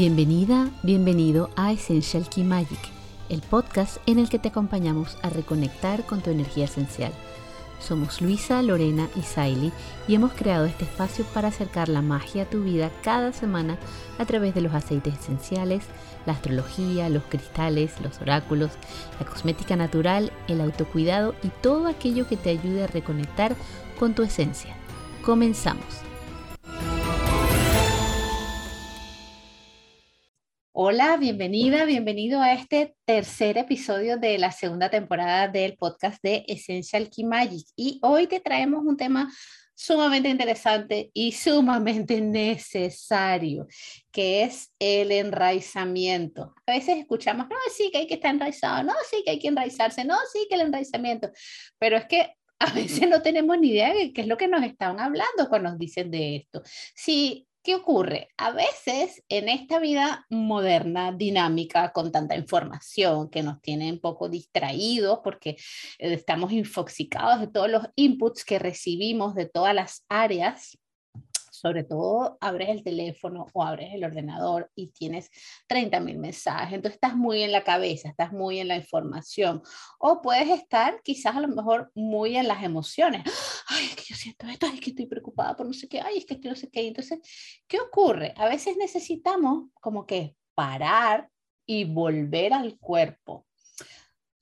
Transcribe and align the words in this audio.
Bienvenida, 0.00 0.70
bienvenido 0.84 1.50
a 1.56 1.72
Essential 1.72 2.28
Key 2.28 2.44
Magic, 2.44 2.78
el 3.30 3.40
podcast 3.40 3.96
en 4.06 4.20
el 4.20 4.28
que 4.28 4.38
te 4.38 4.46
acompañamos 4.46 5.18
a 5.22 5.28
reconectar 5.28 6.06
con 6.06 6.20
tu 6.20 6.30
energía 6.30 6.66
esencial. 6.66 7.10
Somos 7.80 8.22
Luisa, 8.22 8.62
Lorena 8.62 9.08
y 9.16 9.22
Saily 9.22 9.72
y 10.06 10.14
hemos 10.14 10.34
creado 10.34 10.66
este 10.66 10.84
espacio 10.84 11.24
para 11.34 11.48
acercar 11.48 11.88
la 11.88 12.00
magia 12.00 12.44
a 12.44 12.48
tu 12.48 12.62
vida 12.62 12.92
cada 13.02 13.32
semana 13.32 13.76
a 14.18 14.24
través 14.24 14.54
de 14.54 14.60
los 14.60 14.72
aceites 14.72 15.14
esenciales, 15.18 15.82
la 16.26 16.34
astrología, 16.34 17.08
los 17.08 17.24
cristales, 17.24 18.00
los 18.00 18.20
oráculos, 18.20 18.70
la 19.18 19.26
cosmética 19.26 19.74
natural, 19.74 20.30
el 20.46 20.60
autocuidado 20.60 21.34
y 21.42 21.48
todo 21.60 21.88
aquello 21.88 22.28
que 22.28 22.36
te 22.36 22.50
ayude 22.50 22.84
a 22.84 22.86
reconectar 22.86 23.56
con 23.98 24.14
tu 24.14 24.22
esencia. 24.22 24.76
Comenzamos. 25.24 26.07
Hola, 30.80 31.16
bienvenida, 31.16 31.84
bienvenido 31.86 32.40
a 32.40 32.52
este 32.52 32.94
tercer 33.04 33.58
episodio 33.58 34.16
de 34.16 34.38
la 34.38 34.52
segunda 34.52 34.88
temporada 34.88 35.48
del 35.48 35.76
podcast 35.76 36.22
de 36.22 36.44
Essential 36.46 37.10
Key 37.10 37.24
Magic. 37.24 37.66
Y 37.74 37.98
hoy 38.00 38.28
te 38.28 38.38
traemos 38.38 38.84
un 38.84 38.96
tema 38.96 39.28
sumamente 39.74 40.28
interesante 40.28 41.10
y 41.12 41.32
sumamente 41.32 42.20
necesario, 42.20 43.66
que 44.12 44.44
es 44.44 44.72
el 44.78 45.10
enraizamiento. 45.10 46.54
A 46.64 46.70
veces 46.74 46.98
escuchamos, 46.98 47.48
no, 47.48 47.56
sí 47.76 47.90
que 47.90 47.98
hay 47.98 48.06
que 48.06 48.14
estar 48.14 48.32
enraizado, 48.32 48.84
no, 48.84 48.92
sí 49.10 49.24
que 49.24 49.32
hay 49.32 49.40
que 49.40 49.48
enraizarse, 49.48 50.04
no, 50.04 50.14
sí 50.32 50.46
que 50.48 50.54
el 50.54 50.60
enraizamiento, 50.60 51.28
pero 51.80 51.96
es 51.96 52.04
que 52.04 52.34
a 52.60 52.72
veces 52.72 53.08
no 53.08 53.20
tenemos 53.20 53.58
ni 53.58 53.70
idea 53.70 53.92
de 53.92 54.12
qué 54.12 54.20
es 54.20 54.28
lo 54.28 54.36
que 54.36 54.46
nos 54.46 54.62
están 54.62 55.00
hablando 55.00 55.48
cuando 55.48 55.70
nos 55.70 55.78
dicen 55.80 56.08
de 56.12 56.36
esto. 56.36 56.62
Si 56.94 57.47
¿Qué 57.62 57.74
ocurre? 57.74 58.28
A 58.36 58.52
veces 58.52 59.22
en 59.28 59.48
esta 59.48 59.78
vida 59.78 60.26
moderna, 60.30 61.12
dinámica, 61.12 61.92
con 61.92 62.12
tanta 62.12 62.36
información 62.36 63.28
que 63.28 63.42
nos 63.42 63.60
tiene 63.60 63.92
un 63.92 64.00
poco 64.00 64.28
distraídos 64.28 65.20
porque 65.22 65.50
eh, 65.50 66.14
estamos 66.14 66.52
infoxicados 66.52 67.40
de 67.40 67.48
todos 67.48 67.68
los 67.68 67.82
inputs 67.96 68.44
que 68.44 68.58
recibimos 68.58 69.34
de 69.34 69.46
todas 69.46 69.74
las 69.74 70.04
áreas, 70.08 70.78
sobre 71.60 71.84
todo 71.84 72.38
abres 72.40 72.68
el 72.68 72.82
teléfono 72.82 73.46
o 73.52 73.62
abres 73.62 73.92
el 73.92 74.04
ordenador 74.04 74.70
y 74.74 74.90
tienes 74.92 75.30
30 75.66 76.00
mil 76.00 76.18
mensajes, 76.18 76.74
entonces 76.74 76.94
estás 76.94 77.16
muy 77.16 77.42
en 77.42 77.52
la 77.52 77.64
cabeza, 77.64 78.08
estás 78.08 78.32
muy 78.32 78.60
en 78.60 78.68
la 78.68 78.76
información, 78.76 79.62
o 79.98 80.22
puedes 80.22 80.48
estar 80.48 81.00
quizás 81.02 81.36
a 81.36 81.40
lo 81.40 81.48
mejor 81.48 81.90
muy 81.94 82.36
en 82.36 82.48
las 82.48 82.62
emociones, 82.62 83.22
ay, 83.68 83.86
es 83.86 83.96
que 83.96 84.04
yo 84.06 84.14
siento 84.14 84.46
esto, 84.46 84.66
es 84.66 84.80
que 84.80 84.90
estoy 84.90 85.06
preocupada 85.06 85.56
por 85.56 85.66
no 85.66 85.72
sé 85.72 85.88
qué, 85.88 86.00
ay, 86.00 86.18
es 86.18 86.26
que 86.26 86.34
estoy 86.34 86.50
no 86.50 86.56
sé 86.56 86.70
qué, 86.70 86.86
entonces, 86.86 87.18
¿qué 87.66 87.80
ocurre? 87.80 88.34
A 88.36 88.48
veces 88.48 88.76
necesitamos 88.76 89.70
como 89.80 90.06
que 90.06 90.34
parar 90.54 91.28
y 91.66 91.84
volver 91.84 92.52
al 92.52 92.78
cuerpo. 92.78 93.46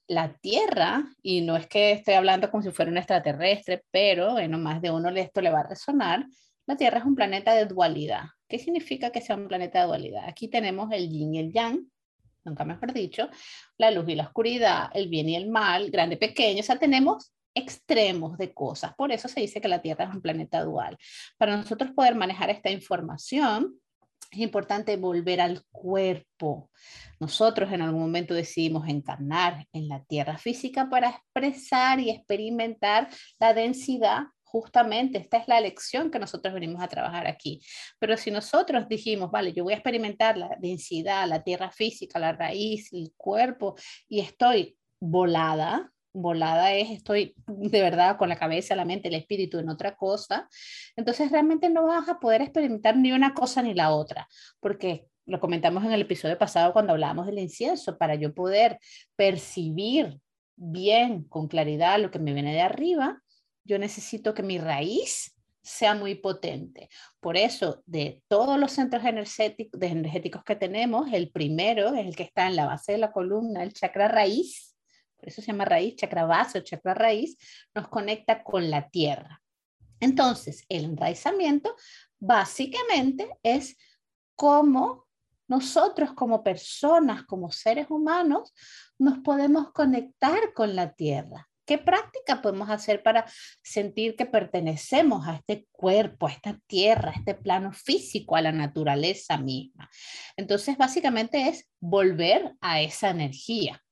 La 0.08 0.34
Tierra, 0.34 1.04
y 1.20 1.40
no 1.40 1.56
es 1.56 1.66
que 1.66 1.90
estoy 1.92 2.14
hablando 2.14 2.48
como 2.50 2.62
si 2.62 2.70
fuera 2.70 2.90
un 2.92 2.96
extraterrestre, 2.96 3.82
pero 3.90 4.32
bueno, 4.32 4.56
más 4.56 4.80
de 4.80 4.92
uno 4.92 5.08
esto 5.10 5.40
le 5.40 5.50
va 5.50 5.60
a 5.60 5.68
resonar, 5.68 6.24
la 6.66 6.76
Tierra 6.76 6.98
es 6.98 7.04
un 7.04 7.14
planeta 7.14 7.54
de 7.54 7.66
dualidad. 7.66 8.24
¿Qué 8.48 8.58
significa 8.58 9.10
que 9.10 9.20
sea 9.20 9.36
un 9.36 9.48
planeta 9.48 9.80
de 9.80 9.86
dualidad? 9.86 10.24
Aquí 10.28 10.48
tenemos 10.48 10.90
el 10.92 11.08
yin 11.08 11.34
y 11.34 11.38
el 11.38 11.52
yang, 11.52 11.90
nunca 12.44 12.64
mejor 12.64 12.92
dicho, 12.92 13.28
la 13.78 13.90
luz 13.90 14.08
y 14.08 14.14
la 14.14 14.24
oscuridad, 14.24 14.90
el 14.94 15.08
bien 15.08 15.28
y 15.28 15.36
el 15.36 15.48
mal, 15.48 15.90
grande 15.90 16.16
y 16.16 16.18
pequeño, 16.18 16.60
o 16.60 16.62
sea, 16.62 16.78
tenemos 16.78 17.32
extremos 17.54 18.36
de 18.36 18.52
cosas. 18.52 18.94
Por 18.96 19.12
eso 19.12 19.28
se 19.28 19.40
dice 19.40 19.60
que 19.60 19.68
la 19.68 19.80
Tierra 19.80 20.04
es 20.04 20.14
un 20.14 20.20
planeta 20.20 20.62
dual. 20.62 20.98
Para 21.38 21.56
nosotros 21.56 21.92
poder 21.92 22.14
manejar 22.14 22.50
esta 22.50 22.70
información, 22.70 23.80
es 24.30 24.38
importante 24.40 24.96
volver 24.96 25.40
al 25.40 25.64
cuerpo. 25.70 26.70
Nosotros 27.20 27.72
en 27.72 27.80
algún 27.80 28.00
momento 28.00 28.34
decidimos 28.34 28.88
encarnar 28.88 29.66
en 29.72 29.88
la 29.88 30.04
tierra 30.04 30.36
física 30.36 30.90
para 30.90 31.10
expresar 31.10 32.00
y 32.00 32.10
experimentar 32.10 33.08
la 33.38 33.54
densidad 33.54 34.24
justamente 34.46 35.18
esta 35.18 35.38
es 35.38 35.48
la 35.48 35.60
lección 35.60 36.10
que 36.10 36.18
nosotros 36.18 36.54
venimos 36.54 36.82
a 36.82 36.88
trabajar 36.88 37.26
aquí. 37.26 37.60
Pero 37.98 38.16
si 38.16 38.30
nosotros 38.30 38.88
dijimos, 38.88 39.30
vale, 39.30 39.52
yo 39.52 39.64
voy 39.64 39.74
a 39.74 39.76
experimentar 39.76 40.38
la 40.38 40.56
densidad, 40.60 41.28
la 41.28 41.42
tierra 41.42 41.70
física, 41.70 42.18
la 42.18 42.32
raíz, 42.32 42.92
el 42.92 43.12
cuerpo, 43.16 43.74
y 44.08 44.20
estoy 44.20 44.78
volada, 45.00 45.92
volada 46.12 46.72
es, 46.72 46.90
estoy 46.90 47.34
de 47.46 47.82
verdad 47.82 48.16
con 48.16 48.28
la 48.28 48.38
cabeza, 48.38 48.76
la 48.76 48.84
mente, 48.84 49.08
el 49.08 49.14
espíritu 49.14 49.58
en 49.58 49.68
otra 49.68 49.96
cosa, 49.96 50.48
entonces 50.94 51.30
realmente 51.30 51.68
no 51.68 51.86
vas 51.86 52.08
a 52.08 52.18
poder 52.18 52.40
experimentar 52.40 52.96
ni 52.96 53.12
una 53.12 53.34
cosa 53.34 53.62
ni 53.62 53.74
la 53.74 53.94
otra, 53.94 54.28
porque 54.60 55.06
lo 55.26 55.40
comentamos 55.40 55.84
en 55.84 55.92
el 55.92 56.02
episodio 56.02 56.38
pasado 56.38 56.72
cuando 56.72 56.92
hablábamos 56.92 57.26
del 57.26 57.40
incienso, 57.40 57.98
para 57.98 58.14
yo 58.14 58.32
poder 58.32 58.78
percibir 59.16 60.20
bien, 60.54 61.24
con 61.24 61.48
claridad, 61.48 62.00
lo 62.00 62.10
que 62.10 62.18
me 62.18 62.32
viene 62.32 62.54
de 62.54 62.62
arriba, 62.62 63.20
yo 63.66 63.78
necesito 63.78 64.32
que 64.34 64.42
mi 64.42 64.58
raíz 64.58 65.36
sea 65.62 65.94
muy 65.94 66.14
potente. 66.14 66.88
Por 67.20 67.36
eso, 67.36 67.82
de 67.86 68.22
todos 68.28 68.58
los 68.58 68.72
centros 68.72 69.02
energéticos, 69.04 70.44
que 70.44 70.54
tenemos, 70.54 71.12
el 71.12 71.30
primero 71.32 71.92
es 71.94 72.06
el 72.06 72.14
que 72.14 72.22
está 72.22 72.46
en 72.46 72.54
la 72.54 72.66
base 72.66 72.92
de 72.92 72.98
la 72.98 73.10
columna, 73.10 73.64
el 73.64 73.72
chakra 73.72 74.06
raíz, 74.06 74.76
por 75.16 75.28
eso 75.28 75.42
se 75.42 75.48
llama 75.48 75.64
raíz, 75.64 75.96
chakra 75.96 76.24
base 76.24 76.58
o 76.58 76.62
chakra 76.62 76.94
raíz, 76.94 77.36
nos 77.74 77.88
conecta 77.88 78.44
con 78.44 78.70
la 78.70 78.88
tierra. 78.88 79.42
Entonces, 79.98 80.64
el 80.68 80.84
enraizamiento 80.84 81.74
básicamente 82.18 83.28
es 83.42 83.76
cómo 84.36 85.06
nosotros 85.48 86.12
como 86.12 86.44
personas, 86.44 87.24
como 87.24 87.50
seres 87.50 87.86
humanos, 87.88 88.54
nos 88.98 89.18
podemos 89.18 89.72
conectar 89.72 90.52
con 90.54 90.76
la 90.76 90.92
tierra. 90.92 91.48
¿Qué 91.66 91.78
práctica 91.78 92.40
podemos 92.40 92.70
hacer 92.70 93.02
para 93.02 93.26
sentir 93.60 94.14
que 94.14 94.24
pertenecemos 94.24 95.26
a 95.26 95.34
este 95.34 95.66
cuerpo, 95.72 96.28
a 96.28 96.30
esta 96.30 96.60
tierra, 96.68 97.10
a 97.10 97.18
este 97.18 97.34
plano 97.34 97.72
físico, 97.72 98.36
a 98.36 98.40
la 98.40 98.52
naturaleza 98.52 99.36
misma? 99.36 99.90
Entonces, 100.36 100.78
básicamente 100.78 101.48
es 101.48 101.68
volver 101.80 102.54
a 102.60 102.80
esa 102.80 103.10
energía. 103.10 103.82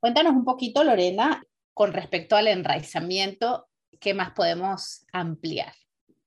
Cuéntanos 0.00 0.32
un 0.32 0.44
poquito, 0.44 0.82
Lorena, 0.82 1.40
con 1.72 1.92
respecto 1.92 2.34
al 2.34 2.48
enraizamiento, 2.48 3.68
¿qué 4.00 4.12
más 4.12 4.32
podemos 4.32 5.06
ampliar? 5.12 5.72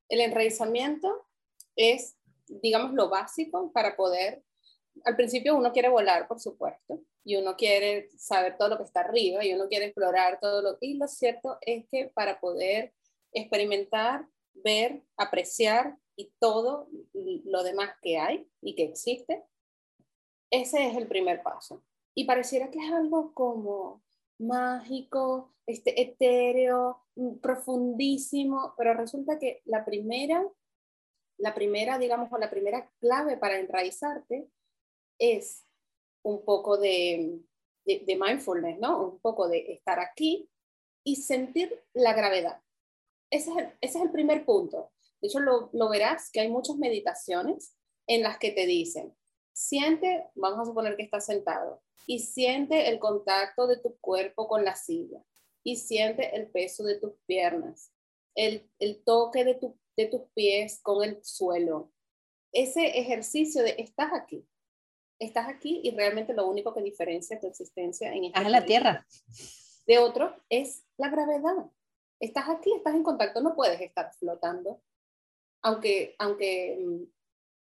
El 0.07 0.21
enraizamiento 0.21 1.27
es, 1.75 2.15
digamos, 2.47 2.93
lo 2.93 3.09
básico 3.09 3.71
para 3.73 3.97
poder, 3.97 4.41
al 5.03 5.15
principio 5.15 5.57
uno 5.57 5.73
quiere 5.73 5.89
volar, 5.89 6.27
por 6.27 6.39
supuesto, 6.39 7.01
y 7.23 7.35
uno 7.35 7.55
quiere 7.55 8.09
saber 8.17 8.57
todo 8.57 8.69
lo 8.69 8.77
que 8.77 8.83
está 8.83 9.01
arriba 9.01 9.43
y 9.43 9.53
uno 9.53 9.67
quiere 9.67 9.85
explorar 9.85 10.39
todo 10.39 10.61
lo 10.61 10.77
y 10.81 10.95
lo 10.95 11.07
cierto 11.07 11.57
es 11.61 11.85
que 11.91 12.09
para 12.13 12.39
poder 12.39 12.93
experimentar, 13.33 14.25
ver, 14.53 15.03
apreciar 15.17 15.97
y 16.15 16.33
todo 16.39 16.87
lo 17.13 17.63
demás 17.63 17.91
que 18.01 18.17
hay 18.17 18.49
y 18.61 18.75
que 18.75 18.83
existe, 18.83 19.43
ese 20.51 20.87
es 20.87 20.97
el 20.97 21.07
primer 21.07 21.43
paso. 21.43 21.83
Y 22.15 22.25
pareciera 22.25 22.69
que 22.71 22.79
es 22.79 22.91
algo 22.91 23.33
como 23.33 24.03
mágico, 24.39 25.53
este, 25.65 26.01
etéreo, 26.01 27.05
profundísimo, 27.41 28.73
pero 28.77 28.93
resulta 28.93 29.37
que 29.37 29.61
la 29.65 29.85
primera, 29.85 30.45
la 31.37 31.53
primera, 31.53 31.99
digamos, 31.99 32.31
o 32.31 32.37
la 32.37 32.49
primera 32.49 32.89
clave 32.99 33.37
para 33.37 33.59
enraizarte 33.59 34.49
es 35.19 35.65
un 36.23 36.43
poco 36.43 36.77
de, 36.77 37.39
de, 37.85 38.19
mindfulness, 38.19 38.79
¿no? 38.79 39.11
Un 39.11 39.19
poco 39.19 39.47
de 39.47 39.73
estar 39.73 39.99
aquí 39.99 40.49
y 41.03 41.15
sentir 41.17 41.83
la 41.93 42.13
gravedad. 42.13 42.61
Ese 43.31 43.51
es 43.81 43.95
el, 43.95 44.11
primer 44.11 44.45
punto. 44.45 44.91
De 45.21 45.27
hecho, 45.27 45.39
lo, 45.39 45.69
lo, 45.73 45.89
verás 45.89 46.31
que 46.31 46.41
hay 46.41 46.49
muchas 46.49 46.77
meditaciones 46.77 47.75
en 48.07 48.23
las 48.23 48.37
que 48.37 48.51
te 48.51 48.65
dicen, 48.65 49.15
siente, 49.53 50.27
vamos 50.35 50.59
a 50.59 50.65
suponer 50.65 50.95
que 50.95 51.03
estás 51.03 51.25
sentado, 51.25 51.81
y 52.07 52.19
siente 52.19 52.89
el 52.89 52.99
contacto 52.99 53.67
de 53.67 53.77
tu 53.77 53.97
cuerpo 53.99 54.47
con 54.47 54.65
la 54.65 54.75
silla, 54.75 55.23
y 55.63 55.75
siente 55.75 56.35
el 56.35 56.49
peso 56.49 56.83
de 56.83 56.99
tus 56.99 57.13
piernas, 57.25 57.91
el, 58.35 58.69
el 58.79 59.03
toque 59.03 59.43
de, 59.43 59.55
tu, 59.55 59.77
de 59.95 60.05
tus 60.07 60.21
pies 60.33 60.79
con 60.81 61.03
el 61.03 61.23
suelo. 61.23 61.91
Ese 62.51 62.97
ejercicio 62.99 63.61
de 63.61 63.75
estás 63.77 64.11
aquí, 64.13 64.47
estás 65.19 65.47
aquí 65.47 65.81
y 65.83 65.91
realmente 65.91 66.33
lo 66.33 66.47
único 66.47 66.73
que 66.73 66.81
diferencia 66.81 67.39
tu 67.39 67.47
existencia 67.47 68.13
en 68.13 68.25
esta 68.25 68.47
la 68.49 68.65
Tierra 68.65 69.05
de 69.85 69.99
otro 69.99 70.35
es 70.49 70.85
la 70.97 71.09
gravedad. 71.09 71.69
Estás 72.19 72.49
aquí, 72.49 72.73
estás 72.73 72.95
en 72.95 73.03
contacto, 73.03 73.41
no 73.41 73.55
puedes 73.55 73.79
estar 73.81 74.13
flotando, 74.15 74.81
aunque, 75.61 76.15
aunque 76.19 76.77
mm, 76.79 77.03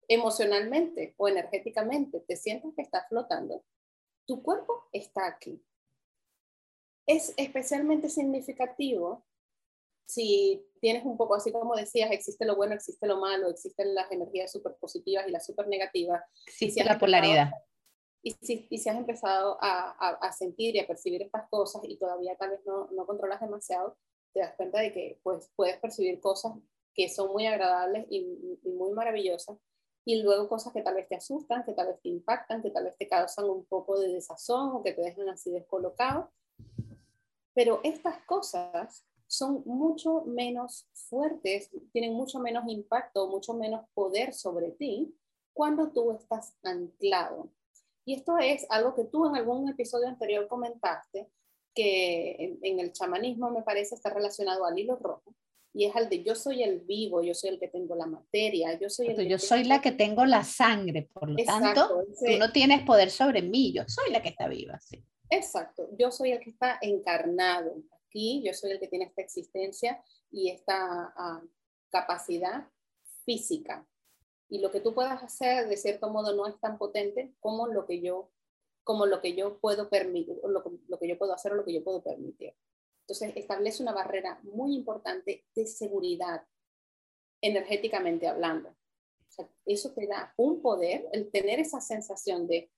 emocionalmente 0.08 1.14
o 1.16 1.28
energéticamente 1.28 2.20
te 2.20 2.36
sientas 2.36 2.72
que 2.74 2.82
estás 2.82 3.08
flotando, 3.08 3.64
tu 4.26 4.42
cuerpo 4.42 4.88
está 4.92 5.26
aquí. 5.26 5.62
Es 7.06 7.32
especialmente 7.36 8.08
significativo 8.08 9.24
si 10.08 10.66
tienes 10.80 11.04
un 11.04 11.18
poco, 11.18 11.34
así 11.34 11.52
como 11.52 11.76
decías, 11.76 12.10
existe 12.10 12.46
lo 12.46 12.56
bueno, 12.56 12.72
existe 12.74 13.06
lo 13.06 13.18
malo, 13.18 13.50
existen 13.50 13.94
las 13.94 14.10
energías 14.10 14.50
súper 14.50 14.74
positivas 14.80 15.28
y 15.28 15.30
las 15.30 15.44
súper 15.44 15.68
negativas. 15.68 16.22
Existe 16.46 16.82
la 16.82 16.98
polaridad. 16.98 17.50
Y 18.22 18.32
si, 18.40 18.66
y 18.70 18.78
si 18.78 18.88
has 18.88 18.96
empezado 18.96 19.58
a, 19.60 19.90
a, 20.14 20.32
sentir 20.32 20.74
y 20.74 20.80
a 20.80 20.86
percibir 20.86 21.22
estas 21.22 21.48
cosas 21.50 21.82
y 21.84 21.98
todavía 21.98 22.36
tal 22.36 22.50
vez 22.50 22.60
no, 22.64 22.88
no 22.90 23.06
controlas 23.06 23.40
demasiado, 23.40 23.98
te 24.32 24.40
das 24.40 24.54
cuenta 24.56 24.80
de 24.80 24.92
que 24.92 25.20
pues, 25.22 25.50
puedes 25.54 25.76
percibir 25.78 26.20
cosas 26.20 26.54
que 26.94 27.10
son 27.10 27.30
muy 27.30 27.46
agradables 27.46 28.06
y, 28.08 28.58
y, 28.64 28.70
muy 28.70 28.92
maravillosas, 28.92 29.58
y 30.06 30.22
luego 30.22 30.48
cosas 30.48 30.72
que 30.72 30.80
tal 30.80 30.94
vez 30.94 31.06
te 31.06 31.16
asustan, 31.16 31.64
que 31.64 31.74
tal 31.74 31.88
vez 31.88 32.00
te 32.00 32.08
impactan, 32.08 32.62
que 32.62 32.70
tal 32.70 32.84
vez 32.84 32.96
te 32.96 33.08
causan 33.08 33.44
un 33.44 33.66
poco 33.66 34.00
de 34.00 34.08
desazón 34.08 34.70
o 34.72 34.82
que 34.82 34.94
te 34.94 35.02
dejan 35.02 35.28
así 35.28 35.50
descolocado. 35.50 36.32
Pero 37.54 37.80
estas 37.84 38.18
cosas 38.24 39.07
son 39.28 39.62
mucho 39.66 40.24
menos 40.24 40.88
fuertes, 40.94 41.70
tienen 41.92 42.14
mucho 42.14 42.40
menos 42.40 42.64
impacto, 42.66 43.28
mucho 43.28 43.54
menos 43.54 43.86
poder 43.94 44.32
sobre 44.32 44.72
ti 44.72 45.14
cuando 45.52 45.92
tú 45.92 46.12
estás 46.12 46.56
anclado. 46.62 47.50
Y 48.04 48.14
esto 48.14 48.38
es 48.38 48.66
algo 48.70 48.94
que 48.94 49.04
tú 49.04 49.26
en 49.26 49.36
algún 49.36 49.68
episodio 49.68 50.08
anterior 50.08 50.48
comentaste, 50.48 51.28
que 51.74 52.58
en, 52.62 52.80
el 52.80 52.92
chamanismo 52.92 53.50
me 53.50 53.62
parece 53.62 53.94
estar 53.94 54.14
relacionado 54.14 54.64
al 54.64 54.78
hilo 54.78 54.96
rojo, 54.96 55.34
y 55.74 55.84
es 55.84 55.94
al 55.94 56.08
de 56.08 56.24
yo 56.24 56.34
soy 56.34 56.62
el 56.62 56.80
vivo, 56.80 57.22
yo 57.22 57.34
soy 57.34 57.50
el 57.50 57.60
que 57.60 57.68
tengo 57.68 57.94
la 57.94 58.06
materia, 58.06 58.78
yo 58.78 58.88
soy 58.88 59.08
el 59.08 59.28
Yo 59.28 59.38
soy 59.38 59.64
la 59.64 59.82
que 59.82 59.92
tengo 59.92 60.24
la 60.24 60.42
sangre, 60.42 61.08
por 61.12 61.28
lo 61.28 61.36
tanto, 61.44 62.02
tú 62.18 62.38
no 62.38 62.50
tienes 62.50 62.82
poder 62.82 63.10
sobre 63.10 63.42
mí, 63.42 63.72
yo 63.74 63.82
soy 63.86 64.10
la 64.10 64.22
que 64.22 64.30
está 64.30 64.48
viva, 64.48 64.80
sí. 64.80 65.04
Exacto, 65.28 65.90
yo 65.98 66.10
soy 66.10 66.32
el 66.32 66.40
que 66.40 66.50
está 66.50 66.78
encarnado, 66.80 67.76
aquí, 68.08 68.42
yo 68.44 68.52
soy 68.54 68.72
el 68.72 68.80
que 68.80 68.88
tiene 68.88 69.04
esta 69.04 69.22
existencia 69.22 70.02
y 70.30 70.50
esta 70.50 71.12
ah, 71.16 71.42
capacidad 71.90 72.68
física. 73.24 73.86
Y 74.48 74.60
lo 74.60 74.70
que 74.70 74.80
tú 74.80 74.94
puedas 74.94 75.22
hacer, 75.22 75.68
de 75.68 75.76
cierto 75.76 76.08
modo, 76.08 76.34
no 76.34 76.46
es 76.46 76.58
tan 76.58 76.78
potente 76.78 77.34
como 77.38 77.68
lo 77.68 77.86
que 77.86 78.00
yo, 78.00 78.30
como 78.82 79.04
lo 79.04 79.20
que 79.20 79.34
yo 79.34 79.58
puedo 79.58 79.90
permitir, 79.90 80.36
lo, 80.42 80.64
lo 80.88 80.98
que 80.98 81.08
yo 81.08 81.18
puedo 81.18 81.34
hacer 81.34 81.52
o 81.52 81.56
lo 81.56 81.64
que 81.64 81.74
yo 81.74 81.84
puedo 81.84 82.02
permitir. 82.02 82.54
Entonces, 83.02 83.36
establece 83.36 83.82
una 83.82 83.92
barrera 83.92 84.40
muy 84.42 84.74
importante 84.74 85.44
de 85.54 85.66
seguridad, 85.66 86.46
energéticamente 87.42 88.26
hablando. 88.26 88.74
eso 89.66 89.92
te 89.92 90.06
da 90.06 90.32
un 90.36 90.60
poder, 90.60 91.06
el 91.12 91.30
tener 91.30 91.60
esa 91.60 91.80
sensación 91.80 92.46
de 92.46 92.70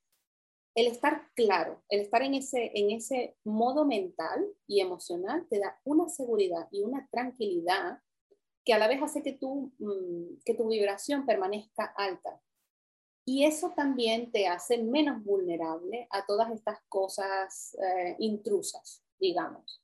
el 0.75 0.87
estar 0.87 1.29
claro, 1.35 1.83
el 1.89 2.01
estar 2.01 2.23
en 2.23 2.35
ese, 2.35 2.71
en 2.75 2.91
ese 2.91 3.37
modo 3.45 3.85
mental 3.85 4.47
y 4.67 4.81
emocional 4.81 5.47
te 5.49 5.59
da 5.59 5.81
una 5.85 6.09
seguridad 6.09 6.69
y 6.71 6.83
una 6.83 7.09
tranquilidad 7.11 8.01
que 8.65 8.75
a 8.75 8.79
la 8.79 8.89
vez 8.89 9.03
hace 9.03 9.23
que 9.23 9.33
tu, 9.33 9.73
mm, 9.79 10.43
que 10.45 10.55
tu 10.55 10.69
vibración 10.69 11.27
permanezca 11.27 11.85
alta. 11.97 12.41
Y 13.25 13.45
eso 13.45 13.73
también 13.77 14.33
te 14.33 14.47
hace 14.47 14.79
menos 14.79 15.23
vulnerable 15.25 16.07
a 16.11 16.25
todas 16.27 16.51
estas 16.53 16.79
cosas 16.89 17.77
eh, 17.81 18.17
intrusas, 18.19 19.05
digamos. 19.19 19.83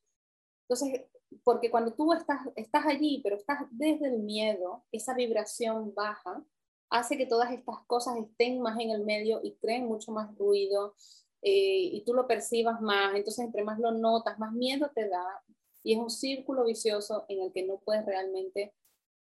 Entonces, 0.62 1.06
porque 1.44 1.70
cuando 1.70 1.94
tú 1.94 2.12
estás, 2.12 2.40
estás 2.56 2.86
allí, 2.86 3.20
pero 3.22 3.36
estás 3.36 3.60
desde 3.70 4.06
el 4.06 4.18
miedo, 4.20 4.84
esa 4.90 5.14
vibración 5.14 5.94
baja, 5.94 6.44
hace 6.90 7.16
que 7.16 7.26
todas 7.26 7.50
estas 7.52 7.78
cosas 7.86 8.16
estén 8.16 8.60
más 8.60 8.78
en 8.80 8.90
el 8.90 9.04
medio 9.04 9.40
y 9.42 9.56
creen 9.56 9.86
mucho 9.86 10.12
más 10.12 10.36
ruido 10.36 10.94
eh, 11.42 11.90
y 11.92 12.04
tú 12.04 12.14
lo 12.14 12.26
percibas 12.26 12.80
más, 12.80 13.14
entonces 13.14 13.44
entre 13.44 13.64
más 13.64 13.78
lo 13.78 13.92
notas, 13.92 14.38
más 14.38 14.52
miedo 14.52 14.90
te 14.94 15.08
da 15.08 15.42
y 15.82 15.94
es 15.94 15.98
un 15.98 16.10
círculo 16.10 16.64
vicioso 16.64 17.26
en 17.28 17.42
el 17.42 17.52
que 17.52 17.64
no 17.64 17.78
puedes 17.78 18.04
realmente 18.04 18.74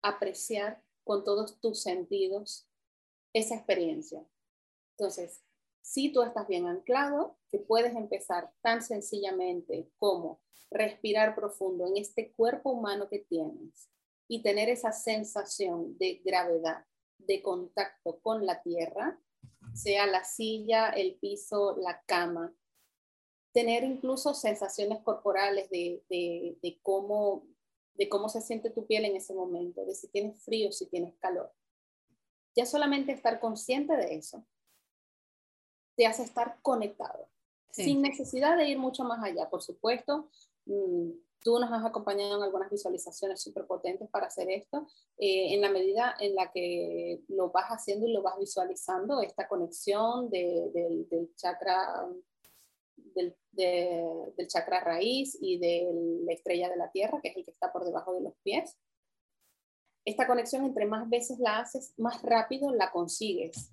apreciar 0.02 0.82
con 1.04 1.24
todos 1.24 1.60
tus 1.60 1.82
sentidos 1.82 2.68
esa 3.34 3.56
experiencia. 3.56 4.26
Entonces, 4.98 5.44
si 5.82 6.12
tú 6.12 6.24
estás 6.24 6.48
bien 6.48 6.68
anclado, 6.68 7.38
que 7.52 7.60
puedes 7.60 7.96
empezar 7.96 8.52
tan 8.62 8.82
sencillamente 8.82 9.90
como 9.98 10.42
respirar 10.72 11.36
profundo 11.36 11.88
en 11.88 11.98
este 11.98 12.32
cuerpo 12.32 12.72
humano 12.72 13.10
que 13.10 13.20
tienes 13.20 13.90
y 14.28 14.42
tener 14.44 14.70
esa 14.70 14.92
sensación 14.92 15.98
de 15.98 16.22
gravedad, 16.24 16.86
de 17.20 17.42
contacto 17.42 18.20
con 18.22 18.46
la 18.46 18.62
tierra, 18.62 19.20
sea 19.74 20.08
la 20.08 20.24
silla, 20.24 20.90
el 20.90 21.16
piso, 21.16 21.78
la 21.78 22.02
cama. 22.06 22.54
Tener 23.52 23.84
incluso 23.84 24.34
sensaciones 24.34 25.02
corporales 25.04 25.70
de, 25.70 26.04
de, 26.10 26.80
cómo, 26.82 27.48
de 27.96 28.10
cómo 28.10 28.30
se 28.30 28.42
siente 28.42 28.70
tu 28.70 28.86
piel 28.86 29.06
en 29.06 29.16
ese 29.16 29.34
momento, 29.34 29.86
de 29.86 29.96
si 29.96 30.08
tienes 30.08 30.42
frío, 30.44 30.72
si 30.72 30.88
tienes 30.88 31.16
calor. 31.18 31.52
Ya 32.56 32.66
solamente 32.66 33.12
estar 33.12 33.40
consciente 33.40 33.96
de 33.96 34.16
eso 34.16 34.46
te 35.96 36.08
hace 36.08 36.24
estar 36.24 36.62
conectado, 36.62 37.30
sin 37.72 38.02
necesidad 38.02 38.56
de 38.56 38.70
ir 38.70 38.80
mucho 38.80 39.04
más 39.04 39.22
allá. 39.22 39.50
Por 39.50 39.62
supuesto, 39.62 40.30
mm, 40.66 41.10
Tú 41.42 41.58
nos 41.58 41.72
has 41.72 41.86
acompañado 41.86 42.38
en 42.38 42.44
algunas 42.44 42.70
visualizaciones 42.70 43.42
súper 43.42 43.66
potentes 43.66 44.10
para 44.10 44.28
hacer 44.28 44.50
esto. 44.50 44.88
Eh, 45.18 45.54
en 45.54 45.62
la 45.62 45.70
medida 45.70 46.16
en 46.20 46.36
la 46.36 46.52
que 46.52 47.22
lo 47.30 47.50
vas 47.50 47.70
haciendo 47.70 48.08
y 48.08 48.12
lo 48.12 48.22
vas 48.22 48.38
visualizando, 48.38 49.22
esta 49.22 49.48
conexión 49.48 50.30
del 50.30 51.32
chakra 51.36 52.08
del, 53.16 53.36
del, 53.52 54.48
chakra 54.48 54.84
raíz 54.84 55.38
y 55.42 55.58
de 55.58 55.90
la 56.26 56.34
estrella 56.34 56.70
de 56.70 56.78
la 56.78 56.92
tierra, 56.92 57.20
que 57.22 57.30
es 57.30 57.38
el 57.38 57.46
que 57.46 57.52
está 57.52 57.72
por 57.72 57.86
debajo 57.86 58.14
de 58.14 58.22
los 58.22 58.34
pies. 58.44 58.78
Esta 60.06 60.28
conexión, 60.28 60.66
entre 60.66 60.86
más 60.86 61.10
veces 61.10 61.40
la 61.40 61.60
haces, 61.60 61.94
más 61.98 62.22
rápido 62.22 62.72
la 62.72 62.92
consigues. 62.92 63.72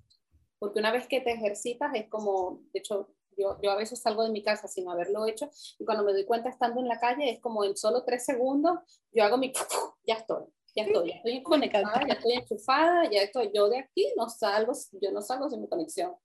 Porque 0.59 0.79
una 0.79 0.91
vez 0.91 1.07
que 1.07 1.21
te 1.21 1.31
ejercitas, 1.31 1.93
es 1.93 2.09
como, 2.09 2.61
de 2.73 2.79
hecho, 2.79 3.09
yo, 3.37 3.59
yo 3.61 3.71
a 3.71 3.75
veces 3.75 4.01
salgo 4.01 4.23
de 4.23 4.31
mi 4.31 4.43
casa 4.43 4.67
sin 4.67 4.89
haberlo 4.89 5.25
hecho 5.25 5.49
y 5.77 5.85
cuando 5.85 6.03
me 6.03 6.13
doy 6.13 6.25
cuenta 6.25 6.49
estando 6.49 6.81
en 6.81 6.87
la 6.87 6.99
calle 6.99 7.29
es 7.29 7.39
como 7.39 7.63
en 7.63 7.77
solo 7.77 8.03
tres 8.03 8.25
segundos 8.25 8.79
yo 9.11 9.23
hago 9.23 9.37
mi, 9.37 9.53
ya 10.05 10.15
estoy, 10.15 10.43
ya 10.75 10.83
estoy, 10.83 11.09
ya 11.09 11.15
estoy 11.15 11.43
conectada, 11.43 12.05
ya 12.07 12.13
estoy 12.13 12.33
enchufada, 12.33 13.09
ya 13.09 13.21
estoy, 13.21 13.51
yo 13.53 13.69
de 13.69 13.79
aquí 13.79 14.13
no 14.15 14.29
salgo, 14.29 14.73
yo 15.01 15.11
no 15.11 15.21
salgo 15.21 15.49
sin 15.49 15.61
mi 15.61 15.67
conexión. 15.67 16.15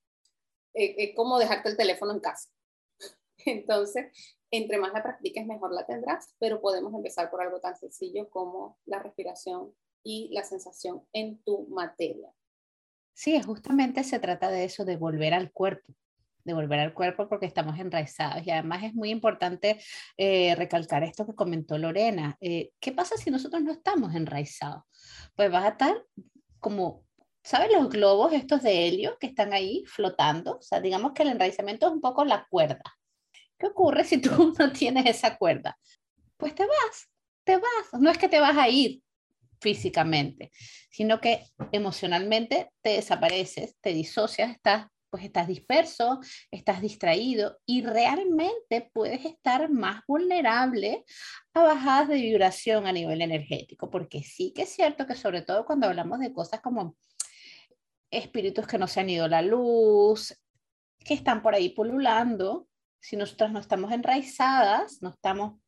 Eh, 0.74 0.94
es 0.98 1.16
como 1.16 1.38
dejarte 1.38 1.70
el 1.70 1.76
teléfono 1.76 2.12
en 2.12 2.20
casa. 2.20 2.50
Entonces, 3.46 4.12
entre 4.50 4.78
más 4.78 4.92
la 4.92 5.02
practiques, 5.02 5.46
mejor 5.46 5.72
la 5.72 5.86
tendrás, 5.86 6.34
pero 6.38 6.60
podemos 6.60 6.92
empezar 6.94 7.30
por 7.30 7.40
algo 7.40 7.60
tan 7.60 7.76
sencillo 7.76 8.28
como 8.28 8.78
la 8.84 8.98
respiración 8.98 9.74
y 10.04 10.28
la 10.32 10.44
sensación 10.44 11.06
en 11.12 11.42
tu 11.42 11.66
materia. 11.68 12.30
Sí, 13.14 13.40
justamente 13.42 14.04
se 14.04 14.18
trata 14.18 14.50
de 14.50 14.64
eso, 14.64 14.84
de 14.84 14.96
volver 14.96 15.34
al 15.34 15.50
cuerpo 15.52 15.94
de 16.44 16.54
volver 16.54 16.80
al 16.80 16.94
cuerpo 16.94 17.28
porque 17.28 17.46
estamos 17.46 17.78
enraizados. 17.78 18.46
Y 18.46 18.50
además 18.50 18.82
es 18.84 18.94
muy 18.94 19.10
importante 19.10 19.80
eh, 20.16 20.54
recalcar 20.56 21.02
esto 21.04 21.26
que 21.26 21.34
comentó 21.34 21.78
Lorena. 21.78 22.36
Eh, 22.40 22.70
¿Qué 22.80 22.92
pasa 22.92 23.16
si 23.16 23.30
nosotros 23.30 23.62
no 23.62 23.72
estamos 23.72 24.14
enraizados? 24.14 24.84
Pues 25.34 25.50
vas 25.50 25.64
a 25.64 25.68
estar 25.68 26.04
como, 26.58 27.04
¿sabes 27.42 27.70
los 27.72 27.88
globos 27.88 28.32
estos 28.32 28.62
de 28.62 28.86
helio 28.86 29.16
que 29.18 29.28
están 29.28 29.52
ahí 29.52 29.84
flotando? 29.86 30.58
O 30.58 30.62
sea, 30.62 30.80
digamos 30.80 31.12
que 31.12 31.22
el 31.22 31.30
enraizamiento 31.30 31.86
es 31.86 31.92
un 31.92 32.00
poco 32.00 32.24
la 32.24 32.46
cuerda. 32.48 32.82
¿Qué 33.58 33.66
ocurre 33.66 34.04
si 34.04 34.18
tú 34.18 34.54
no 34.58 34.72
tienes 34.72 35.06
esa 35.06 35.36
cuerda? 35.36 35.78
Pues 36.36 36.54
te 36.54 36.64
vas, 36.66 37.08
te 37.44 37.56
vas. 37.56 38.00
No 38.00 38.10
es 38.10 38.18
que 38.18 38.28
te 38.28 38.40
vas 38.40 38.56
a 38.56 38.68
ir 38.68 39.02
físicamente, 39.60 40.50
sino 40.90 41.20
que 41.20 41.46
emocionalmente 41.70 42.72
te 42.82 42.90
desapareces, 42.90 43.76
te 43.80 43.94
disocias, 43.94 44.50
estás 44.50 44.88
pues 45.12 45.24
estás 45.24 45.46
disperso, 45.46 46.20
estás 46.50 46.80
distraído 46.80 47.60
y 47.66 47.82
realmente 47.82 48.90
puedes 48.94 49.26
estar 49.26 49.68
más 49.68 50.00
vulnerable 50.08 51.04
a 51.52 51.62
bajadas 51.62 52.08
de 52.08 52.14
vibración 52.14 52.86
a 52.86 52.92
nivel 52.92 53.20
energético, 53.20 53.90
porque 53.90 54.22
sí 54.22 54.54
que 54.56 54.62
es 54.62 54.70
cierto 54.70 55.06
que 55.06 55.14
sobre 55.14 55.42
todo 55.42 55.66
cuando 55.66 55.86
hablamos 55.86 56.18
de 56.18 56.32
cosas 56.32 56.62
como 56.62 56.96
espíritus 58.10 58.66
que 58.66 58.78
no 58.78 58.88
se 58.88 59.00
han 59.00 59.10
ido 59.10 59.26
a 59.26 59.28
la 59.28 59.42
luz, 59.42 60.34
que 60.98 61.12
están 61.12 61.42
por 61.42 61.54
ahí 61.54 61.68
pululando, 61.68 62.66
si 62.98 63.16
nosotras 63.16 63.52
no 63.52 63.60
estamos 63.60 63.92
enraizadas, 63.92 65.02
no 65.02 65.10
estamos 65.10 65.60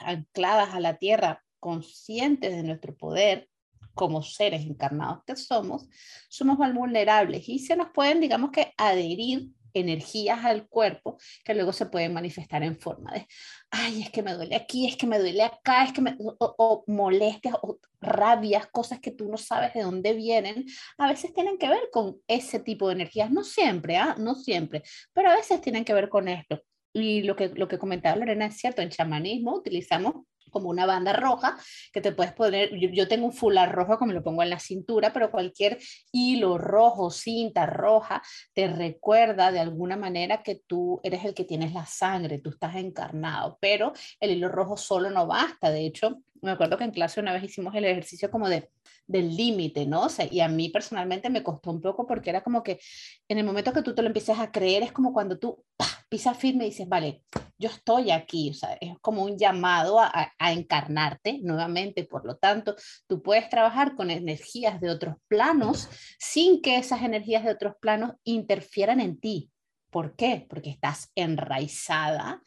ancladas 0.00 0.74
a 0.74 0.80
la 0.80 0.96
tierra, 0.96 1.44
conscientes 1.60 2.50
de 2.50 2.64
nuestro 2.64 2.96
poder, 2.96 3.48
como 3.96 4.22
seres 4.22 4.62
encarnados 4.62 5.24
que 5.26 5.34
somos, 5.34 5.88
somos 6.28 6.58
más 6.58 6.72
vulnerables 6.72 7.48
y 7.48 7.58
se 7.58 7.74
nos 7.74 7.88
pueden, 7.90 8.20
digamos 8.20 8.50
que, 8.50 8.72
adherir 8.76 9.48
energías 9.72 10.44
al 10.44 10.68
cuerpo 10.68 11.18
que 11.44 11.54
luego 11.54 11.72
se 11.72 11.86
pueden 11.86 12.12
manifestar 12.12 12.62
en 12.62 12.78
forma 12.78 13.12
de, 13.12 13.26
ay, 13.70 14.02
es 14.02 14.10
que 14.10 14.22
me 14.22 14.34
duele 14.34 14.54
aquí, 14.54 14.86
es 14.86 14.96
que 14.96 15.06
me 15.06 15.18
duele 15.18 15.42
acá, 15.42 15.84
es 15.84 15.92
que 15.92 16.02
me, 16.02 16.16
o, 16.18 16.84
molestias 16.86 17.56
o 17.62 17.78
rabias, 18.00 18.66
cosas 18.68 19.00
que 19.00 19.10
tú 19.10 19.28
no 19.28 19.36
sabes 19.36 19.74
de 19.74 19.82
dónde 19.82 20.12
vienen, 20.12 20.66
a 20.98 21.08
veces 21.08 21.32
tienen 21.32 21.58
que 21.58 21.68
ver 21.68 21.88
con 21.90 22.18
ese 22.28 22.60
tipo 22.60 22.88
de 22.88 22.94
energías, 22.94 23.30
no 23.30 23.44
siempre, 23.44 23.96
¿ah? 23.96 24.14
no 24.18 24.34
siempre, 24.34 24.82
pero 25.12 25.30
a 25.30 25.36
veces 25.36 25.60
tienen 25.60 25.84
que 25.84 25.94
ver 25.94 26.08
con 26.08 26.28
esto. 26.28 26.62
Y 26.92 27.22
lo 27.22 27.36
que, 27.36 27.48
lo 27.48 27.68
que 27.68 27.78
comentaba 27.78 28.16
Lorena 28.16 28.46
es 28.46 28.56
cierto, 28.56 28.82
en 28.82 28.90
chamanismo 28.90 29.54
utilizamos 29.54 30.26
como 30.56 30.70
una 30.70 30.86
banda 30.86 31.12
roja 31.12 31.58
que 31.92 32.00
te 32.00 32.12
puedes 32.12 32.32
poner, 32.32 32.70
yo, 32.78 33.06
tengo 33.08 33.26
un 33.26 33.34
fular 33.34 33.74
rojo 33.74 33.98
que 33.98 34.06
me 34.06 34.14
lo 34.14 34.22
pongo 34.22 34.42
en 34.42 34.48
la 34.48 34.58
cintura, 34.58 35.12
pero 35.12 35.30
cualquier 35.30 35.76
hilo 36.12 36.56
rojo, 36.56 37.10
cinta 37.10 37.66
roja, 37.66 38.22
te 38.54 38.68
recuerda 38.68 39.52
de 39.52 39.60
alguna 39.60 39.98
manera 39.98 40.42
que 40.42 40.62
tú 40.66 40.98
eres 41.02 41.26
el 41.26 41.34
que 41.34 41.44
tienes 41.44 41.74
la 41.74 41.84
sangre, 41.84 42.38
tú 42.38 42.48
estás 42.48 42.76
encarnado, 42.76 43.58
pero 43.60 43.92
el 44.18 44.30
hilo 44.30 44.48
rojo 44.48 44.78
solo 44.78 45.10
no 45.10 45.26
basta, 45.26 45.70
de 45.70 45.84
hecho, 45.84 46.22
me 46.40 46.52
acuerdo 46.52 46.78
que 46.78 46.84
en 46.84 46.90
clase 46.90 47.20
una 47.20 47.34
vez 47.34 47.44
hicimos 47.44 47.74
el 47.74 47.84
ejercicio 47.84 48.30
como 48.30 48.48
de 48.48 48.70
del 49.06 49.36
límite, 49.36 49.86
¿no? 49.86 50.06
O 50.06 50.08
y 50.30 50.40
a 50.40 50.48
mí 50.48 50.68
personalmente 50.68 51.30
me 51.30 51.42
costó 51.42 51.70
un 51.70 51.80
poco 51.80 52.06
porque 52.06 52.30
era 52.30 52.42
como 52.42 52.62
que 52.62 52.80
en 53.28 53.38
el 53.38 53.44
momento 53.44 53.72
que 53.72 53.82
tú 53.82 53.94
te 53.94 54.02
lo 54.02 54.08
empiezas 54.08 54.40
a 54.40 54.50
creer 54.50 54.82
es 54.82 54.90
como 54.90 55.12
cuando 55.12 55.38
tú 55.38 55.62
pisas 56.08 56.36
firme 56.36 56.64
y 56.64 56.70
dices, 56.70 56.88
vale, 56.88 57.22
yo 57.58 57.68
estoy 57.68 58.10
aquí, 58.10 58.50
o 58.50 58.54
sea, 58.54 58.76
es 58.80 58.98
como 59.00 59.24
un 59.24 59.38
llamado 59.38 59.98
a, 60.00 60.32
encarnarte 60.38 61.40
nuevamente, 61.42 62.04
por 62.04 62.24
lo 62.24 62.36
tanto, 62.36 62.76
tú 63.06 63.22
puedes 63.22 63.48
trabajar 63.48 63.94
con 63.94 64.10
energías 64.10 64.80
de 64.80 64.90
otros 64.90 65.16
planos 65.28 65.88
sin 66.18 66.60
que 66.60 66.76
esas 66.76 67.02
energías 67.02 67.44
de 67.44 67.52
otros 67.52 67.74
planos 67.80 68.12
interfieran 68.24 69.00
en 69.00 69.18
ti. 69.18 69.50
¿Por 69.90 70.16
qué? 70.16 70.46
Porque 70.48 70.70
estás 70.70 71.10
enraizada, 71.14 72.42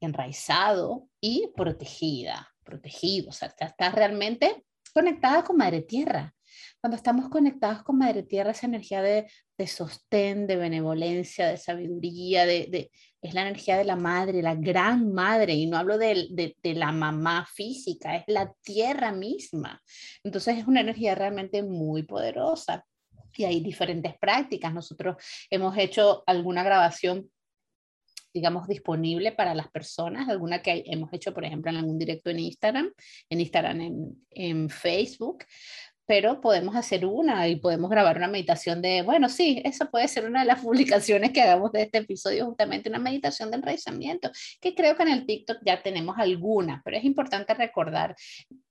enraizado 0.00 1.08
y 1.20 1.50
protegida, 1.54 2.48
protegido, 2.64 3.30
o 3.30 3.32
sea, 3.32 3.48
estás 3.48 3.94
realmente 3.94 4.64
conectada 4.92 5.44
con 5.44 5.56
Madre 5.56 5.82
Tierra. 5.82 6.35
Cuando 6.80 6.96
estamos 6.96 7.28
conectados 7.28 7.82
con 7.82 7.98
Madre 7.98 8.22
Tierra, 8.22 8.52
esa 8.52 8.66
energía 8.66 9.02
de, 9.02 9.26
de 9.58 9.66
sostén, 9.66 10.46
de 10.46 10.56
benevolencia, 10.56 11.48
de 11.48 11.56
sabiduría, 11.56 12.46
de, 12.46 12.68
de, 12.70 12.90
es 13.20 13.34
la 13.34 13.42
energía 13.42 13.76
de 13.76 13.84
la 13.84 13.96
madre, 13.96 14.42
la 14.42 14.54
gran 14.54 15.12
madre, 15.12 15.54
y 15.54 15.66
no 15.66 15.78
hablo 15.78 15.98
de, 15.98 16.54
de, 16.62 16.74
la 16.74 16.92
mamá 16.92 17.46
física, 17.52 18.16
es 18.16 18.24
la 18.28 18.52
tierra 18.62 19.12
misma. 19.12 19.82
Entonces 20.22 20.58
es 20.58 20.66
una 20.66 20.80
energía 20.80 21.14
realmente 21.14 21.62
muy 21.62 22.04
poderosa. 22.04 22.84
Y 23.38 23.44
hay 23.44 23.60
diferentes 23.60 24.16
prácticas. 24.18 24.72
Nosotros 24.72 25.16
hemos 25.50 25.76
hecho 25.76 26.22
alguna 26.26 26.62
grabación 26.62 27.30
digamos, 28.32 28.68
disponible 28.68 29.32
para 29.32 29.54
las 29.54 29.70
personas, 29.70 30.28
alguna 30.28 30.60
que 30.60 30.84
hemos 30.88 31.10
hecho, 31.14 31.32
por 31.32 31.46
ejemplo, 31.46 31.70
en 31.70 31.78
algún 31.78 31.98
directo 31.98 32.28
en 32.28 32.40
Instagram, 32.40 32.92
en 33.30 33.40
Instagram, 33.40 33.80
en, 33.80 34.26
en 34.28 34.68
Facebook, 34.68 35.44
pero 36.06 36.40
podemos 36.40 36.76
hacer 36.76 37.04
una 37.04 37.48
y 37.48 37.56
podemos 37.56 37.90
grabar 37.90 38.16
una 38.16 38.28
meditación 38.28 38.80
de, 38.80 39.02
bueno, 39.02 39.28
sí, 39.28 39.60
eso 39.64 39.90
puede 39.90 40.08
ser 40.08 40.24
una 40.26 40.40
de 40.40 40.46
las 40.46 40.60
publicaciones 40.62 41.32
que 41.32 41.42
hagamos 41.42 41.72
de 41.72 41.82
este 41.82 41.98
episodio, 41.98 42.46
justamente 42.46 42.88
una 42.88 42.98
meditación 42.98 43.50
de 43.50 43.56
enraizamiento, 43.56 44.30
que 44.60 44.74
creo 44.74 44.96
que 44.96 45.02
en 45.02 45.08
el 45.10 45.26
TikTok 45.26 45.58
ya 45.64 45.82
tenemos 45.82 46.16
algunas, 46.18 46.82
pero 46.84 46.96
es 46.96 47.04
importante 47.04 47.54
recordar 47.54 48.14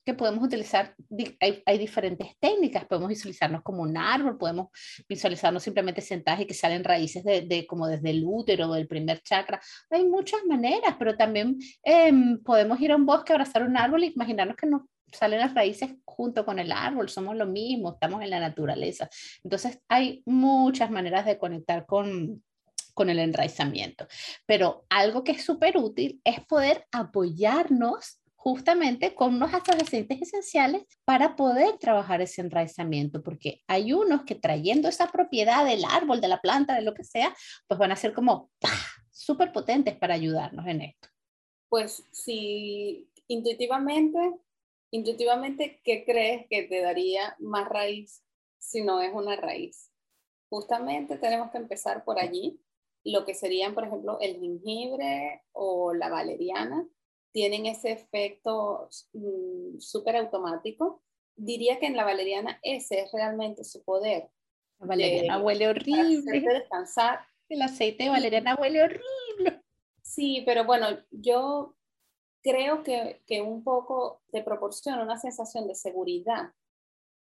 que 0.06 0.14
podemos 0.14 0.44
utilizar, 0.44 0.96
hay, 1.40 1.64
hay, 1.66 1.78
diferentes 1.80 2.28
técnicas, 2.40 2.86
podemos 2.86 3.10
visualizarnos 3.10 3.64
como 3.64 3.82
un 3.82 3.98
árbol, 3.98 4.38
podemos 4.38 4.68
visualizarnos 5.10 5.64
simplemente 5.64 6.02
sentados 6.02 6.42
y 6.42 6.46
que 6.46 6.54
salen 6.54 6.84
raíces 6.84 7.24
de, 7.24 7.42
de 7.42 7.66
como 7.66 7.88
desde 7.88 8.12
el 8.12 8.24
útero, 8.24 8.72
del 8.72 8.88
primer 8.88 9.22
chakra, 9.22 9.60
hay 9.90 10.06
muchas 10.06 10.46
maneras, 10.46 10.96
pero 11.00 11.18
también 11.18 11.58
eh, 11.84 12.14
podemos 12.44 12.80
ir 12.80 12.92
a 12.92 12.96
un 12.96 13.08
bosque, 13.08 13.34
abrazar 13.34 13.64
un 13.64 13.78
árbol 13.78 14.04
y 14.04 14.14
imaginarnos 14.16 14.56
que 14.56 14.68
nos 14.68 14.84
salen 15.12 15.40
las 15.40 15.54
raíces 15.54 15.92
junto 16.06 16.46
con 16.46 16.60
el 16.60 16.72
árbol, 16.72 17.10
somos 17.10 17.36
lo 17.36 17.46
mismo, 17.46 17.94
estamos 17.94 18.22
en 18.22 18.30
la 18.30 18.40
naturaleza. 18.40 19.10
Entonces 19.44 19.80
hay 19.88 20.24
muchas 20.26 20.92
maneras 20.92 21.26
de 21.26 21.38
conectar 21.38 21.86
con, 21.86 22.44
con 22.94 23.10
el 23.10 23.20
enraizamiento, 23.20 24.08
pero 24.46 24.86
algo 24.90 25.24
que 25.24 25.34
es 25.34 25.44
súper 25.44 25.78
útil 25.78 26.22
es 26.24 26.40
poder 26.46 26.86
apoyarnos 26.92 28.20
justamente 28.46 29.16
con 29.16 29.34
unos 29.34 29.52
aceites 29.56 30.22
esenciales 30.22 30.84
para 31.04 31.36
poder 31.36 31.80
trabajar 31.80 32.22
ese 32.22 32.42
enraizamiento, 32.42 33.24
porque 33.24 33.64
hay 33.66 33.92
unos 33.92 34.24
que 34.24 34.36
trayendo 34.36 34.88
esa 34.88 35.08
propiedad 35.08 35.66
del 35.66 35.84
árbol, 35.84 36.22
de 36.22 36.28
la 36.28 36.40
planta, 36.40 36.76
de 36.76 36.84
lo 36.84 36.94
que 36.94 37.04
sea, 37.04 37.36
pues 37.68 37.80
van 37.80 37.92
a 37.92 37.96
ser 37.96 38.14
como 38.14 38.52
súper 39.10 39.52
potentes 39.52 39.98
para 39.98 40.14
ayudarnos 40.14 40.68
en 40.68 40.82
esto. 40.82 41.10
Pues 41.70 42.06
si 42.12 43.10
intuitivamente 43.28 44.20
intuitivamente, 44.96 45.82
¿qué 45.84 46.06
crees 46.06 46.48
que 46.50 46.64
te 46.64 46.82
daría 46.82 47.36
más 47.40 47.68
raíz 47.68 48.24
si 48.58 48.82
no 48.82 49.02
es 49.02 49.14
una 49.14 49.36
raíz? 49.36 49.92
Justamente 50.50 51.18
tenemos 51.18 51.52
que 51.52 51.58
empezar 51.58 52.04
por 52.04 52.20
allí. 52.20 52.62
Lo 53.04 53.26
que 53.26 53.34
serían, 53.34 53.76
por 53.76 53.86
ejemplo, 53.86 54.18
el 54.20 54.40
jengibre 54.40 55.44
o 55.52 55.94
la 55.94 56.10
valeriana, 56.10 56.88
tienen 57.32 57.66
ese 57.66 57.92
efecto 57.92 58.90
mm, 59.14 59.80
súper 59.80 60.16
automático. 60.16 61.04
Diría 61.36 61.80
que 61.80 61.88
en 61.88 61.98
la 61.98 62.06
valeriana 62.06 62.60
ese 62.64 63.02
es 63.02 63.12
realmente 63.12 63.64
su 63.64 63.84
poder. 63.84 64.30
La 64.80 64.88
valeriana 64.88 65.40
huele 65.40 65.68
horrible. 65.68 66.40
descansar. 66.40 67.20
El 67.50 67.62
aceite 67.62 68.06
de 68.06 68.10
valeriana 68.10 68.56
huele 68.56 68.82
horrible. 68.82 69.62
Sí, 70.02 70.44
pero 70.46 70.66
bueno, 70.66 70.88
yo 71.12 71.75
creo 72.46 72.84
que, 72.84 73.24
que, 73.26 73.42
un 73.42 73.64
poco 73.64 74.22
te 74.32 74.44
proporciona 74.44 75.02
una 75.02 75.18
sensación 75.18 75.68
de 75.68 75.74
seguridad, 75.74 76.54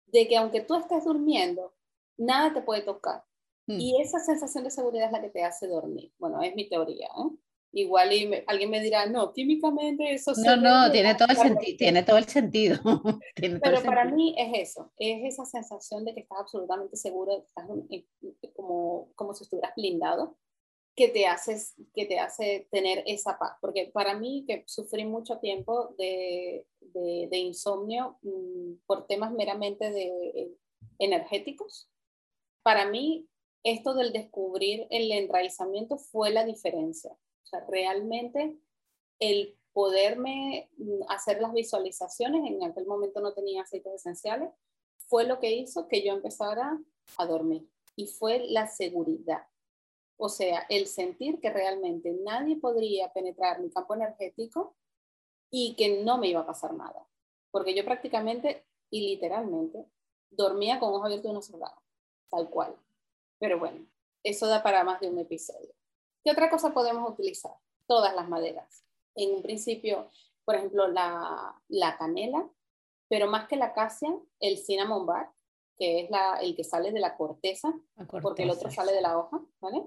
de 0.06 0.28
que 0.28 0.36
aunque 0.36 0.60
tú 0.60 0.74
estés 0.74 1.04
durmiendo, 1.04 1.72
nada 2.18 2.52
te 2.52 2.60
puede 2.60 2.82
tocar. 2.82 3.24
Mm. 3.66 3.80
Y 3.80 4.02
esa 4.02 4.18
sensación 4.18 4.64
de 4.64 4.70
seguridad 4.70 5.06
es 5.06 5.12
la 5.12 5.22
que 5.22 5.30
te 5.30 5.42
hace 5.42 5.66
dormir. 5.66 6.12
Bueno, 6.18 6.42
es 6.42 6.54
mi 6.54 6.68
teoría. 6.68 7.06
¿eh? 7.06 7.36
Igual 7.72 8.12
y 8.12 8.44
alguien 8.46 8.70
me 8.70 8.80
dirá, 8.80 9.06
no, 9.06 9.32
químicamente 9.32 10.12
eso... 10.12 10.32
No, 10.44 10.56
no, 10.56 10.92
tiene 10.92 11.14
todo, 11.14 11.28
el 11.42 11.76
tiene 11.78 12.02
todo 12.02 12.18
el 12.18 12.26
sentido. 12.26 12.78
Pero 13.34 13.82
para 13.82 14.04
mí 14.04 14.34
es 14.36 14.70
eso, 14.70 14.92
es 14.98 15.24
esa 15.24 15.46
sensación 15.46 16.04
de 16.04 16.14
que 16.14 16.20
estás 16.20 16.38
absolutamente 16.38 16.96
seguro, 16.96 17.38
estás 17.38 17.66
como, 18.54 19.08
como 19.16 19.32
si 19.32 19.44
estuvieras 19.44 19.74
blindado 19.74 20.36
que 20.96 21.08
te, 21.08 21.26
haces, 21.26 21.74
que 21.92 22.06
te 22.06 22.18
hace 22.18 22.68
tener 22.70 23.02
esa 23.06 23.38
paz. 23.38 23.56
Porque 23.60 23.90
para 23.92 24.14
mí, 24.14 24.44
que 24.46 24.64
sufrí 24.66 25.04
mucho 25.04 25.38
tiempo 25.38 25.94
de, 25.98 26.66
de, 26.80 27.36
insomnio 27.38 28.18
mm, 28.22 28.74
por 28.86 29.06
temas 29.06 29.32
meramente 29.32 29.90
de, 29.90 30.56
energéticos, 30.98 31.90
para 32.62 32.88
mí 32.88 33.28
esto 33.64 33.94
del 33.94 34.12
descubrir 34.12 34.86
el 34.90 35.10
enraizamiento 35.10 35.98
fue 35.98 36.30
la 36.30 36.44
diferencia. 36.44 37.12
O 37.12 37.46
sea, 37.46 37.64
realmente 37.68 38.56
el 39.18 39.58
poderme 39.72 40.70
mm, 40.76 41.02
hacer 41.08 41.40
las 41.40 41.52
visualizaciones, 41.52 42.48
en 42.48 42.62
aquel 42.62 42.86
momento 42.86 43.20
no 43.20 43.32
tenía 43.34 43.62
aceites 43.62 43.94
esenciales, 43.94 44.50
fue 45.08 45.24
lo 45.24 45.40
que 45.40 45.52
hizo 45.52 45.88
que 45.88 46.04
yo 46.04 46.12
empezara 46.12 46.80
a 47.16 47.26
dormir. 47.26 47.68
Y 47.96 48.06
fue 48.06 48.46
la 48.48 48.66
seguridad 48.66 49.44
o 50.16 50.28
sea, 50.28 50.66
el 50.68 50.86
sentir 50.86 51.40
que 51.40 51.50
realmente 51.50 52.12
nadie 52.22 52.56
podría 52.56 53.12
penetrar 53.12 53.60
mi 53.60 53.70
campo 53.70 53.94
energético 53.94 54.76
y 55.50 55.74
que 55.76 56.02
no 56.02 56.18
me 56.18 56.28
iba 56.28 56.40
a 56.40 56.46
pasar 56.46 56.74
nada. 56.74 57.06
Porque 57.50 57.74
yo 57.74 57.84
prácticamente 57.84 58.66
y 58.90 59.08
literalmente 59.08 59.86
dormía 60.30 60.78
con 60.78 60.90
ojos 60.90 61.06
abiertos 61.06 61.30
y 61.30 61.34
no 61.34 61.42
cerrados, 61.42 61.82
tal 62.30 62.48
cual. 62.50 62.76
Pero 63.38 63.58
bueno, 63.58 63.86
eso 64.22 64.46
da 64.46 64.62
para 64.62 64.84
más 64.84 65.00
de 65.00 65.08
un 65.08 65.18
episodio. 65.18 65.74
¿Qué 66.22 66.30
otra 66.30 66.50
cosa 66.50 66.72
podemos 66.72 67.08
utilizar? 67.10 67.52
Todas 67.86 68.14
las 68.14 68.28
maderas. 68.28 68.84
En 69.14 69.34
un 69.34 69.42
principio, 69.42 70.10
por 70.44 70.54
ejemplo, 70.54 70.88
la, 70.88 71.60
la 71.68 71.96
canela, 71.98 72.48
pero 73.08 73.26
más 73.26 73.46
que 73.48 73.56
la 73.56 73.66
acacia, 73.66 74.16
el 74.40 74.58
cinnamon 74.58 75.06
bark, 75.06 75.30
que 75.76 76.00
es 76.00 76.10
la, 76.10 76.36
el 76.40 76.56
que 76.56 76.64
sale 76.64 76.92
de 76.92 77.00
la 77.00 77.16
corteza, 77.16 77.68
la 77.96 78.06
corteza, 78.06 78.22
porque 78.22 78.42
el 78.44 78.50
otro 78.50 78.70
sale 78.70 78.92
de 78.92 79.02
la 79.02 79.18
hoja, 79.18 79.40
¿vale? 79.60 79.86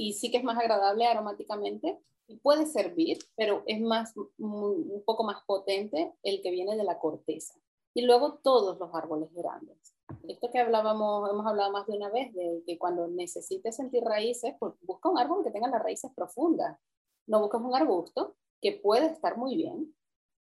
Y 0.00 0.14
sí 0.14 0.30
que 0.30 0.38
es 0.38 0.44
más 0.44 0.56
agradable 0.56 1.04
aromáticamente 1.06 2.00
y 2.26 2.36
puede 2.36 2.64
servir, 2.64 3.18
pero 3.36 3.62
es 3.66 3.82
más, 3.82 4.14
un 4.38 5.02
poco 5.04 5.24
más 5.24 5.44
potente 5.44 6.14
el 6.22 6.40
que 6.40 6.50
viene 6.50 6.74
de 6.74 6.84
la 6.84 6.98
corteza. 6.98 7.52
Y 7.92 8.06
luego 8.06 8.38
todos 8.42 8.78
los 8.78 8.94
árboles 8.94 9.30
grandes. 9.34 9.94
Esto 10.26 10.50
que 10.50 10.58
hablábamos, 10.58 11.28
hemos 11.28 11.46
hablado 11.46 11.70
más 11.70 11.86
de 11.86 11.98
una 11.98 12.08
vez, 12.08 12.32
de 12.32 12.62
que 12.64 12.78
cuando 12.78 13.08
necesites 13.08 13.76
sentir 13.76 14.02
raíces, 14.02 14.54
pues 14.58 14.72
busca 14.80 15.10
un 15.10 15.18
árbol 15.18 15.44
que 15.44 15.50
tenga 15.50 15.68
las 15.68 15.82
raíces 15.82 16.10
profundas. 16.16 16.78
No 17.26 17.40
buscas 17.40 17.60
un 17.60 17.74
arbusto, 17.74 18.36
que 18.62 18.72
puede 18.72 19.04
estar 19.04 19.36
muy 19.36 19.54
bien, 19.54 19.94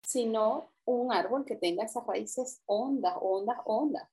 sino 0.02 0.72
un 0.84 1.12
árbol 1.12 1.44
que 1.44 1.54
tenga 1.54 1.84
esas 1.84 2.04
raíces 2.04 2.60
hondas, 2.66 3.14
hondas, 3.20 3.58
hondas, 3.66 4.08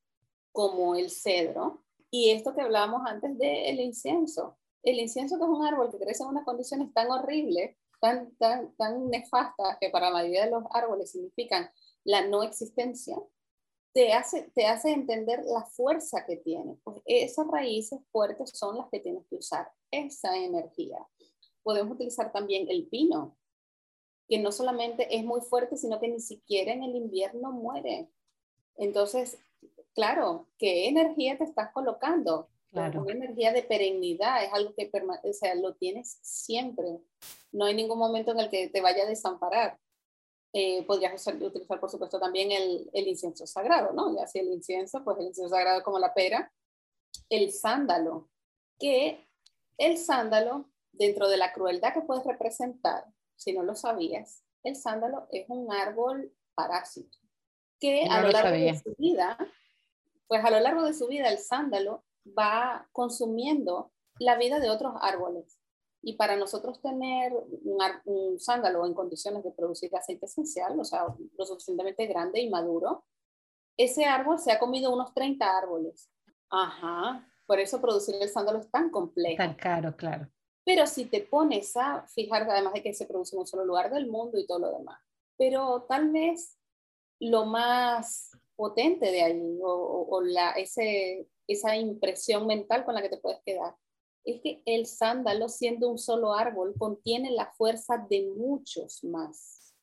como 0.52 0.94
el 0.94 1.10
cedro. 1.10 1.82
Y 2.12 2.30
esto 2.30 2.54
que 2.54 2.62
hablábamos 2.62 3.02
antes 3.08 3.36
del 3.40 3.80
incienso 3.80 4.60
el 4.84 5.00
incienso, 5.00 5.38
que 5.38 5.44
es 5.44 5.50
un 5.50 5.66
árbol 5.66 5.92
que 5.92 6.00
crece 6.00 6.24
en 6.24 6.30
unas 6.30 6.46
condiciones 6.46 6.94
tan 6.94 7.10
horribles, 7.12 7.76
tan, 8.00 8.36
tan, 8.38 8.76
tan 8.76 9.10
nefastas, 9.10 9.78
que 9.80 9.90
para 9.90 10.08
la 10.08 10.14
mayoría 10.14 10.46
de 10.46 10.52
los 10.52 10.64
árboles 10.72 11.12
significan 11.12 11.70
la 12.04 12.28
no 12.28 12.44
existencia, 12.44 13.16
te 13.94 14.14
hace, 14.14 14.50
te 14.56 14.66
hace 14.66 14.92
entender 14.92 15.44
la 15.46 15.64
fuerza 15.66 16.26
que 16.26 16.38
tiene. 16.38 16.78
Pues 16.84 16.98
esas 17.06 17.48
raíces 17.48 18.00
fuertes 18.12 18.52
son 18.54 18.78
las 18.78 18.90
que 18.90 19.00
tienes 19.00 19.26
que 19.28 19.36
usar, 19.36 19.72
esa 19.92 20.36
energía. 20.38 20.98
Podemos 21.64 21.96
utilizar 21.96 22.32
también 22.32 22.68
el 22.70 22.88
pino, 22.88 23.38
que 24.28 24.40
no 24.40 24.52
solamente 24.52 25.16
es 25.16 25.24
muy 25.24 25.42
fuerte, 25.42 25.78
sino 25.78 26.00
que 26.00 26.08
ni 26.08 26.22
siquiera 26.22 26.72
en 26.72 26.84
el 26.84 26.96
invierno 26.96 27.52
muere. 27.52 28.10
Entonces, 28.78 29.38
claro, 29.94 30.48
¿qué 30.58 30.88
energía 30.88 31.38
te 31.38 31.44
estás 31.44 31.72
colocando? 31.74 32.48
Claro. 32.72 33.02
Una 33.02 33.12
energía 33.12 33.52
de 33.52 33.64
perennidad, 33.64 34.46
es 34.46 34.54
algo 34.54 34.74
que 34.74 34.90
o 34.94 35.34
sea, 35.34 35.56
lo 35.56 35.76
tienes 35.76 36.20
siempre. 36.22 37.02
No 37.52 37.66
hay 37.66 37.76
ningún 37.76 38.00
momento 38.00 38.32
en 38.32 38.40
el 38.40 38.50
que 38.50 38.70
te 38.70 38.80
vaya 38.80 39.04
a 39.04 39.08
desamparar. 39.08 39.78
Eh, 40.54 40.84
podrías 40.86 41.26
utilizar, 41.28 41.80
por 41.80 41.90
supuesto, 41.90 42.20
también 42.20 42.52
el, 42.52 42.90
el, 42.94 43.08
incienso 43.08 43.46
sagrado, 43.46 43.94
¿no? 43.94 44.16
Ya 44.18 44.28
si 44.28 44.40
el 44.40 44.48
incienso, 44.48 45.04
pues 45.04 45.18
el 45.20 45.28
incienso 45.28 45.54
sagrado 45.54 45.84
como 45.84 46.00
la 46.00 46.14
pera, 46.14 46.52
el 47.30 47.52
sándalo, 47.52 48.30
que 48.80 49.28
el 49.78 49.98
sándalo, 49.98 50.70
dentro 50.92 51.30
de 51.30 51.38
la 51.38 51.54
crueldad 51.54 51.94
que 51.94 52.02
puede 52.02 52.24
representar, 52.24 53.06
si 53.36 53.54
no 53.54 53.64
lo 53.64 53.76
sabías, 53.76 54.44
el 54.64 54.76
sándalo 54.76 55.28
es 55.32 55.46
un 55.48 55.72
árbol 55.72 56.34
parásito, 56.54 57.18
que 57.80 58.06
a 58.10 58.22
lo 58.22 58.30
largo 58.30 58.52
de 58.52 58.80
su 58.80 58.94
vida, 58.98 59.38
pues 60.28 60.44
a 60.44 60.52
lo 60.52 60.60
largo 60.60 60.84
de 60.84 60.94
su 60.94 61.08
vida 61.08 61.30
el 61.30 61.40
sándalo 61.40 62.04
va 62.28 62.88
consumiendo 62.92 63.92
la 64.20 64.38
vida 64.38 64.60
de 64.60 64.70
otros 64.70 64.94
árboles. 65.02 65.58
Y 66.04 66.14
para 66.14 66.36
nosotros 66.36 66.82
tener 66.82 67.32
un, 68.06 68.40
sándalo 68.40 68.86
en 68.86 68.94
condiciones 68.94 69.44
de 69.44 69.52
producir 69.52 69.96
aceite 69.96 70.26
esencial, 70.26 70.80
o 70.80 70.84
sea, 70.84 71.06
lo 71.38 71.46
suficientemente 71.46 72.08
grande 72.08 72.42
y 72.42 72.50
maduro, 72.50 73.06
ese 73.78 74.06
árbol 74.06 74.40
se 74.40 74.52
ha 74.52 74.60
comido 74.60 74.94
unos 74.94 75.14
30 75.14 75.58
árboles. 75.58 76.10
Ajá, 76.50 77.28
por 77.46 77.60
eso 77.60 77.80
producir 77.80 78.16
el 78.20 78.30
sándalo 78.30 78.60
es 78.60 78.70
tan 78.72 78.90
complejo. 78.90 79.38
Tan 79.38 79.54
caro, 79.54 79.96
claro. 79.96 80.28
Pero 80.64 80.86
si 80.88 81.06
te 81.06 81.22
pones 81.22 81.76
a 81.78 82.06
fijar, 82.08 82.50
además 82.50 82.74
de 82.74 82.84
que 82.84 82.94
se 82.94 83.06
produce 83.06 83.36
en 83.36 83.42
un 83.42 83.48
solo 83.48 83.66
lugar 83.66 83.92
del 83.92 84.08
mundo 84.08 84.38
y 84.38 84.46
todo 84.46 84.60
lo 84.60 84.78
demás, 84.78 85.00
pero 85.38 85.84
tal 85.90 86.12
vez 86.12 86.58
lo 87.20 87.46
más 87.46 88.32
potente 88.56 89.12
de 89.12 89.24
ahí 89.24 89.60
o, 89.64 90.22
la, 90.24 90.52
ese, 90.52 91.28
esa 91.52 91.76
impresión 91.76 92.48
mental 92.48 92.86
con 92.86 92.96
la 92.96 93.02
que 93.02 93.10
te 93.10 93.18
puedes 93.18 93.42
quedar 93.44 93.76
es 94.24 94.42
que 94.42 94.62
el 94.66 94.86
sándalo, 94.86 95.50
siendo 95.50 95.90
un 95.90 95.98
solo 95.98 96.34
árbol, 96.34 96.76
contiene 96.78 97.32
la 97.32 97.52
fuerza 97.54 98.06
de 98.10 98.32
muchos 98.36 99.04
más. 99.04 99.74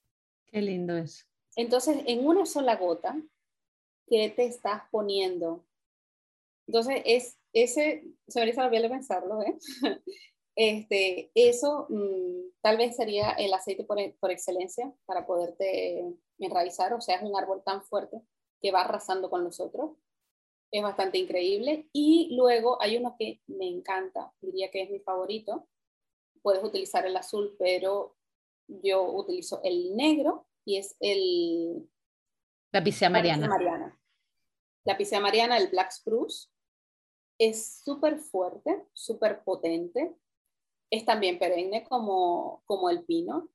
Qué 0.46 0.62
lindo 0.62 0.96
es. 0.96 1.26
Entonces, 1.56 1.98
en 2.06 2.26
una 2.26 2.46
sola 2.46 2.76
gota, 2.76 3.20
¿qué 4.06 4.30
te 4.30 4.46
estás 4.46 4.82
poniendo? 4.90 5.66
Entonces, 6.66 7.02
es 7.04 7.38
ese, 7.52 8.04
se 8.28 8.40
me 8.40 8.48
hizo 8.48 8.62
la 8.62 8.70
piel 8.70 8.82
de 8.82 8.90
pensarlo, 8.90 9.42
¿eh? 9.42 9.58
Este, 10.60 11.30
eso 11.37 11.87
mm, 11.88 12.50
tal 12.60 12.78
vez 12.78 12.96
sería 12.96 13.30
el 13.30 13.54
aceite 13.54 13.84
por, 13.84 13.96
por, 14.18 14.32
excelencia 14.32 14.92
para 15.06 15.25
poderte 15.25 16.16
enraizar, 16.40 16.92
o 16.94 17.00
sea, 17.00 17.14
es 17.14 17.22
un 17.22 17.38
árbol 17.38 17.62
tan 17.64 17.84
fuerte 17.84 18.20
que 18.60 18.72
va 18.72 18.80
arrasando 18.80 19.30
con 19.30 19.44
los 19.44 19.60
otros 19.60 19.92
es 20.70 20.82
bastante 20.82 21.18
increíble. 21.18 21.88
Y 21.92 22.34
luego 22.37 22.80
hay 22.80 22.96
uno 22.96 23.16
que 23.18 23.40
me 23.46 23.68
encanta, 23.68 24.32
diría 24.40 24.70
que 24.70 24.82
es 24.82 24.90
mi 24.90 25.00
favorito. 25.00 25.68
Puedes 26.42 26.62
utilizar 26.62 27.06
el 27.06 27.16
azul, 27.16 27.56
pero 27.58 28.16
yo 28.68 29.02
utilizo 29.02 29.60
el 29.62 29.96
negro 29.96 30.46
y 30.64 30.76
es 30.76 30.96
el... 31.00 31.88
La 32.72 32.84
picea 32.84 33.08
mariana. 33.08 33.46
La 34.84 35.20
mariana, 35.20 35.58
el 35.58 35.68
Black 35.68 35.90
Spruce, 35.90 36.48
es 37.38 37.80
súper 37.84 38.18
fuerte, 38.18 38.87
súper 38.92 39.42
potente. 39.42 40.14
Es 40.90 41.04
también 41.04 41.38
perenne 41.38 41.84
como, 41.84 42.62
como 42.66 42.88
el 42.88 43.04
pino 43.04 43.48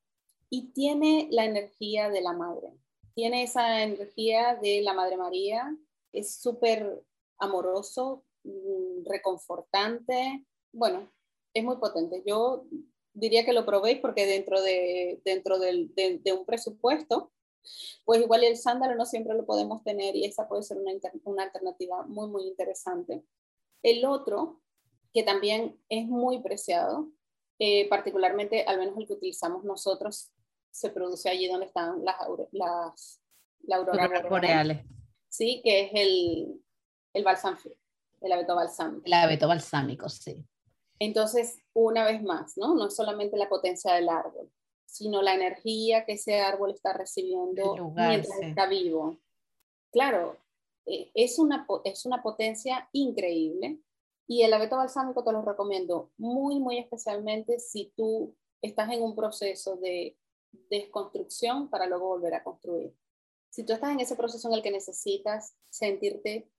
y 0.50 0.72
tiene 0.72 1.28
la 1.32 1.46
energía 1.46 2.10
de 2.10 2.22
la 2.22 2.34
madre. 2.34 2.70
Tiene 3.16 3.42
esa 3.42 3.82
energía 3.82 4.56
de 4.56 4.82
la 4.84 4.94
Madre 4.94 5.18
María, 5.18 5.76
es 6.14 6.36
súper 6.36 7.04
amoroso, 7.40 8.24
mm, 8.44 9.06
reconfortante, 9.06 10.46
bueno, 10.72 11.12
es 11.54 11.64
muy 11.64 11.78
potente. 11.78 12.24
Yo 12.26 12.66
diría 13.14 13.46
que 13.46 13.54
lo 13.54 13.66
probéis 13.66 14.00
porque 14.00 14.26
dentro 14.26 14.62
de, 14.62 15.22
dentro 15.26 15.60
de, 15.60 16.32
un 16.38 16.46
presupuesto, 16.46 17.32
pues 18.06 18.22
igual 18.22 18.44
el 18.44 18.58
sándalo 18.58 18.96
no 18.96 19.06
siempre 19.06 19.36
lo 19.36 19.46
podemos 19.46 19.84
tener 19.84 20.16
y 20.16 20.26
esa 20.26 20.48
puede 20.48 20.64
ser 20.64 20.78
una, 20.78 20.92
una 21.24 21.44
alternativa 21.44 22.04
muy, 22.04 22.28
muy 22.28 22.48
interesante. 22.48 23.24
El 23.84 24.06
otro, 24.06 24.62
que 25.14 25.24
también 25.24 25.80
es 25.90 26.08
muy 26.08 26.42
preciado, 26.42 27.10
eh, 27.60 27.88
particularmente, 27.88 28.64
al 28.64 28.80
menos 28.80 28.98
el 28.98 29.08
que 29.08 29.14
utilizamos 29.14 29.64
nosotros, 29.64 30.32
se 30.72 30.90
produce 30.90 31.30
allí 31.30 31.48
donde 31.48 31.68
están 31.68 32.04
las, 32.04 32.18
las, 32.52 33.22
auroras 33.72 34.30
boreales. 34.30 34.86
Sí, 35.34 35.62
que 35.64 35.86
es 35.86 35.90
el, 35.96 36.64
el 37.12 37.24
balsámico, 37.24 37.72
el 38.22 38.32
abeto 38.32 38.56
balsámico. 38.56 39.02
El 39.04 39.14
abeto 39.14 39.48
balsámico, 39.48 40.08
sí. 40.08 40.46
Entonces, 41.00 41.58
una 41.74 42.06
vez 42.06 42.22
más, 42.22 42.56
¿no? 42.56 42.76
No 42.76 42.86
es 42.86 42.96
solamente 42.96 43.36
la 43.36 43.50
potencia 43.50 43.96
del 43.96 44.10
árbol, 44.10 44.52
sino 44.86 45.24
la 45.24 45.34
energía 45.34 46.06
que 46.06 46.14
ese 46.14 46.40
árbol 46.40 46.70
está 46.70 46.94
recibiendo 46.94 47.74
mientras 47.96 48.40
está 48.44 48.68
vivo. 48.68 49.18
Claro, 49.92 50.38
eh, 50.86 51.10
es 51.16 51.40
una, 51.40 51.66
es 51.84 52.06
una 52.06 52.22
potencia 52.22 52.88
increíble 52.92 53.80
y 54.28 54.44
el 54.44 54.54
abeto 54.54 54.78
balsámico 54.78 55.24
te 55.24 55.32
lo 55.32 55.42
recomiendo 55.42 56.12
muy, 56.16 56.60
muy 56.60 56.78
especialmente 56.78 57.60
si 57.60 57.92
tú 57.98 58.36
estás 58.62 58.92
en 58.92 59.02
un 59.02 59.16
proceso 59.16 59.78
de 59.78 60.16
desconstrucción 60.70 61.72
para 61.72 61.88
luego 61.88 62.10
volver 62.10 62.36
a 62.36 62.44
construir 62.44 62.94
si 63.54 63.64
tú 63.64 63.74
estás 63.74 63.92
en 63.92 64.00
ese 64.00 64.16
proceso 64.16 64.48
en 64.48 64.56
el 64.56 64.64
que 64.64 64.72
necesitas 64.72 65.54
sentirte 65.70 66.50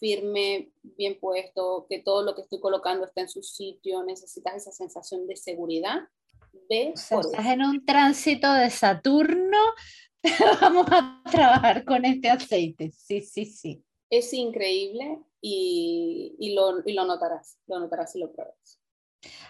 firme, 0.00 0.72
bien 0.82 1.20
puesto, 1.20 1.84
que 1.90 1.98
todo 1.98 2.22
lo 2.22 2.34
que 2.34 2.40
estoy 2.40 2.58
colocando 2.58 3.04
está 3.04 3.20
en 3.20 3.28
su 3.28 3.42
sitio, 3.42 4.02
necesitas 4.02 4.54
esa 4.56 4.72
sensación 4.72 5.26
de 5.26 5.36
seguridad, 5.36 6.08
ve. 6.70 6.94
estás 6.94 7.46
en 7.46 7.60
un 7.60 7.84
tránsito 7.84 8.50
de 8.50 8.70
Saturno, 8.70 9.58
vamos 10.62 10.86
a 10.90 11.22
trabajar 11.30 11.84
con 11.84 12.06
este 12.06 12.30
aceite. 12.30 12.92
Sí, 12.92 13.20
sí, 13.20 13.44
sí. 13.44 13.84
Es 14.08 14.32
increíble 14.32 15.18
y, 15.42 16.34
y, 16.38 16.54
lo, 16.54 16.80
y 16.82 16.94
lo 16.94 17.04
notarás, 17.04 17.58
lo 17.66 17.78
notarás 17.78 18.16
y 18.16 18.20
lo 18.20 18.32
pruebas. 18.32 18.80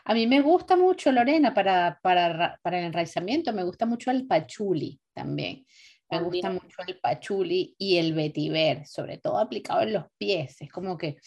A 0.04 0.14
mí 0.14 0.26
me 0.26 0.40
gusta 0.40 0.76
mucho, 0.76 1.12
Lorena, 1.12 1.54
para, 1.54 2.00
para, 2.02 2.58
para 2.61 2.80
el 2.80 2.87
enraizamiento, 2.87 3.52
me 3.52 3.62
gusta 3.62 3.87
mucho 3.87 4.11
el 4.11 4.26
pachuli 4.26 5.00
también. 5.12 5.64
Me 6.11 6.23
gusta 6.23 6.51
mucho 6.51 6.83
el 6.87 6.99
pachuli 7.01 7.75
y 7.79 7.99
el 7.99 8.14
vetiver, 8.14 8.87
sobre 8.87 9.18
todo 9.18 9.38
aplicado 9.38 9.83
en 9.83 9.92
los 9.92 10.05
pies. 10.16 10.61
Es 10.61 10.73
como 10.73 10.97
que 10.97 11.18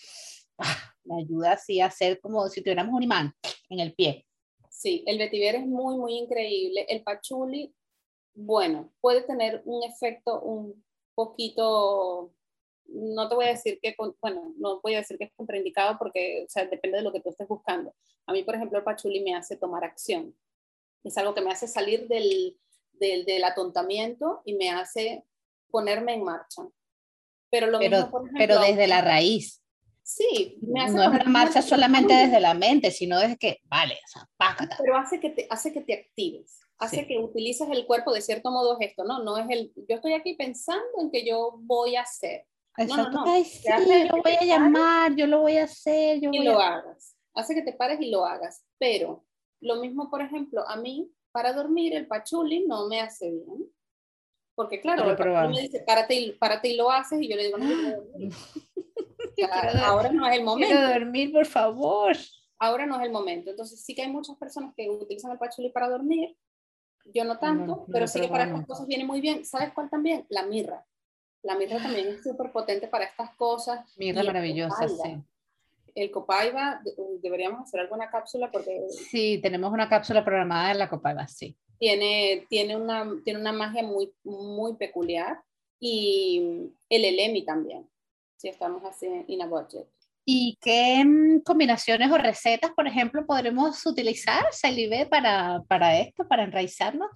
ah, 0.57 0.95
me 1.03 1.21
ayuda 1.21 1.53
así 1.53 1.79
a 1.79 1.85
hacer 1.85 2.19
como 2.19 2.47
si 2.49 2.61
tuviéramos 2.61 2.95
un 2.95 3.03
imán 3.03 3.33
en 3.69 3.79
el 3.79 3.93
pie. 3.93 4.25
Sí, 4.69 5.03
el 5.05 5.19
vetiver 5.19 5.55
es 5.55 5.67
muy, 5.67 5.97
muy 5.97 6.13
increíble. 6.13 6.85
El 6.89 7.03
pachuli, 7.03 7.73
bueno, 8.33 8.91
puede 9.01 9.21
tener 9.21 9.61
un 9.65 9.83
efecto 9.83 10.41
un 10.41 10.83
poquito, 11.13 12.33
no 12.87 13.29
te 13.29 13.35
voy 13.35 13.45
a 13.45 13.49
decir 13.49 13.79
que, 13.79 13.95
bueno, 14.19 14.53
no 14.57 14.81
voy 14.81 14.95
a 14.95 14.99
decir 14.99 15.19
que 15.19 15.25
es 15.25 15.33
contraindicado 15.35 15.99
porque, 15.99 16.45
o 16.47 16.49
sea, 16.49 16.65
depende 16.65 16.97
de 16.97 17.03
lo 17.03 17.11
que 17.11 17.19
tú 17.19 17.29
estés 17.29 17.47
buscando. 17.47 17.93
A 18.25 18.33
mí, 18.33 18.43
por 18.43 18.55
ejemplo, 18.55 18.79
el 18.79 18.83
pachuli 18.83 19.21
me 19.21 19.35
hace 19.35 19.57
tomar 19.57 19.83
acción. 19.83 20.35
Es 21.03 21.15
algo 21.17 21.35
que 21.35 21.41
me 21.41 21.51
hace 21.51 21.67
salir 21.67 22.07
del, 22.07 22.57
del, 23.01 23.43
atontamiento 23.43 24.41
y 24.45 24.53
me 24.53 24.69
hace 24.69 25.25
ponerme 25.69 26.13
en 26.13 26.23
marcha. 26.23 26.63
Pero, 27.49 27.67
lo 27.67 27.79
pero, 27.79 27.97
mismo, 28.03 28.23
pero 28.37 28.59
desde 28.59 28.87
la 28.87 29.01
raíz. 29.01 29.61
Sí, 30.03 30.57
me 30.61 30.83
hace 30.83 30.93
no 30.93 31.03
es 31.03 31.09
una 31.09 31.23
marcha 31.25 31.61
solamente 31.61 32.13
desde 32.13 32.39
la 32.39 32.53
mente, 32.53 32.91
sino 32.91 33.19
desde 33.19 33.37
que, 33.37 33.59
vale, 33.65 33.93
o 33.93 34.07
sea, 34.07 34.29
pácata. 34.37 34.77
Pero 34.79 34.97
hace 34.97 35.19
que 35.19 35.29
te, 35.29 35.47
hace 35.49 35.71
que 35.71 35.81
te 35.81 35.93
actives, 35.93 36.59
hace 36.77 37.05
que 37.07 37.17
utilices 37.17 37.69
el 37.69 37.85
cuerpo 37.85 38.11
de 38.11 38.21
cierto 38.21 38.51
modo 38.51 38.77
esto, 38.79 39.03
¿no? 39.03 39.23
No 39.23 39.37
es 39.37 39.45
el, 39.49 39.71
yo 39.75 39.95
estoy 39.95 40.13
aquí 40.13 40.35
pensando 40.35 40.83
en 40.99 41.11
que 41.11 41.25
yo 41.25 41.55
voy 41.59 41.95
a 41.95 42.01
hacer. 42.01 42.45
No, 42.77 42.97
no, 42.97 43.09
no. 43.09 43.23
Ay, 43.25 43.43
sí, 43.45 43.67
yo 43.67 44.21
voy 44.21 44.33
a 44.33 44.45
llamar, 44.45 45.15
yo 45.15 45.27
lo 45.27 45.41
voy 45.41 45.57
a 45.57 45.65
hacer. 45.65 46.19
Yo 46.19 46.29
y 46.31 46.43
lo 46.43 46.59
hagas. 46.59 47.15
Hace 47.33 47.53
que 47.53 47.61
te 47.61 47.73
pares 47.73 47.99
y 48.01 48.09
lo 48.09 48.25
hagas. 48.25 48.65
Pero 48.79 49.25
lo 49.59 49.75
mismo, 49.77 50.09
por 50.09 50.21
ejemplo, 50.21 50.67
a 50.67 50.77
mí 50.77 51.11
para 51.31 51.53
dormir 51.53 51.95
el 51.95 52.07
pachuli 52.07 52.65
no 52.65 52.87
me 52.87 53.01
hace 53.01 53.31
bien. 53.31 53.71
Porque 54.55 54.81
claro, 54.81 55.09
el 55.09 55.49
me 55.49 55.61
dice, 55.61 55.83
párate 55.85 56.13
y, 56.13 56.31
párate 56.33 56.69
y 56.69 56.75
lo 56.75 56.91
haces 56.91 57.21
y 57.21 57.29
yo 57.29 57.35
le 57.35 57.45
digo, 57.45 57.57
no, 57.57 57.65
dormir. 57.67 58.33
ahora 59.83 60.11
no 60.11 60.27
es 60.27 60.37
el 60.37 60.43
momento. 60.43 60.75
Quiero 60.75 60.89
dormir, 60.89 61.31
por 61.31 61.45
favor. 61.45 62.15
Ahora 62.59 62.85
no 62.85 62.99
es 62.99 63.05
el 63.05 63.11
momento. 63.11 63.49
Entonces 63.49 63.83
sí 63.83 63.95
que 63.95 64.03
hay 64.03 64.11
muchas 64.11 64.37
personas 64.37 64.73
que 64.75 64.89
utilizan 64.89 65.31
el 65.31 65.39
pachuli 65.39 65.69
para 65.69 65.89
dormir. 65.89 66.37
Yo 67.05 67.23
no 67.23 67.39
tanto, 67.39 67.85
pero 67.91 68.07
sí 68.07 68.21
que 68.21 68.27
para 68.27 68.43
estas 68.43 68.67
cosas 68.67 68.85
viene 68.85 69.05
muy 69.05 69.21
bien. 69.21 69.45
¿Sabes 69.45 69.73
cuál 69.73 69.89
también? 69.89 70.25
La 70.29 70.43
mirra. 70.43 70.85
La 71.41 71.55
mirra 71.55 71.81
también 71.81 72.09
es 72.09 72.21
súper 72.23 72.51
potente 72.51 72.87
para 72.87 73.05
estas 73.05 73.35
cosas. 73.35 73.91
Mirra 73.97 74.21
maravillosa, 74.23 74.87
sí 74.87 75.23
el 75.95 76.11
Copaiba, 76.11 76.81
deberíamos 77.21 77.61
hacer 77.61 77.81
alguna 77.81 78.09
cápsula 78.09 78.51
porque... 78.51 78.81
Sí, 78.89 79.39
tenemos 79.41 79.71
una 79.71 79.89
cápsula 79.89 80.23
programada 80.23 80.71
en 80.71 80.79
la 80.79 80.89
Copaiba, 80.89 81.27
sí. 81.27 81.57
tiene, 81.79 82.45
tiene, 82.49 82.75
una, 82.75 83.07
tiene 83.23 83.39
una 83.39 83.51
magia 83.51 83.83
muy, 83.83 84.13
muy 84.23 84.75
peculiar 84.75 85.41
y 85.79 86.71
el 86.89 87.05
elemi 87.05 87.43
también, 87.43 87.89
si 88.37 88.49
estamos 88.49 88.83
así 88.85 89.07
in 89.27 89.41
a 89.41 89.47
budget. 89.47 89.87
¿Y 90.25 90.57
qué 90.61 91.03
mm, 91.03 91.41
combinaciones 91.41 92.11
o 92.11 92.17
recetas, 92.17 92.71
por 92.71 92.87
ejemplo, 92.87 93.25
podremos 93.25 93.85
utilizar, 93.85 94.45
Salive, 94.51 95.07
para, 95.07 95.63
para 95.67 95.99
esto, 95.99 96.27
para 96.27 96.43
enraizarnos? 96.43 97.09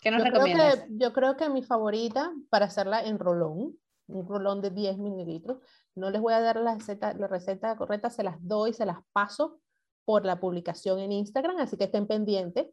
¿Qué 0.00 0.10
nos 0.10 0.22
yo 0.22 0.30
recomiendas? 0.30 0.74
Creo 0.74 0.86
que, 0.86 0.92
yo 0.96 1.12
creo 1.12 1.36
que 1.36 1.48
mi 1.48 1.62
favorita 1.62 2.32
para 2.48 2.66
hacerla 2.66 3.00
en 3.00 3.18
rolón, 3.18 3.76
un 4.08 4.26
rolón 4.26 4.60
de 4.60 4.70
10 4.70 4.98
mililitros, 4.98 5.58
no 5.94 6.10
les 6.10 6.20
voy 6.20 6.34
a 6.34 6.40
dar 6.40 6.56
la 6.56 6.74
receta, 6.74 7.14
la 7.14 7.26
receta 7.26 7.76
correcta, 7.76 8.10
se 8.10 8.22
las 8.22 8.36
doy, 8.40 8.72
se 8.72 8.86
las 8.86 8.98
paso 9.12 9.60
por 10.04 10.24
la 10.24 10.38
publicación 10.38 10.98
en 11.00 11.12
Instagram, 11.12 11.58
así 11.58 11.76
que 11.76 11.84
estén 11.84 12.06
pendientes. 12.06 12.68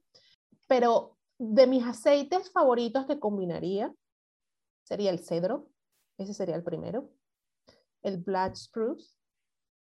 Pero 0.68 1.18
de 1.40 1.68
mis 1.68 1.84
aceites 1.84 2.52
favoritos 2.52 3.06
que 3.06 3.20
combinaría 3.20 3.94
sería 4.84 5.12
el 5.12 5.20
cedro, 5.20 5.70
ese 6.18 6.34
sería 6.34 6.56
el 6.56 6.64
primero, 6.64 7.10
el 8.04 8.18
black 8.18 8.56
spruce, 8.56 9.16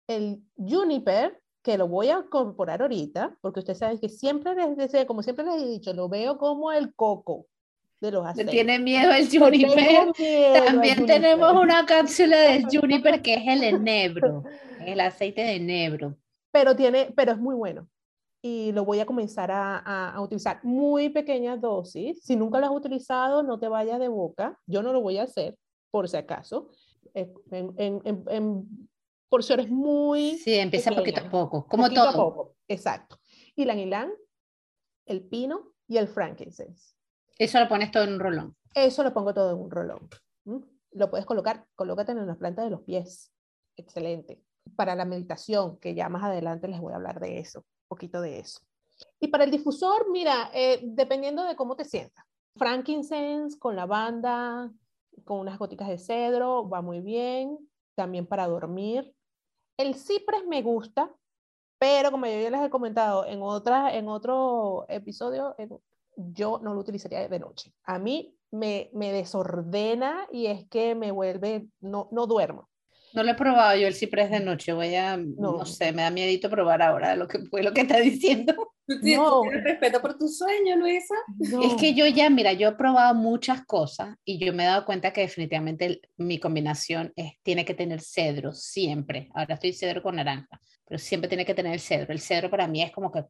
el 0.08 0.44
juniper, 0.58 1.42
que 1.62 1.78
lo 1.78 1.88
voy 1.88 2.10
a 2.10 2.20
incorporar 2.20 2.82
ahorita, 2.82 3.38
porque 3.42 3.60
ustedes 3.60 3.80
saben 3.80 4.00
que 4.00 4.10
siempre, 4.10 4.56
les, 4.56 5.06
como 5.06 5.22
siempre 5.22 5.46
les 5.46 5.62
he 5.62 5.68
dicho, 5.68 5.94
lo 5.94 6.08
veo 6.08 6.38
como 6.38 6.72
el 6.72 6.96
coco 6.96 7.48
de 8.02 8.12
los 8.12 8.26
aceites. 8.26 8.52
Tiene 8.52 8.80
miedo 8.80 9.12
el 9.12 9.28
juniper. 9.30 10.12
También 10.66 11.06
tenemos 11.06 11.54
una 11.54 11.86
cápsula 11.86 12.38
de 12.38 12.64
juniper 12.64 13.22
que 13.22 13.36
es 13.36 13.48
el 13.48 13.64
enebro, 13.64 14.44
el 14.86 15.00
aceite 15.00 15.42
de 15.42 15.56
enebro. 15.56 16.16
Pero, 16.52 16.76
tiene, 16.76 17.12
pero 17.16 17.34
es 17.34 17.38
muy 17.38 17.56
bueno 17.56 17.88
y 18.42 18.72
lo 18.72 18.86
voy 18.86 19.00
a 19.00 19.06
comenzar 19.06 19.52
a, 19.52 20.12
a, 20.12 20.22
utilizar 20.22 20.64
muy 20.64 21.10
pequeñas 21.10 21.60
dosis. 21.60 22.24
Si 22.24 22.36
nunca 22.36 22.60
lo 22.60 22.68
has 22.68 22.72
utilizado, 22.72 23.44
no 23.44 23.60
te 23.60 23.68
vayas 23.68 24.00
de 24.00 24.08
boca. 24.08 24.58
Yo 24.66 24.82
no 24.82 24.94
lo 24.94 25.02
voy 25.02 25.18
a 25.18 25.24
hacer, 25.24 25.58
por 25.92 26.08
si 26.08 26.18
acaso. 26.18 26.70
En, 27.14 27.34
en, 27.52 28.02
en, 28.06 28.24
en 28.28 28.90
porciones 29.28 29.70
muy... 29.70 30.38
Sí, 30.38 30.54
empieza 30.54 30.92
poquito 30.92 31.22
a 31.22 31.30
poco, 31.30 31.66
como 31.68 31.84
poquito 31.84 32.02
todo. 32.02 32.10
A 32.10 32.14
poco. 32.14 32.56
Exacto. 32.68 33.18
Y 33.56 33.66
la 33.66 33.74
anilán, 33.74 34.12
el 35.06 35.22
pino 35.22 35.74
y 35.88 35.98
el 35.98 36.08
frankincense. 36.08 36.96
Eso 37.40 37.60
lo 37.60 37.68
pones 37.68 37.90
todo 37.90 38.04
en 38.04 38.14
un 38.14 38.20
rolón. 38.20 38.56
Eso 38.76 39.04
lo 39.04 39.14
pongo 39.14 39.34
todo 39.34 39.52
en 39.52 39.58
un 39.58 39.72
rolón. 39.72 40.10
Lo 40.92 41.10
puedes 41.10 41.26
colocar, 41.26 41.66
colócate 41.76 42.12
en 42.12 42.28
las 42.28 42.38
plantas 42.38 42.66
de 42.66 42.72
los 42.72 42.82
pies. 42.82 43.32
Excelente. 43.76 44.44
Para 44.76 44.94
la 44.96 45.06
meditación, 45.06 45.80
que 45.80 45.96
ya 45.96 46.10
más 46.10 46.24
adelante 46.24 46.68
les 46.68 46.80
voy 46.80 46.94
a 46.94 46.98
hablar 46.98 47.20
de 47.20 47.40
eso 47.40 47.66
poquito 47.90 48.22
de 48.22 48.40
eso. 48.40 48.62
Y 49.20 49.28
para 49.28 49.44
el 49.44 49.52
difusor, 49.52 50.10
mira, 50.10 50.50
eh, 50.54 50.80
dependiendo 50.84 51.44
de 51.44 51.56
cómo 51.56 51.76
te 51.76 51.84
sientas. 51.84 52.24
Frankincense 52.56 53.58
con 53.60 53.76
lavanda, 53.76 54.72
con 55.26 55.40
unas 55.40 55.58
gotitas 55.58 55.90
de 55.90 55.98
cedro, 55.98 56.70
va 56.70 56.82
muy 56.82 57.02
bien. 57.02 57.58
También 57.96 58.26
para 58.26 58.48
dormir. 58.48 59.14
El 59.78 59.96
cipres 59.96 60.46
me 60.48 60.62
gusta, 60.62 61.14
pero 61.78 62.12
como 62.12 62.26
yo 62.26 62.40
ya 62.40 62.50
les 62.50 62.62
he 62.62 62.70
comentado 62.70 63.26
en, 63.26 63.42
otra, 63.42 63.94
en 63.96 64.08
otro 64.08 64.86
episodio, 64.88 65.56
yo 66.20 66.60
no 66.62 66.74
lo 66.74 66.82
utilizaría 66.82 67.28
de 67.28 67.40
noche. 67.40 67.74
A 67.84 68.00
mí 68.00 68.36
me, 68.52 68.90
me 68.94 69.12
desordena 69.12 70.28
y 70.32 70.48
es 70.48 70.68
que 70.68 70.96
me 70.96 71.12
vuelve, 71.12 71.68
no, 71.80 72.10
no 72.12 72.28
duermo. 72.28 72.70
No 73.14 73.24
lo 73.24 73.32
he 73.32 73.36
probado 73.36 73.76
yo 73.76 73.88
el 73.88 73.96
ciprés 73.96 74.30
de 74.30 74.40
noche, 74.40 74.72
voy 74.72 74.94
a, 74.94 75.18
no, 75.18 75.66
sé, 75.66 75.92
me 75.92 76.04
da 76.04 76.12
miedito 76.12 76.50
probar 76.50 76.82
ahora 76.82 77.16
lo 77.16 77.28
que 77.28 77.40
fue 77.40 77.64
lo 77.64 77.74
que 77.74 77.82
está 77.82 78.00
diciendo. 78.00 78.54
No. 79.04 79.42
¿Tienes 79.44 79.64
respeto 79.64 80.02
por 80.02 80.18
tu 80.18 80.28
sueño, 80.28 80.76
Luisa? 80.76 81.14
Es 81.64 81.76
que 81.76 81.94
yo 81.94 82.08
ya, 82.08 82.28
mira, 82.32 82.54
yo 82.54 82.70
he 82.70 82.72
probado 82.72 83.14
muchas 83.14 83.64
cosas 83.64 84.16
y 84.26 84.44
yo 84.44 84.52
me 84.52 84.64
he 84.64 84.66
dado 84.66 84.84
cuenta 84.84 85.14
que 85.14 85.22
definitivamente 85.22 86.02
mi 86.18 86.40
combinación 86.40 87.14
es, 87.16 87.34
tiene 87.44 87.66
que 87.66 87.76
tener 87.76 88.02
cedro, 88.02 88.52
siempre. 88.52 89.30
Ahora 89.36 89.54
estoy 89.54 89.74
cedro 89.74 90.02
con 90.02 90.16
naranja, 90.16 90.60
pero 90.88 90.98
siempre 90.98 91.28
tiene 91.28 91.46
que 91.46 91.54
tener 91.54 91.74
el 91.74 91.80
cedro. 91.80 92.12
El 92.12 92.20
cedro 92.20 92.50
para 92.50 92.68
mí 92.68 92.82
es 92.82 92.92
como 92.92 93.12
que, 93.12 93.24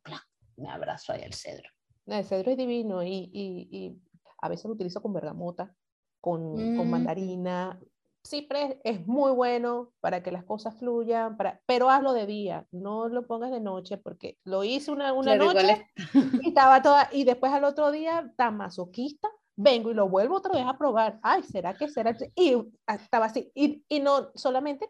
me 0.56 0.69
abrazo 0.69 1.12
ahí 1.12 1.23
el 1.23 1.34
cedro. 1.34 1.69
El 2.10 2.26
cedro 2.26 2.52
es 2.52 2.58
divino 2.58 3.04
y, 3.04 3.30
y, 3.34 3.67
y 3.72 4.02
a 4.41 4.50
veces 4.50 4.65
lo 4.65 4.74
utilizo 4.74 5.02
con 5.02 5.13
bergamota, 5.13 5.76
con, 6.22 6.56
con 6.76 6.88
mm. 6.88 6.89
mandarina, 6.89 7.80
Cipres 8.26 8.76
es 8.84 9.08
muy 9.08 9.32
bueno 9.32 9.91
para 10.02 10.22
que 10.22 10.32
las 10.32 10.43
cosas 10.43 10.78
fluyan, 10.78 11.38
para, 11.38 11.62
pero 11.65 11.89
hazlo 11.89 12.13
de 12.13 12.26
día, 12.26 12.67
no 12.72 13.08
lo 13.08 13.26
pongas 13.26 13.52
de 13.52 13.62
noche, 13.62 13.98
porque 13.98 14.38
lo 14.43 14.63
hice 14.63 14.91
una, 14.91 15.13
una 15.13 15.36
noche 15.36 15.88
y 16.13 16.50
estaba 16.50 16.82
toda, 16.82 17.10
y 17.12 17.24
después 17.24 17.52
al 17.52 17.63
otro 17.63 17.91
día 17.91 18.32
tan 18.36 18.58
masoquista, 18.58 19.30
vengo 19.56 19.91
y 19.91 19.93
lo 19.93 20.10
vuelvo 20.10 20.36
otra 20.36 20.54
vez 20.54 20.65
a 20.65 20.78
probar, 20.78 21.19
ay, 21.24 21.43
¿será 21.43 21.76
que 21.76 21.88
será? 21.88 22.15
Y 22.36 22.56
estaba 22.88 23.26
así, 23.26 23.52
y, 23.56 23.84
y 23.88 24.00
no 24.00 24.32
solamente 24.36 24.89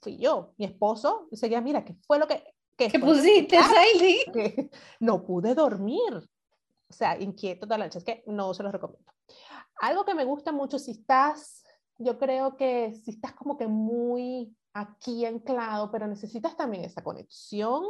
fui 0.00 0.16
yo, 0.16 0.54
mi 0.56 0.64
esposo, 0.64 1.28
seguía, 1.32 1.60
mira, 1.60 1.84
¿qué 1.84 1.94
fue 2.06 2.18
lo 2.18 2.26
que... 2.26 2.42
¿Qué, 2.76 2.88
¿Qué 2.88 2.98
pusiste? 2.98 3.58
No 5.00 5.22
pude 5.22 5.54
dormir, 5.54 6.26
o 6.90 6.92
sea, 6.92 7.18
inquieto 7.18 7.66
toda 7.66 7.78
la 7.78 7.86
noche, 7.86 7.98
es 7.98 8.04
que 8.04 8.22
no 8.26 8.52
se 8.52 8.62
los 8.62 8.72
recomiendo. 8.72 9.10
Algo 9.80 10.04
que 10.04 10.14
me 10.14 10.24
gusta 10.24 10.52
mucho 10.52 10.78
si 10.78 10.90
estás 10.90 11.64
yo 12.00 12.18
creo 12.18 12.56
que 12.56 12.94
si 12.94 13.10
estás 13.10 13.34
como 13.34 13.58
que 13.58 13.68
muy 13.68 14.56
aquí 14.72 15.26
anclado, 15.26 15.90
pero 15.92 16.06
necesitas 16.06 16.56
también 16.56 16.84
esa 16.84 17.02
conexión, 17.02 17.84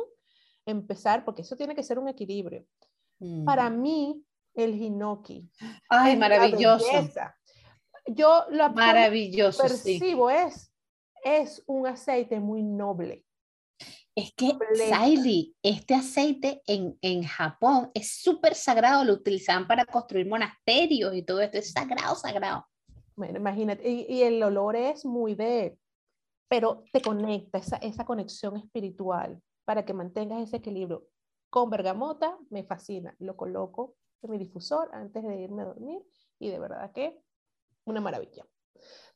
empezar, 0.66 1.24
porque 1.24 1.42
eso 1.42 1.56
tiene 1.56 1.76
que 1.76 1.84
ser 1.84 1.98
un 1.98 2.08
equilibrio. 2.08 2.66
Para 3.44 3.70
mí, 3.70 4.24
el 4.54 4.74
hinoki. 4.74 5.48
Ay, 5.88 6.16
maravilloso. 6.16 6.86
Yo 8.06 8.46
lo 8.50 8.70
maravilloso, 8.70 9.62
percibo, 9.62 10.28
es, 10.28 10.72
es 11.22 11.62
un 11.66 11.86
aceite 11.86 12.40
muy 12.40 12.62
noble. 12.62 13.24
Es 14.20 14.34
que, 14.34 14.52
Saili, 14.90 15.56
este 15.62 15.94
aceite 15.94 16.60
en, 16.66 16.98
en 17.00 17.22
Japón 17.22 17.90
es 17.94 18.20
súper 18.20 18.54
sagrado, 18.54 19.02
lo 19.02 19.14
utilizaban 19.14 19.66
para 19.66 19.86
construir 19.86 20.28
monasterios 20.28 21.14
y 21.14 21.22
todo 21.22 21.40
esto, 21.40 21.56
es 21.56 21.72
sagrado, 21.72 22.14
sagrado. 22.16 22.66
Bueno, 23.16 23.38
imagínate, 23.38 23.88
y, 23.88 24.22
el 24.22 24.42
olor 24.42 24.76
es 24.76 25.06
muy 25.06 25.34
de, 25.34 25.78
pero 26.48 26.84
te 26.92 27.00
conecta, 27.00 27.56
esa, 27.56 27.76
esa 27.78 28.04
conexión 28.04 28.58
espiritual 28.58 29.40
para 29.64 29.86
que 29.86 29.94
mantengas 29.94 30.42
ese 30.42 30.58
equilibrio. 30.58 31.06
Con 31.48 31.70
bergamota 31.70 32.36
me 32.50 32.62
fascina, 32.62 33.16
lo 33.20 33.38
coloco 33.38 33.96
en 34.20 34.32
mi 34.32 34.38
difusor 34.38 34.90
antes 34.92 35.24
de 35.24 35.40
irme 35.40 35.62
a 35.62 35.66
dormir 35.66 36.02
y 36.38 36.50
de 36.50 36.58
verdad 36.58 36.92
que 36.92 37.18
una 37.84 38.02
maravilla. 38.02 38.46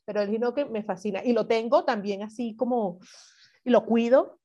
Pero 0.03 0.23
el 0.23 0.53
que 0.55 0.65
me 0.65 0.81
fascina 0.81 1.23
y 1.23 1.33
lo 1.33 1.45
tengo 1.45 1.85
también 1.85 2.23
así 2.23 2.55
como, 2.55 2.97
y 3.63 3.69
lo 3.69 3.85
cuido 3.85 4.39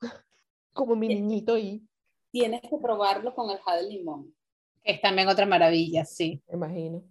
como 0.73 0.97
mi 0.97 1.09
niñito 1.09 1.59
y... 1.59 1.87
Tienes 2.33 2.61
que 2.61 2.79
probarlo 2.81 3.35
con 3.35 3.51
el 3.51 3.59
jade 3.59 3.83
de 3.83 3.91
limón. 3.91 4.33
Es 4.85 5.01
también 5.01 5.27
otra 5.27 5.47
maravilla, 5.47 6.05
sí. 6.05 6.41
Me 6.47 6.55
imagino. 6.55 7.03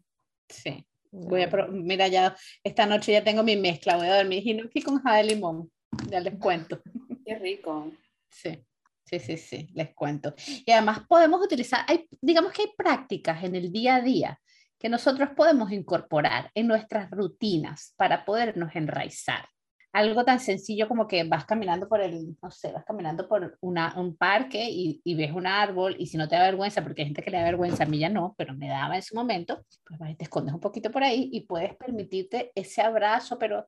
Sí. 0.48 0.86
Voy 1.12 1.42
a 1.42 1.50
mira, 1.70 2.08
ya 2.08 2.36
esta 2.64 2.86
noche 2.86 3.12
ya 3.12 3.24
tengo 3.24 3.44
mi 3.44 3.58
mezcla. 3.58 3.98
Voy 3.98 4.08
a 4.08 4.18
dormir 4.18 4.44
gnocchi 4.46 4.82
con 4.82 5.02
jade 5.02 5.24
de 5.24 5.36
limón. 5.36 5.70
Ya 6.10 6.20
les 6.20 6.38
cuento. 6.40 6.82
Qué 7.26 7.36
rico. 7.36 7.92
Sí, 8.30 8.64
sí, 9.04 9.20
sí, 9.20 9.38
sí, 9.38 9.70
les 9.74 9.94
cuento. 9.94 10.34
Y 10.66 10.72
además 10.72 11.02
podemos 11.08 11.44
utilizar, 11.44 11.84
hay, 11.88 12.08
digamos 12.22 12.54
que 12.54 12.62
hay 12.64 12.70
prácticas 12.78 13.44
en 13.44 13.56
el 13.56 13.72
día 13.72 13.96
a 13.96 14.02
día 14.02 14.40
que 14.80 14.88
nosotros 14.88 15.30
podemos 15.36 15.72
incorporar 15.72 16.50
en 16.56 16.68
nuestras 16.68 17.12
rutinas 17.12 17.94
para 17.98 18.24
podernos 18.24 18.74
enraizar 18.76 19.46
algo 19.92 20.24
tan 20.24 20.40
sencillo 20.40 20.88
como 20.88 21.08
que 21.08 21.24
vas 21.24 21.46
caminando 21.46 21.88
por 21.88 22.02
el, 22.02 22.38
no 22.42 22.52
sé, 22.52 22.72
vas 22.72 22.86
caminando 22.86 23.28
por 23.28 23.58
una, 23.62 24.00
un 24.00 24.16
parque 24.16 24.70
y, 24.70 25.02
y, 25.04 25.16
ves 25.16 25.32
un 25.32 25.48
árbol 25.48 25.96
y 25.98 26.08
si 26.08 26.18
no 26.18 26.28
te 26.28 26.36
da 26.36 26.44
vergüenza, 26.44 26.84
porque 26.84 27.02
hay 27.02 27.08
gente 27.08 27.24
que 27.24 27.32
le 27.32 27.38
da 27.38 27.44
vergüenza, 27.44 27.84
a 27.84 27.88
mí 27.88 28.00
ya 28.00 28.10
no, 28.10 28.36
pero 28.38 28.54
me 28.54 28.68
daba 28.68 28.96
en 28.96 29.02
su 29.02 29.16
momento, 29.16 29.66
pues 29.86 30.18
te 30.18 30.26
escondes 30.26 30.54
un 30.54 30.60
poquito 30.60 30.92
por 30.92 31.04
ahí 31.04 31.30
y 31.34 31.42
puedes 31.42 31.76
permitirte 31.76 32.52
ese 32.56 32.82
abrazo, 32.82 33.40
pero 33.40 33.68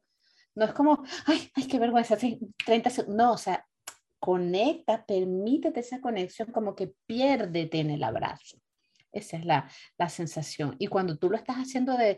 no 0.56 0.66
es 0.66 0.74
como, 0.74 1.04
ay, 1.26 1.50
ay, 1.56 1.68
qué 1.68 1.80
vergüenza, 1.80 2.18
30 2.18 2.90
segundos, 2.90 3.18
no, 3.18 3.34
o 3.34 3.38
sea, 3.38 3.66
conecta, 4.20 5.04
permítete 5.06 5.80
esa 5.80 6.00
conexión, 6.00 6.52
como 6.52 6.76
que 6.76 6.94
piérdete 7.08 7.80
en 7.80 7.90
el 7.90 8.04
abrazo. 8.04 8.61
Esa 9.12 9.38
es 9.38 9.46
la, 9.46 9.70
la, 9.98 10.10
sensación. 10.10 10.76
Y 10.80 10.88
cuando 10.88 11.18
tú 11.18 11.30
lo 11.30 11.36
estás 11.36 11.58
haciendo 11.58 11.98
de, 11.98 12.18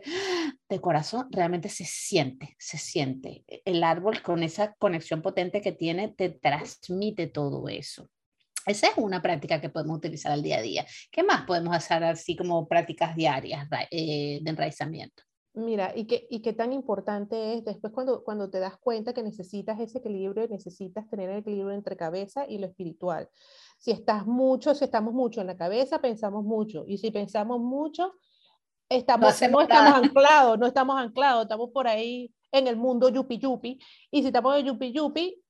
de 0.68 0.80
corazón, 0.80 1.28
realmente 1.30 1.68
se 1.68 1.84
siente, 1.84 2.54
se 2.58 2.78
siente. 2.78 3.44
E, 3.48 3.62
el 3.64 3.82
árbol 3.82 4.22
con 4.22 4.42
esa 4.42 4.74
conexión 4.74 5.20
potente 5.20 5.60
que 5.60 5.72
tiene, 5.72 6.08
te 6.08 6.30
transmite 6.30 7.26
todo 7.26 7.68
eso. 7.68 8.08
Esa 8.66 8.88
es 8.88 8.94
una 8.96 9.20
práctica 9.20 9.60
que 9.60 9.68
podemos 9.68 9.98
utilizar 9.98 10.32
al 10.32 10.42
día 10.42 10.58
a 10.58 10.62
día. 10.62 10.86
¿Qué 11.10 11.22
más 11.22 11.42
podemos 11.42 11.76
hacer 11.76 12.02
así 12.04 12.34
como 12.34 12.66
prácticas 12.66 13.14
diarias 13.14 13.68
eh, 13.90 14.38
de 14.40 14.50
enraizamiento? 14.50 15.22
Mira, 15.56 15.92
y 15.94 16.06
qué, 16.06 16.26
y 16.30 16.42
qué 16.42 16.52
tan 16.52 16.72
importante 16.72 17.54
es 17.54 17.64
después 17.64 17.92
cuando, 17.92 18.24
cuando 18.24 18.50
te 18.50 18.58
das 18.58 18.76
cuenta 18.76 19.14
que 19.14 19.22
necesitas 19.22 19.78
ese 19.78 19.98
equilibrio, 19.98 20.48
necesitas 20.48 21.08
tener 21.08 21.30
el 21.30 21.38
equilibrio 21.38 21.70
entre 21.70 21.96
cabeza 21.96 22.44
y 22.48 22.58
lo 22.58 22.66
espiritual. 22.66 23.28
Si 23.78 23.92
estás 23.92 24.26
mucho, 24.26 24.74
si 24.74 24.84
estamos 24.84 25.14
mucho 25.14 25.40
en 25.40 25.46
la 25.46 25.56
cabeza, 25.56 26.00
pensamos 26.00 26.44
mucho. 26.44 26.84
Y 26.88 26.98
si 26.98 27.12
pensamos 27.12 27.60
mucho, 27.60 28.14
estamos, 28.88 29.40
no, 29.48 29.60
estamos 29.60 29.94
anclados, 29.94 30.58
no 30.58 30.66
estamos 30.66 30.96
anclados, 30.98 31.42
estamos 31.44 31.70
por 31.70 31.86
ahí 31.86 32.34
en 32.50 32.66
el 32.66 32.76
mundo 32.76 33.08
yupi 33.08 33.38
yupi. 33.38 33.78
Y 34.10 34.22
si 34.22 34.26
estamos 34.26 34.56
en 34.56 34.66
yupi 34.66 34.92
yupi, 34.92 35.40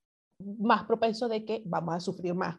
más 0.58 0.84
propenso 0.84 1.28
de 1.28 1.46
que 1.46 1.62
vamos 1.64 1.94
a 1.94 2.00
sufrir 2.00 2.34
más, 2.34 2.58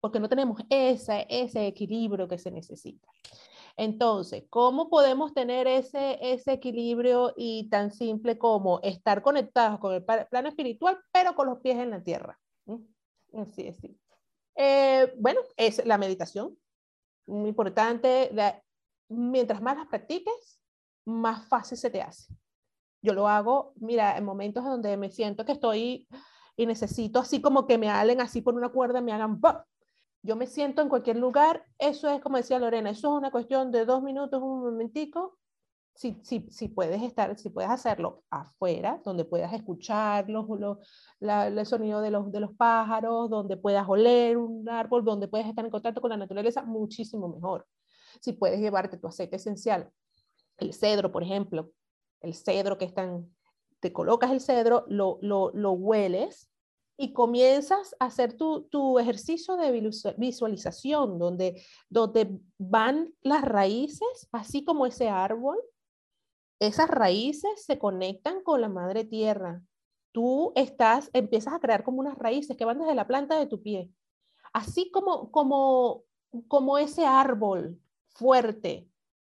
porque 0.00 0.20
no 0.20 0.28
tenemos 0.28 0.60
ese, 0.70 1.26
ese 1.28 1.66
equilibrio 1.66 2.28
que 2.28 2.38
se 2.38 2.52
necesita. 2.52 3.08
Entonces, 3.76 4.44
¿cómo 4.48 4.88
podemos 4.88 5.34
tener 5.34 5.66
ese, 5.66 6.18
ese 6.22 6.52
equilibrio 6.52 7.34
y 7.36 7.68
tan 7.68 7.90
simple 7.90 8.38
como 8.38 8.80
estar 8.82 9.22
conectados 9.22 9.78
con 9.78 9.94
el 9.94 10.04
plano 10.04 10.48
espiritual, 10.48 10.98
pero 11.12 11.34
con 11.34 11.46
los 11.48 11.60
pies 11.60 11.76
en 11.78 11.90
la 11.90 12.02
tierra? 12.02 12.38
¿Mm? 12.64 13.40
Así 13.40 13.66
es. 13.66 13.78
Eh, 14.54 15.12
bueno, 15.18 15.40
es 15.56 15.84
la 15.84 15.98
meditación, 15.98 16.56
muy 17.26 17.50
importante. 17.50 18.30
mientras 19.08 19.60
más 19.60 19.76
las 19.76 19.88
practiques, 19.88 20.58
más 21.04 21.46
fácil 21.46 21.76
se 21.76 21.90
te 21.90 22.00
hace. 22.00 22.34
Yo 23.02 23.12
lo 23.12 23.28
hago, 23.28 23.74
mira, 23.76 24.16
en 24.16 24.24
momentos 24.24 24.64
donde 24.64 24.96
me 24.96 25.10
siento 25.10 25.44
que 25.44 25.52
estoy 25.52 26.08
y 26.56 26.66
necesito 26.66 27.18
así 27.20 27.42
como 27.42 27.66
que 27.66 27.76
me 27.76 27.90
halen 27.90 28.20
así 28.22 28.40
por 28.40 28.54
una 28.54 28.70
cuerda, 28.70 29.02
me 29.02 29.12
hagan 29.12 29.38
¡pop! 29.38 29.58
Yo 30.26 30.36
me 30.36 30.46
siento 30.48 30.82
en 30.82 30.88
cualquier 30.88 31.16
lugar, 31.16 31.64
eso 31.78 32.10
es 32.10 32.20
como 32.20 32.36
decía 32.36 32.58
Lorena, 32.58 32.90
eso 32.90 33.08
es 33.08 33.18
una 33.18 33.30
cuestión 33.30 33.70
de 33.70 33.84
dos 33.84 34.02
minutos, 34.02 34.42
un 34.42 34.60
momentico, 34.60 35.38
si, 35.94 36.18
si, 36.22 36.46
si 36.50 36.68
puedes 36.68 37.00
estar, 37.02 37.38
si 37.38 37.48
puedes 37.48 37.70
hacerlo 37.70 38.24
afuera, 38.28 39.00
donde 39.04 39.24
puedas 39.24 39.52
escuchar 39.52 40.28
los, 40.28 40.46
el 41.20 41.66
sonido 41.66 42.00
de 42.00 42.10
los, 42.10 42.30
de 42.32 42.40
los 42.40 42.54
pájaros, 42.54 43.30
donde 43.30 43.56
puedas 43.56 43.88
oler 43.88 44.36
un 44.36 44.68
árbol, 44.68 45.04
donde 45.04 45.28
puedes 45.28 45.46
estar 45.46 45.64
en 45.64 45.70
contacto 45.70 46.00
con 46.00 46.10
la 46.10 46.16
naturaleza, 46.16 46.62
muchísimo 46.62 47.28
mejor. 47.28 47.64
Si 48.20 48.32
puedes 48.32 48.60
llevarte 48.60 48.98
tu 48.98 49.06
aceite 49.06 49.36
esencial, 49.36 49.90
el 50.58 50.74
cedro, 50.74 51.12
por 51.12 51.22
ejemplo, 51.22 51.70
el 52.20 52.34
cedro 52.34 52.76
que 52.78 52.84
están, 52.84 53.32
te 53.80 53.92
colocas 53.92 54.32
el 54.32 54.40
cedro, 54.40 54.84
lo, 54.88 55.18
lo, 55.22 55.50
lo 55.54 55.72
hueles 55.72 56.50
y 56.96 57.12
comienzas 57.12 57.94
a 58.00 58.06
hacer 58.06 58.36
tu, 58.36 58.62
tu, 58.68 58.98
ejercicio 58.98 59.56
de 59.56 59.92
visualización, 60.16 61.18
donde, 61.18 61.62
donde 61.90 62.40
van 62.58 63.12
las 63.22 63.42
raíces, 63.44 64.28
así 64.32 64.64
como 64.64 64.86
ese 64.86 65.08
árbol, 65.08 65.58
esas 66.58 66.88
raíces 66.88 67.64
se 67.64 67.78
conectan 67.78 68.42
con 68.42 68.62
la 68.62 68.70
madre 68.70 69.04
tierra. 69.04 69.62
Tú 70.12 70.52
estás, 70.56 71.10
empiezas 71.12 71.52
a 71.52 71.60
crear 71.60 71.84
como 71.84 72.00
unas 72.00 72.16
raíces 72.16 72.56
que 72.56 72.64
van 72.64 72.78
desde 72.78 72.94
la 72.94 73.06
planta 73.06 73.38
de 73.38 73.46
tu 73.46 73.62
pie, 73.62 73.90
así 74.54 74.90
como, 74.90 75.30
como, 75.30 76.04
como 76.48 76.78
ese 76.78 77.04
árbol 77.04 77.78
fuerte 78.08 78.88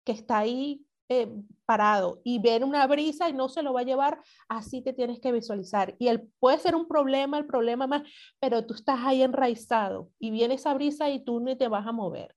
que 0.04 0.14
está 0.14 0.40
ahí 0.40 0.84
eh, 1.14 1.28
parado 1.66 2.22
y 2.24 2.40
ver 2.40 2.64
una 2.64 2.88
brisa 2.88 3.28
y 3.28 3.34
no 3.34 3.50
se 3.50 3.64
lo 3.64 3.74
va 3.74 3.82
a 3.82 3.84
llevar, 3.84 4.22
así 4.48 4.82
te 4.82 4.94
tienes 4.94 5.20
que 5.20 5.34
visualizar. 5.34 5.94
Y 6.00 6.08
el, 6.08 6.22
puede 6.40 6.58
ser 6.58 6.74
un 6.74 6.88
problema, 6.88 7.38
el 7.38 7.46
problema 7.46 7.86
más, 7.86 8.04
pero 8.40 8.66
tú 8.66 8.76
estás 8.76 8.98
ahí 9.04 9.22
enraizado 9.22 10.10
y 10.20 10.32
viene 10.32 10.54
esa 10.54 10.74
brisa 10.74 11.10
y 11.10 11.20
tú 11.20 11.42
no 11.42 11.58
te 11.58 11.68
vas 11.68 11.86
a 11.86 11.92
mover. 11.92 12.34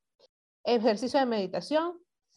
Ejercicio 0.65 1.21
de 1.21 1.27
meditación, 1.27 1.93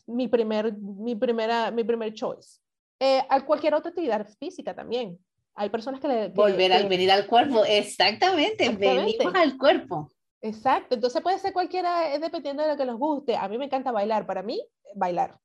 mi 0.06 0.28
primer, 0.28 0.78
mi 0.78 1.16
primera, 1.16 1.72
mi 1.72 1.84
primer 1.84 2.14
choice. 2.14 2.60
Eh, 3.00 3.24
a 3.28 3.44
cualquier 3.44 3.74
otra 3.74 3.90
actividad 3.90 4.28
física 4.40 4.76
también. 4.76 5.18
Hay 5.56 5.72
personas 5.72 6.00
que 6.00 6.08
le... 6.08 6.28
Volver 6.28 6.72
a 6.72 6.84
venir 6.84 7.12
al 7.12 7.26
cuerpo, 7.26 7.66
exactamente, 7.66 8.66
exactamente. 8.66 9.18
venimos 9.18 9.34
al 9.34 9.58
cuerpo. 9.58 10.12
Exacto, 10.40 10.94
entonces 10.94 11.20
puede 11.24 11.40
ser 11.40 11.52
cualquiera, 11.52 12.20
dependiendo 12.20 12.62
de 12.62 12.70
lo 12.70 12.78
que 12.78 12.86
nos 12.86 13.00
guste. 13.00 13.36
A 13.36 13.50
mí 13.50 13.58
me 13.58 13.66
encanta 13.66 13.92
bailar, 13.92 14.28
para 14.28 14.44
mí, 14.44 14.64
bailar. 14.94 15.40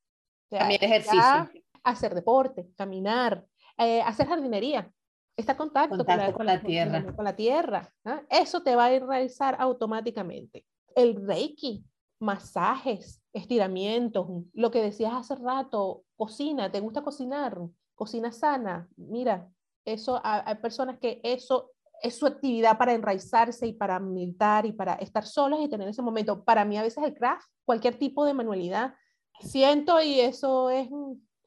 También 0.59 0.83
ejercicio. 0.83 1.49
Hacer 1.83 2.15
deporte, 2.15 2.69
caminar, 2.77 3.45
eh, 3.77 4.01
hacer 4.01 4.27
jardinería, 4.27 4.89
estar 5.35 5.57
contacto, 5.57 5.97
contacto 5.97 6.33
con, 6.33 6.45
la, 6.45 6.61
tierra. 6.61 7.03
Con, 7.13 7.25
la 7.25 7.35
tierra. 7.35 7.93
Eso 8.29 8.63
te 8.63 8.75
va 8.75 8.85
a 8.85 8.99
realizar 8.99 9.57
automáticamente. 9.59 10.65
El 10.95 11.27
reiki, 11.27 11.83
masajes, 12.19 13.21
estiramientos, 13.33 14.27
lo 14.53 14.71
que 14.71 14.81
decías 14.81 15.13
hace 15.13 15.35
rato, 15.35 16.03
cocina, 16.15 16.71
¿te 16.71 16.79
gusta 16.79 17.01
cocinar? 17.01 17.59
Cocina 17.95 18.31
sana. 18.31 18.87
Mira, 18.95 19.49
eso 19.85 20.21
hay 20.23 20.55
personas 20.55 20.99
que 20.99 21.19
eso 21.23 21.71
es 22.01 22.17
su 22.17 22.27
actividad 22.27 22.77
para 22.77 22.93
enraizarse 22.93 23.65
y 23.65 23.73
para 23.73 23.99
meditar 23.99 24.65
y 24.65 24.73
para 24.73 24.95
estar 24.95 25.25
solos 25.25 25.61
y 25.61 25.69
tener 25.69 25.87
ese 25.87 26.01
momento. 26.01 26.43
Para 26.43 26.65
mí 26.65 26.77
a 26.77 26.81
veces 26.81 27.03
el 27.03 27.13
craft, 27.13 27.47
cualquier 27.65 27.97
tipo 27.97 28.25
de 28.25 28.33
manualidad, 28.33 28.93
siento 29.41 30.01
y 30.01 30.19
eso 30.19 30.69
es, 30.69 30.87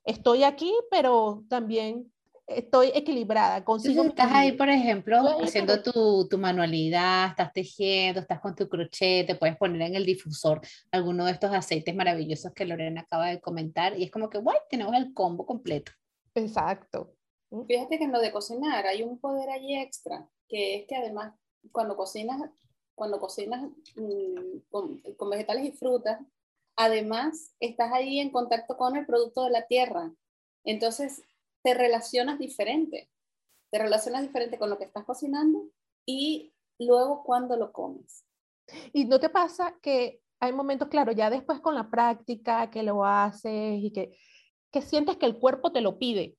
estoy 0.05 0.45
aquí, 0.45 0.73
pero 0.91 1.45
también 1.49 2.11
estoy 2.47 2.91
equilibrada. 2.95 3.65
Consigo 3.65 4.05
estás 4.05 4.31
ahí, 4.33 4.53
por 4.53 4.69
ejemplo, 4.69 5.17
haciendo 5.43 5.83
tu, 5.83 6.29
tu, 6.29 6.39
manualidad, 6.39 7.31
estás 7.31 7.53
tejiendo, 7.53 8.21
estás 8.21 8.41
con 8.41 8.55
tu 8.55 8.69
crochet, 8.69 9.27
te 9.27 9.35
puedes 9.35 9.57
poner 9.57 9.83
en 9.83 9.95
el 9.97 10.07
difusor 10.07 10.61
alguno 10.91 11.25
de 11.25 11.33
estos 11.33 11.53
aceites 11.53 11.95
maravillosos 11.95 12.53
que 12.53 12.65
Lorena 12.65 13.03
acaba 13.03 13.29
de 13.29 13.41
comentar 13.41 13.99
y 13.99 14.05
es 14.05 14.11
como 14.11 14.31
que, 14.31 14.39
guay, 14.39 14.59
tenemos 14.71 14.95
el 14.95 15.13
combo 15.13 15.45
completo. 15.45 15.93
Exacto. 16.35 17.13
Fíjate 17.67 17.99
que 17.99 18.05
en 18.05 18.13
lo 18.13 18.21
de 18.21 18.33
cocinar 18.33 18.87
hay 18.87 19.03
un 19.03 19.19
poder 19.19 19.51
allí 19.51 19.77
extra, 19.77 20.29
que 20.49 20.77
es 20.77 20.87
que 20.87 20.97
además 20.97 21.35
cuando 21.73 21.97
cocinas, 21.97 22.41
cuando 22.95 23.19
cocinas 23.19 23.63
mm, 23.97 24.59
con, 24.71 25.01
con 25.17 25.31
vegetales 25.31 25.67
y 25.67 25.73
frutas, 25.73 26.21
además 26.77 27.55
estás 27.61 27.93
ahí 27.93 28.21
en 28.21 28.31
contacto 28.31 28.77
con 28.77 28.97
el 28.97 29.07
producto 29.07 29.45
de 29.45 29.51
la 29.51 29.67
tierra. 29.67 30.13
Entonces, 30.65 31.23
te 31.63 31.75
relacionas 31.75 32.39
diferente. 32.39 33.11
Te 33.71 33.79
relacionas 33.79 34.23
diferente 34.23 34.59
con 34.59 34.71
lo 34.71 34.79
que 34.79 34.85
estás 34.85 35.05
cocinando 35.05 35.69
y 36.07 36.53
luego 36.79 37.25
cuando 37.25 37.57
lo 37.57 37.73
comes. 37.73 38.25
¿Y 38.93 39.05
no 39.05 39.19
te 39.19 39.29
pasa 39.29 39.77
que 39.81 40.21
hay 40.39 40.53
momentos, 40.53 40.89
claro, 40.89 41.13
ya 41.13 41.31
después 41.31 41.61
con 41.61 41.75
la 41.75 41.91
práctica 41.91 42.71
que 42.71 42.83
lo 42.83 43.05
haces 43.05 43.83
y 43.83 43.91
que, 43.93 44.17
que 44.71 44.83
sientes 44.83 45.17
que 45.17 45.27
el 45.27 45.39
cuerpo 45.39 45.73
te 45.73 45.81
lo 45.81 45.99
pide? 45.99 46.37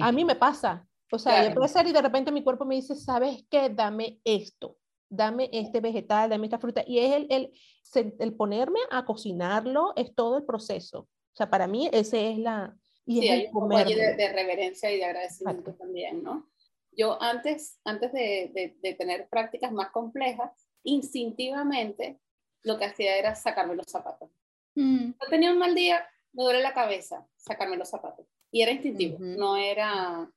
A 0.00 0.12
mí 0.12 0.24
me 0.24 0.36
pasa. 0.36 0.86
O 1.12 1.18
sea, 1.18 1.48
yo 1.48 1.54
puede 1.54 1.68
ser 1.68 1.86
y 1.86 1.92
de 1.92 2.02
repente 2.02 2.32
mi 2.32 2.42
cuerpo 2.42 2.64
me 2.64 2.74
dice, 2.74 2.94
¿sabes 2.96 3.44
qué? 3.48 3.70
Dame 3.70 4.20
esto 4.24 4.76
dame 5.08 5.48
este 5.52 5.80
vegetal, 5.80 6.30
dame 6.30 6.46
esta 6.46 6.58
fruta. 6.58 6.82
Y 6.86 6.98
es 6.98 7.14
el, 7.14 7.26
el, 7.30 8.14
el, 8.18 8.34
ponerme 8.34 8.80
a 8.90 9.04
cocinarlo, 9.04 9.92
es 9.96 10.14
todo 10.14 10.38
el 10.38 10.44
proceso. 10.44 11.00
O 11.00 11.36
sea, 11.36 11.50
para 11.50 11.66
mí 11.66 11.88
ese 11.92 12.32
es 12.32 12.38
la... 12.38 12.76
Y 13.04 13.20
sí, 13.20 13.28
hay 13.28 13.46
un 13.46 13.52
poco 13.52 13.68
de, 13.68 14.32
reverencia 14.32 14.90
y 14.90 14.96
de 14.96 15.04
agradecimiento 15.04 15.74
también, 15.74 16.22
¿no? 16.22 16.50
Yo 16.90 17.22
antes, 17.22 17.78
antes 17.84 18.12
de, 18.12 18.74
de, 18.82 18.94
tener 18.94 19.28
prácticas 19.28 19.70
más 19.70 19.90
complejas, 19.90 20.50
instintivamente 20.82 22.18
lo 22.62 22.78
que 22.78 22.86
hacía 22.86 23.16
era 23.16 23.34
sacarme 23.34 23.76
los 23.76 23.86
zapatos. 23.86 24.30
Mm. 24.74 25.10
Yo 25.10 25.28
tenía 25.30 25.52
un 25.52 25.58
mal 25.58 25.74
día, 25.74 26.04
me 26.32 26.42
duele 26.42 26.62
la 26.62 26.74
cabeza, 26.74 27.26
sacarme 27.36 27.76
los 27.76 27.90
zapatos. 27.90 28.26
Y 28.50 28.62
era 28.62 28.72
instintivo, 28.72 29.18
no 29.20 29.56
era... 29.56 30.30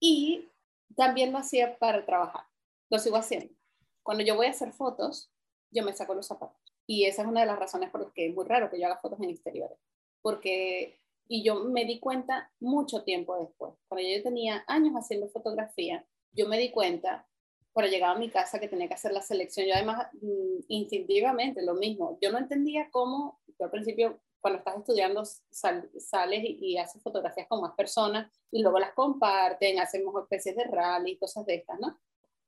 Y 0.00 0.50
también 0.96 1.32
lo 1.32 1.38
hacía 1.38 1.78
para 1.78 2.04
trabajar, 2.04 2.44
lo 2.90 2.98
sigo 2.98 3.16
haciendo. 3.16 3.54
Cuando 4.02 4.24
yo 4.24 4.36
voy 4.36 4.46
a 4.46 4.50
hacer 4.50 4.72
fotos, 4.72 5.30
yo 5.70 5.84
me 5.84 5.92
saco 5.92 6.14
los 6.14 6.26
zapatos. 6.26 6.56
Y 6.86 7.04
esa 7.04 7.22
es 7.22 7.28
una 7.28 7.40
de 7.40 7.46
las 7.46 7.58
razones 7.58 7.90
por 7.90 8.02
las 8.02 8.12
que 8.12 8.26
es 8.26 8.34
muy 8.34 8.44
raro 8.44 8.70
que 8.70 8.78
yo 8.78 8.86
haga 8.86 9.00
fotos 9.00 9.20
en 9.20 9.30
exteriores. 9.30 9.78
Porque, 10.20 11.00
y 11.28 11.44
yo 11.44 11.64
me 11.64 11.84
di 11.84 12.00
cuenta 12.00 12.50
mucho 12.60 13.04
tiempo 13.04 13.36
después, 13.38 13.74
cuando 13.88 14.08
yo 14.08 14.22
tenía 14.22 14.64
años 14.66 14.94
haciendo 14.94 15.28
fotografía, 15.28 16.04
yo 16.32 16.48
me 16.48 16.58
di 16.58 16.70
cuenta, 16.70 17.26
cuando 17.72 17.90
llegaba 17.90 18.14
a 18.14 18.18
mi 18.18 18.30
casa, 18.30 18.58
que 18.58 18.68
tenía 18.68 18.88
que 18.88 18.94
hacer 18.94 19.12
la 19.12 19.22
selección. 19.22 19.66
Yo 19.66 19.74
además, 19.74 20.08
mm, 20.20 20.64
instintivamente, 20.68 21.62
lo 21.62 21.74
mismo. 21.74 22.18
Yo 22.20 22.30
no 22.30 22.38
entendía 22.38 22.90
cómo, 22.90 23.40
yo 23.46 23.64
al 23.64 23.70
principio, 23.70 24.20
cuando 24.40 24.58
estás 24.58 24.76
estudiando, 24.76 25.24
sales 25.24 26.44
y, 26.44 26.58
y, 26.60 26.78
haces 26.78 27.02
fotografías 27.02 27.46
con 27.48 27.60
más 27.60 27.74
personas 27.74 28.30
y 28.50 28.60
luego 28.60 28.78
las 28.78 28.92
comparten, 28.92 29.78
hacemos 29.78 30.20
especies 30.22 30.56
de 30.56 30.64
rally, 30.64 31.16
cosas 31.16 31.46
de 31.46 31.54
estas, 31.54 31.78
¿no? 31.80 31.98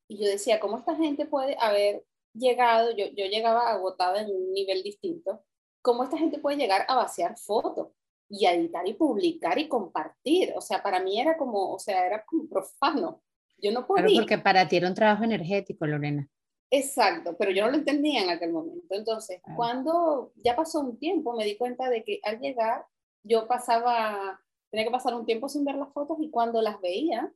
Y 0.08 0.18
yo 0.18 0.28
decía, 0.28 0.60
¿cómo 0.60 0.78
esta 0.78 0.94
gente 0.96 1.26
puede 1.26 1.56
haber 1.58 2.04
llegado? 2.34 2.90
Yo, 2.96 3.06
yo 3.16 3.26
llegaba 3.26 3.70
agotada 3.70 4.22
en 4.22 4.34
un 4.34 4.52
nivel 4.52 4.82
distinto. 4.82 5.42
¿Cómo 5.82 6.04
esta 6.04 6.18
gente 6.18 6.38
puede 6.38 6.56
llegar 6.56 6.84
a 6.88 6.96
vaciar 6.96 7.36
fotos 7.38 7.88
y 8.28 8.46
a 8.46 8.54
editar 8.54 8.86
y 8.88 8.94
publicar 8.94 9.58
y 9.58 9.68
compartir? 9.68 10.52
O 10.56 10.60
sea, 10.60 10.82
para 10.82 11.00
mí 11.00 11.20
era 11.20 11.36
como, 11.36 11.72
o 11.72 11.78
sea, 11.78 12.06
era 12.06 12.24
como 12.24 12.48
profano. 12.48 13.22
Yo 13.58 13.72
no 13.72 13.86
podía. 13.86 14.06
Claro, 14.06 14.20
porque 14.20 14.38
para 14.38 14.68
ti 14.68 14.76
era 14.76 14.88
un 14.88 14.94
trabajo 14.94 15.24
energético, 15.24 15.86
Lorena. 15.86 16.28
Exacto, 16.70 17.36
pero 17.38 17.52
yo 17.52 17.64
no 17.64 17.70
lo 17.70 17.76
entendía 17.76 18.22
en 18.22 18.30
aquel 18.30 18.50
momento. 18.50 18.94
Entonces, 18.94 19.40
cuando 19.56 20.32
ya 20.36 20.56
pasó 20.56 20.80
un 20.80 20.98
tiempo, 20.98 21.34
me 21.34 21.44
di 21.44 21.56
cuenta 21.56 21.88
de 21.88 22.02
que 22.02 22.20
al 22.24 22.40
llegar, 22.40 22.86
yo 23.22 23.46
pasaba 23.46 24.40
tenía 24.74 24.86
que 24.86 24.90
pasar 24.90 25.14
un 25.14 25.24
tiempo 25.24 25.48
sin 25.48 25.64
ver 25.64 25.76
las 25.76 25.92
fotos 25.92 26.16
y 26.20 26.30
cuando 26.30 26.60
las 26.60 26.80
veía, 26.80 27.32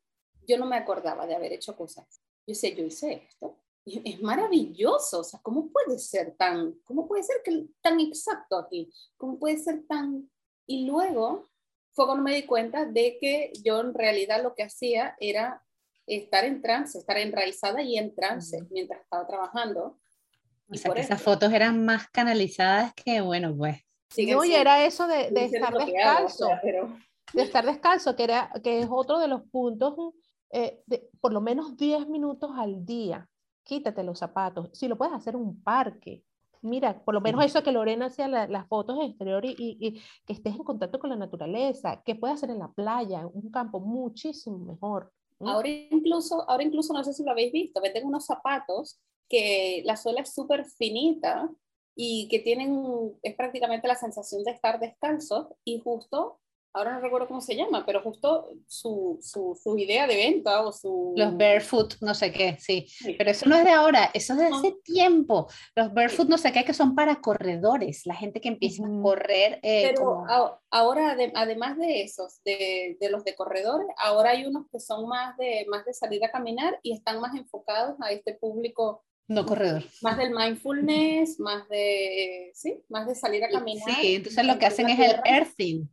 yo 0.48 0.58
no 0.58 0.66
me 0.66 0.74
acordaba 0.74 1.24
de 1.24 1.36
haber 1.36 1.52
hecho 1.52 1.76
cosas. 1.76 2.20
Yo 2.48 2.54
sé, 2.54 2.74
yo 2.74 2.82
hice 2.82 3.26
esto. 3.28 3.58
Y 3.84 4.10
es 4.10 4.22
maravilloso, 4.22 5.20
o 5.20 5.24
sea, 5.24 5.38
¿cómo 5.42 5.70
puede 5.70 5.98
ser 5.98 6.34
tan, 6.34 6.72
cómo 6.84 7.06
puede 7.06 7.22
ser 7.22 7.36
que, 7.44 7.66
tan 7.82 8.00
exacto 8.00 8.56
aquí? 8.56 8.90
¿Cómo 9.18 9.38
puede 9.38 9.58
ser 9.58 9.86
tan... 9.86 10.30
Y 10.66 10.86
luego 10.86 11.46
fue 11.92 12.06
cuando 12.06 12.24
me 12.24 12.34
di 12.34 12.44
cuenta 12.44 12.86
de 12.86 13.18
que 13.20 13.52
yo 13.62 13.80
en 13.80 13.92
realidad 13.92 14.42
lo 14.42 14.54
que 14.54 14.62
hacía 14.62 15.14
era 15.20 15.62
estar 16.06 16.46
en 16.46 16.62
trance, 16.62 16.98
estar 16.98 17.18
enraizada 17.18 17.82
y 17.82 17.98
en 17.98 18.14
trance 18.14 18.66
mientras 18.70 19.02
estaba 19.02 19.26
trabajando. 19.26 19.98
O 20.70 20.74
sea, 20.74 20.94
que 20.94 21.00
esas 21.02 21.20
fotos 21.20 21.52
eran 21.52 21.84
más 21.84 22.08
canalizadas 22.08 22.94
que, 22.94 23.20
bueno, 23.20 23.54
pues. 23.54 23.76
no, 24.16 24.42
y 24.42 24.54
era 24.54 24.86
eso 24.86 25.06
de, 25.06 25.30
de 25.30 25.44
estar 25.44 25.74
descalzo. 25.74 26.48
De 27.34 27.42
estar 27.42 27.66
descalzo, 27.66 28.16
que, 28.16 28.24
era, 28.24 28.50
que 28.64 28.80
es 28.80 28.86
otro 28.90 29.18
de 29.18 29.28
los 29.28 29.42
puntos, 29.50 30.14
eh, 30.50 30.82
de, 30.86 31.10
por 31.20 31.32
lo 31.32 31.40
menos 31.40 31.76
10 31.76 32.08
minutos 32.08 32.50
al 32.54 32.84
día. 32.84 33.28
Quítate 33.64 34.02
los 34.02 34.18
zapatos. 34.18 34.70
Si 34.72 34.88
lo 34.88 34.96
puedes 34.96 35.14
hacer 35.14 35.34
en 35.34 35.42
un 35.42 35.62
parque, 35.62 36.22
mira, 36.62 37.04
por 37.04 37.14
lo 37.14 37.20
menos 37.20 37.44
eso 37.44 37.62
que 37.62 37.72
Lorena 37.72 38.06
hacía 38.06 38.28
las 38.28 38.66
fotos 38.66 38.98
exterior 39.02 39.44
y, 39.44 39.54
y, 39.58 40.00
que 40.26 40.32
estés 40.32 40.54
en 40.54 40.64
contacto 40.64 40.98
con 40.98 41.10
la 41.10 41.16
naturaleza, 41.16 42.02
que 42.04 42.14
puedes 42.14 42.36
hacer 42.36 42.50
en 42.50 42.58
la 42.58 42.72
playa, 42.72 43.20
en 43.20 43.30
un 43.32 43.50
campo 43.50 43.80
muchísimo 43.80 44.58
mejor. 44.58 45.12
Ahora 45.40 45.68
incluso, 45.68 46.48
ahora 46.50 46.64
incluso 46.64 46.92
no 46.92 47.04
sé 47.04 47.12
si 47.12 47.22
lo 47.22 47.30
habéis 47.30 47.52
visto, 47.52 47.80
venden 47.80 48.06
unos 48.06 48.26
zapatos 48.26 48.98
que 49.28 49.82
la 49.84 49.96
suela 49.96 50.22
es 50.22 50.34
súper 50.34 50.64
finita 50.64 51.48
y 51.94 52.28
que 52.28 52.40
tienen, 52.40 53.12
es 53.22 53.36
prácticamente 53.36 53.86
la 53.86 53.94
sensación 53.94 54.42
de 54.42 54.52
estar 54.52 54.80
descalzo 54.80 55.56
y 55.64 55.78
justo 55.80 56.40
ahora 56.78 56.94
no 56.94 57.00
recuerdo 57.00 57.28
cómo 57.28 57.40
se 57.40 57.56
llama, 57.56 57.84
pero 57.84 58.02
justo 58.02 58.48
su, 58.66 59.18
su, 59.20 59.58
su, 59.60 59.76
idea 59.76 60.06
de 60.06 60.16
venta 60.16 60.62
o 60.64 60.72
su... 60.72 61.12
Los 61.16 61.36
barefoot, 61.36 61.94
no 62.00 62.14
sé 62.14 62.32
qué, 62.32 62.56
sí. 62.58 62.86
Pero 63.18 63.30
eso 63.30 63.48
no 63.48 63.56
es 63.56 63.64
de 63.64 63.70
ahora, 63.70 64.10
eso 64.14 64.34
es 64.34 64.38
de 64.38 64.46
hace 64.46 64.76
tiempo. 64.84 65.48
Los 65.74 65.92
barefoot, 65.92 66.28
no 66.28 66.38
sé 66.38 66.52
qué, 66.52 66.64
que 66.64 66.74
son 66.74 66.94
para 66.94 67.20
corredores, 67.20 68.06
la 68.06 68.14
gente 68.14 68.40
que 68.40 68.48
empieza 68.48 68.84
a 68.84 69.02
correr. 69.02 69.58
Eh, 69.62 69.92
pero 69.94 70.24
ahora, 70.70 71.16
además 71.34 71.76
de 71.76 72.02
esos, 72.02 72.42
de, 72.44 72.96
de, 73.00 73.10
los 73.10 73.24
de 73.24 73.34
corredores, 73.34 73.88
ahora 73.98 74.30
hay 74.30 74.46
unos 74.46 74.66
que 74.70 74.80
son 74.80 75.08
más 75.08 75.36
de, 75.36 75.66
más 75.68 75.84
de 75.84 75.92
salir 75.92 76.24
a 76.24 76.30
caminar 76.30 76.78
y 76.82 76.92
están 76.92 77.20
más 77.20 77.34
enfocados 77.34 77.96
a 78.00 78.12
este 78.12 78.34
público 78.34 79.04
no 79.28 79.44
corredor. 79.44 79.84
Más 80.00 80.16
del 80.16 80.30
mindfulness, 80.34 81.38
más 81.38 81.68
de, 81.68 82.50
sí, 82.54 82.82
más 82.88 83.06
de 83.06 83.14
salir 83.14 83.44
a 83.44 83.50
caminar. 83.50 83.94
Sí, 84.00 84.14
entonces 84.14 84.44
lo 84.46 84.58
que 84.58 84.64
hacen 84.64 84.88
es 84.88 84.98
el 84.98 85.20
earthing. 85.26 85.86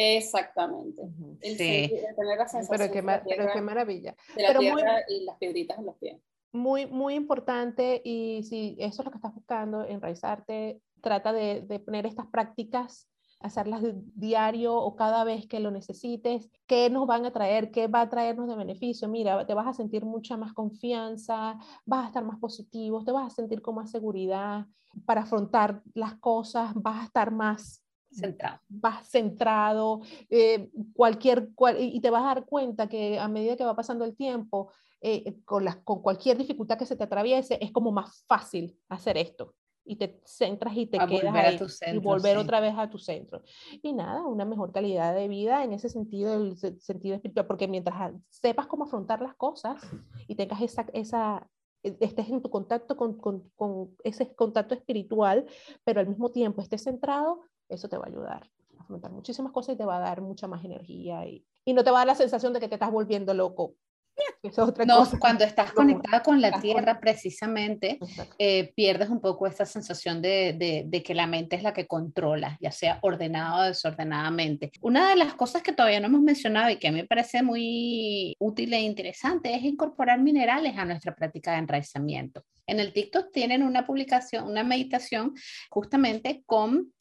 Exactamente. 0.00 1.02
sí. 1.42 1.56
tener 1.56 2.38
la 2.38 2.48
sensación 2.48 2.90
pero 2.90 2.92
qué, 2.92 3.22
pero 3.28 3.52
qué 3.52 3.60
maravilla. 3.60 4.16
De 4.34 4.42
la 4.42 4.48
pero 4.48 4.60
tierra 4.60 4.76
muy, 5.06 5.16
y 5.16 5.24
las 5.24 5.36
piedritas 5.38 5.78
en 5.78 5.86
los 5.86 5.96
pies. 5.96 6.20
Muy, 6.52 6.86
muy 6.86 7.14
importante 7.14 8.00
y 8.04 8.42
si 8.44 8.76
eso 8.78 9.02
es 9.02 9.04
lo 9.04 9.10
que 9.10 9.18
estás 9.18 9.34
buscando, 9.34 9.84
enraizarte, 9.84 10.80
trata 11.00 11.32
de, 11.32 11.62
de 11.62 11.78
poner 11.80 12.06
estas 12.06 12.26
prácticas 12.26 13.10
hacerlas 13.40 13.82
diario 14.14 14.74
o 14.74 14.94
cada 14.96 15.24
vez 15.24 15.46
que 15.46 15.60
lo 15.60 15.70
necesites, 15.70 16.50
qué 16.66 16.90
nos 16.90 17.06
van 17.06 17.24
a 17.24 17.32
traer, 17.32 17.70
qué 17.70 17.88
va 17.88 18.02
a 18.02 18.08
traernos 18.08 18.48
de 18.48 18.54
beneficio. 18.54 19.08
Mira, 19.08 19.46
te 19.46 19.54
vas 19.54 19.66
a 19.66 19.72
sentir 19.72 20.04
mucha 20.04 20.36
más 20.36 20.52
confianza, 20.52 21.58
vas 21.86 22.04
a 22.04 22.08
estar 22.08 22.24
más 22.24 22.38
positivo, 22.38 23.02
te 23.02 23.12
vas 23.12 23.32
a 23.32 23.34
sentir 23.34 23.62
con 23.62 23.76
más 23.76 23.90
seguridad 23.90 24.66
para 25.06 25.22
afrontar 25.22 25.82
las 25.94 26.16
cosas, 26.16 26.72
vas 26.74 27.00
a 27.00 27.04
estar 27.06 27.30
más 27.30 27.82
centrado. 28.12 28.60
Vas 28.68 29.08
centrado, 29.08 30.00
eh, 30.28 30.70
cualquier, 30.94 31.50
y 31.78 32.00
te 32.00 32.10
vas 32.10 32.22
a 32.22 32.34
dar 32.34 32.44
cuenta 32.44 32.88
que 32.88 33.18
a 33.18 33.28
medida 33.28 33.56
que 33.56 33.64
va 33.64 33.76
pasando 33.76 34.04
el 34.04 34.16
tiempo, 34.16 34.70
eh, 35.02 35.38
con, 35.46 35.64
las, 35.64 35.76
con 35.76 36.02
cualquier 36.02 36.36
dificultad 36.36 36.76
que 36.76 36.84
se 36.84 36.94
te 36.94 37.04
atraviese, 37.04 37.58
es 37.62 37.72
como 37.72 37.90
más 37.90 38.22
fácil 38.26 38.76
hacer 38.88 39.16
esto. 39.16 39.54
Y 39.82 39.96
te 39.96 40.20
centras 40.24 40.76
y 40.76 40.86
te 40.86 40.98
quedas 40.98 41.34
ahí, 41.34 41.94
y 41.94 41.98
volver 41.98 42.36
otra 42.36 42.60
vez 42.60 42.74
a 42.76 42.90
tu 42.90 42.98
centro. 42.98 43.42
Y 43.82 43.94
nada, 43.94 44.22
una 44.26 44.44
mejor 44.44 44.72
calidad 44.72 45.14
de 45.14 45.26
vida 45.26 45.64
en 45.64 45.72
ese 45.72 45.88
sentido, 45.88 46.34
el 46.34 46.56
sentido 46.58 47.14
espiritual, 47.14 47.46
porque 47.46 47.66
mientras 47.66 48.12
sepas 48.28 48.66
cómo 48.66 48.84
afrontar 48.84 49.22
las 49.22 49.34
cosas 49.36 49.82
y 50.28 50.34
tengas 50.34 50.60
esa, 50.60 50.86
esa, 50.92 51.48
estés 51.82 52.28
en 52.28 52.42
tu 52.42 52.50
contacto 52.50 52.94
con, 52.96 53.16
con, 53.16 53.50
con, 53.56 53.96
ese 54.04 54.34
contacto 54.34 54.74
espiritual, 54.74 55.46
pero 55.82 56.00
al 56.00 56.08
mismo 56.08 56.30
tiempo 56.30 56.60
estés 56.60 56.84
centrado, 56.84 57.40
eso 57.70 57.88
te 57.88 57.96
va 57.96 58.04
a 58.04 58.08
ayudar 58.08 58.50
a 58.78 58.82
afrontar 58.82 59.10
muchísimas 59.12 59.52
cosas 59.52 59.74
y 59.74 59.78
te 59.78 59.84
va 59.84 59.96
a 59.96 60.00
dar 60.00 60.20
mucha 60.20 60.46
más 60.46 60.64
energía 60.64 61.26
y, 61.26 61.44
y 61.64 61.72
no 61.72 61.84
te 61.84 61.90
va 61.90 61.98
a 61.98 62.00
dar 62.00 62.08
la 62.08 62.14
sensación 62.14 62.52
de 62.52 62.60
que 62.60 62.68
te 62.68 62.74
estás 62.74 62.90
volviendo 62.90 63.34
loco. 63.34 63.74
Es 64.42 64.58
otra 64.58 64.84
no, 64.84 64.98
cosa. 64.98 65.18
cuando 65.18 65.44
estás 65.44 65.72
conectada 65.72 66.22
con 66.22 66.40
la 66.40 66.60
tierra, 66.60 66.98
precisamente, 67.00 67.98
eh, 68.38 68.72
pierdes 68.74 69.08
un 69.08 69.20
poco 69.20 69.46
esta 69.46 69.66
sensación 69.66 70.22
de, 70.22 70.54
de, 70.58 70.84
de, 70.86 71.02
que 71.02 71.14
la 71.14 71.26
mente 71.26 71.56
es 71.56 71.62
la 71.62 71.72
que 71.72 71.86
controla, 71.86 72.56
ya 72.60 72.72
sea 72.72 72.98
ordenada 73.02 73.60
o 73.60 73.62
desordenadamente. 73.64 74.72
Una 74.80 75.10
de 75.10 75.16
las 75.16 75.34
cosas 75.34 75.62
que 75.62 75.72
todavía 75.72 76.00
no 76.00 76.06
hemos 76.06 76.22
mencionado 76.22 76.70
y 76.70 76.76
que 76.76 76.88
a 76.88 76.92
mí 76.92 77.02
me 77.02 77.06
parece 77.06 77.42
muy 77.42 78.34
útil 78.38 78.72
e 78.72 78.80
interesante 78.80 79.54
es 79.54 79.62
incorporar 79.62 80.20
minerales 80.20 80.76
a 80.76 80.84
nuestra 80.84 81.14
práctica 81.14 81.52
de 81.52 81.58
enraizamiento. 81.58 82.44
En 82.66 82.80
el 82.80 82.92
TikTok 82.92 83.30
tienen 83.32 83.62
una 83.62 83.86
publicación, 83.86 84.48
una 84.48 84.64
meditación 84.64 85.34
justamente 85.70 86.42
con 86.46 86.92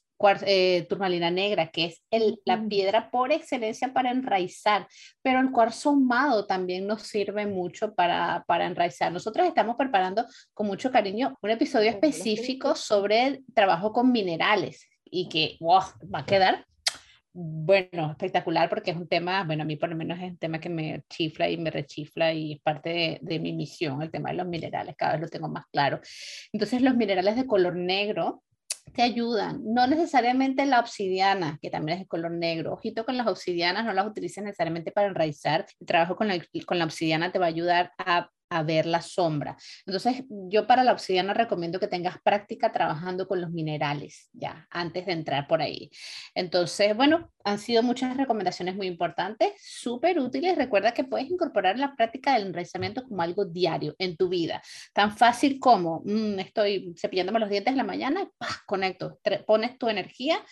eh, 0.45 0.85
turmalina 0.89 1.31
negra, 1.31 1.67
que 1.67 1.85
es 1.85 2.03
el, 2.11 2.39
la 2.45 2.61
piedra 2.67 3.09
por 3.09 3.31
excelencia 3.31 3.93
para 3.93 4.11
enraizar, 4.11 4.87
pero 5.21 5.39
el 5.39 5.51
cuarzo 5.51 5.89
ahumado 5.89 6.45
también 6.45 6.87
nos 6.87 7.03
sirve 7.03 7.45
mucho 7.45 7.93
para, 7.93 8.43
para 8.47 8.65
enraizar. 8.65 9.11
Nosotros 9.11 9.47
estamos 9.47 9.75
preparando 9.75 10.25
con 10.53 10.67
mucho 10.67 10.91
cariño 10.91 11.37
un 11.41 11.49
episodio 11.49 11.89
específico 11.89 12.75
sobre 12.75 13.27
el 13.27 13.45
trabajo 13.53 13.93
con 13.93 14.11
minerales 14.11 14.87
y 15.05 15.29
que 15.29 15.57
wow, 15.59 15.81
va 16.13 16.19
a 16.19 16.25
quedar 16.25 16.65
bueno, 17.31 18.11
espectacular 18.11 18.69
porque 18.69 18.91
es 18.91 18.97
un 18.97 19.07
tema, 19.07 19.43
bueno, 19.43 19.61
a 19.63 19.65
mí 19.65 19.75
por 19.75 19.89
lo 19.89 19.95
menos 19.95 20.17
es 20.17 20.31
un 20.31 20.37
tema 20.37 20.59
que 20.59 20.67
me 20.67 21.03
chifla 21.09 21.49
y 21.49 21.57
me 21.57 21.69
rechifla 21.69 22.33
y 22.33 22.53
es 22.53 22.59
parte 22.59 22.89
de, 22.89 23.19
de, 23.21 23.39
mi 23.39 23.53
misión, 23.53 24.01
el 24.01 24.11
tema 24.11 24.31
de 24.31 24.37
los 24.37 24.47
minerales, 24.47 24.95
cada 24.97 25.13
vez 25.13 25.21
lo 25.21 25.27
tengo 25.27 25.47
más 25.47 25.65
claro. 25.71 26.01
Entonces 26.51 26.81
los 26.81 26.95
minerales 26.95 27.35
de 27.35 27.45
color 27.45 27.75
negro 27.75 28.43
te 28.93 29.01
ayudan. 29.01 29.61
No 29.63 29.87
necesariamente 29.87 30.65
la 30.65 30.79
obsidiana, 30.79 31.59
que 31.61 31.69
también 31.69 31.97
es 31.97 32.03
de 32.03 32.07
color 32.07 32.31
negro. 32.31 32.73
Ojito 32.73 33.05
con 33.05 33.17
las 33.17 33.27
obsidianas, 33.27 33.85
no 33.85 33.93
las 33.93 34.07
utilices 34.07 34.43
necesariamente 34.43 34.91
para 34.91 35.07
enraizar. 35.07 35.65
El 35.79 35.87
trabajo 35.87 36.15
con 36.15 36.27
la, 36.27 36.39
con 36.65 36.79
la 36.79 36.85
obsidiana 36.85 37.31
te 37.31 37.39
va 37.39 37.45
a 37.45 37.49
ayudar 37.49 37.91
a 37.97 38.29
a 38.49 38.63
ver 38.63 38.85
la 38.85 39.01
sombra. 39.01 39.57
Entonces, 39.85 40.23
yo 40.29 40.67
para 40.67 40.83
la 40.83 40.91
obsidiana 40.91 41.33
recomiendo 41.33 41.79
que 41.79 41.87
tengas 41.87 42.17
práctica 42.21 42.71
trabajando 42.71 43.27
con 43.27 43.41
los 43.41 43.51
minerales, 43.51 44.29
ya, 44.33 44.67
antes 44.69 45.05
de 45.05 45.13
entrar 45.13 45.47
por 45.47 45.61
ahí. 45.61 45.89
Entonces, 46.33 46.95
bueno, 46.95 47.31
han 47.43 47.59
sido 47.59 47.83
muchas 47.83 48.17
recomendaciones 48.17 48.75
muy 48.75 48.87
importantes, 48.87 49.53
súper 49.57 50.19
útiles. 50.19 50.57
Recuerda 50.57 50.93
que 50.93 51.03
puedes 51.03 51.29
incorporar 51.29 51.77
la 51.77 51.95
práctica 51.95 52.33
del 52.33 52.47
enraizamiento 52.47 53.03
como 53.03 53.21
algo 53.21 53.45
diario 53.45 53.95
en 53.99 54.17
tu 54.17 54.29
vida. 54.29 54.61
Tan 54.93 55.15
fácil 55.15 55.59
como, 55.59 56.01
mm, 56.05 56.39
estoy 56.39 56.93
cepillándome 56.99 57.39
los 57.39 57.49
dientes 57.49 57.71
en 57.71 57.77
la 57.77 57.83
mañana, 57.83 58.21
y 58.23 58.27
conecto, 58.65 59.19
pones 59.45 59.77
tu 59.77 59.87
energía. 59.89 60.43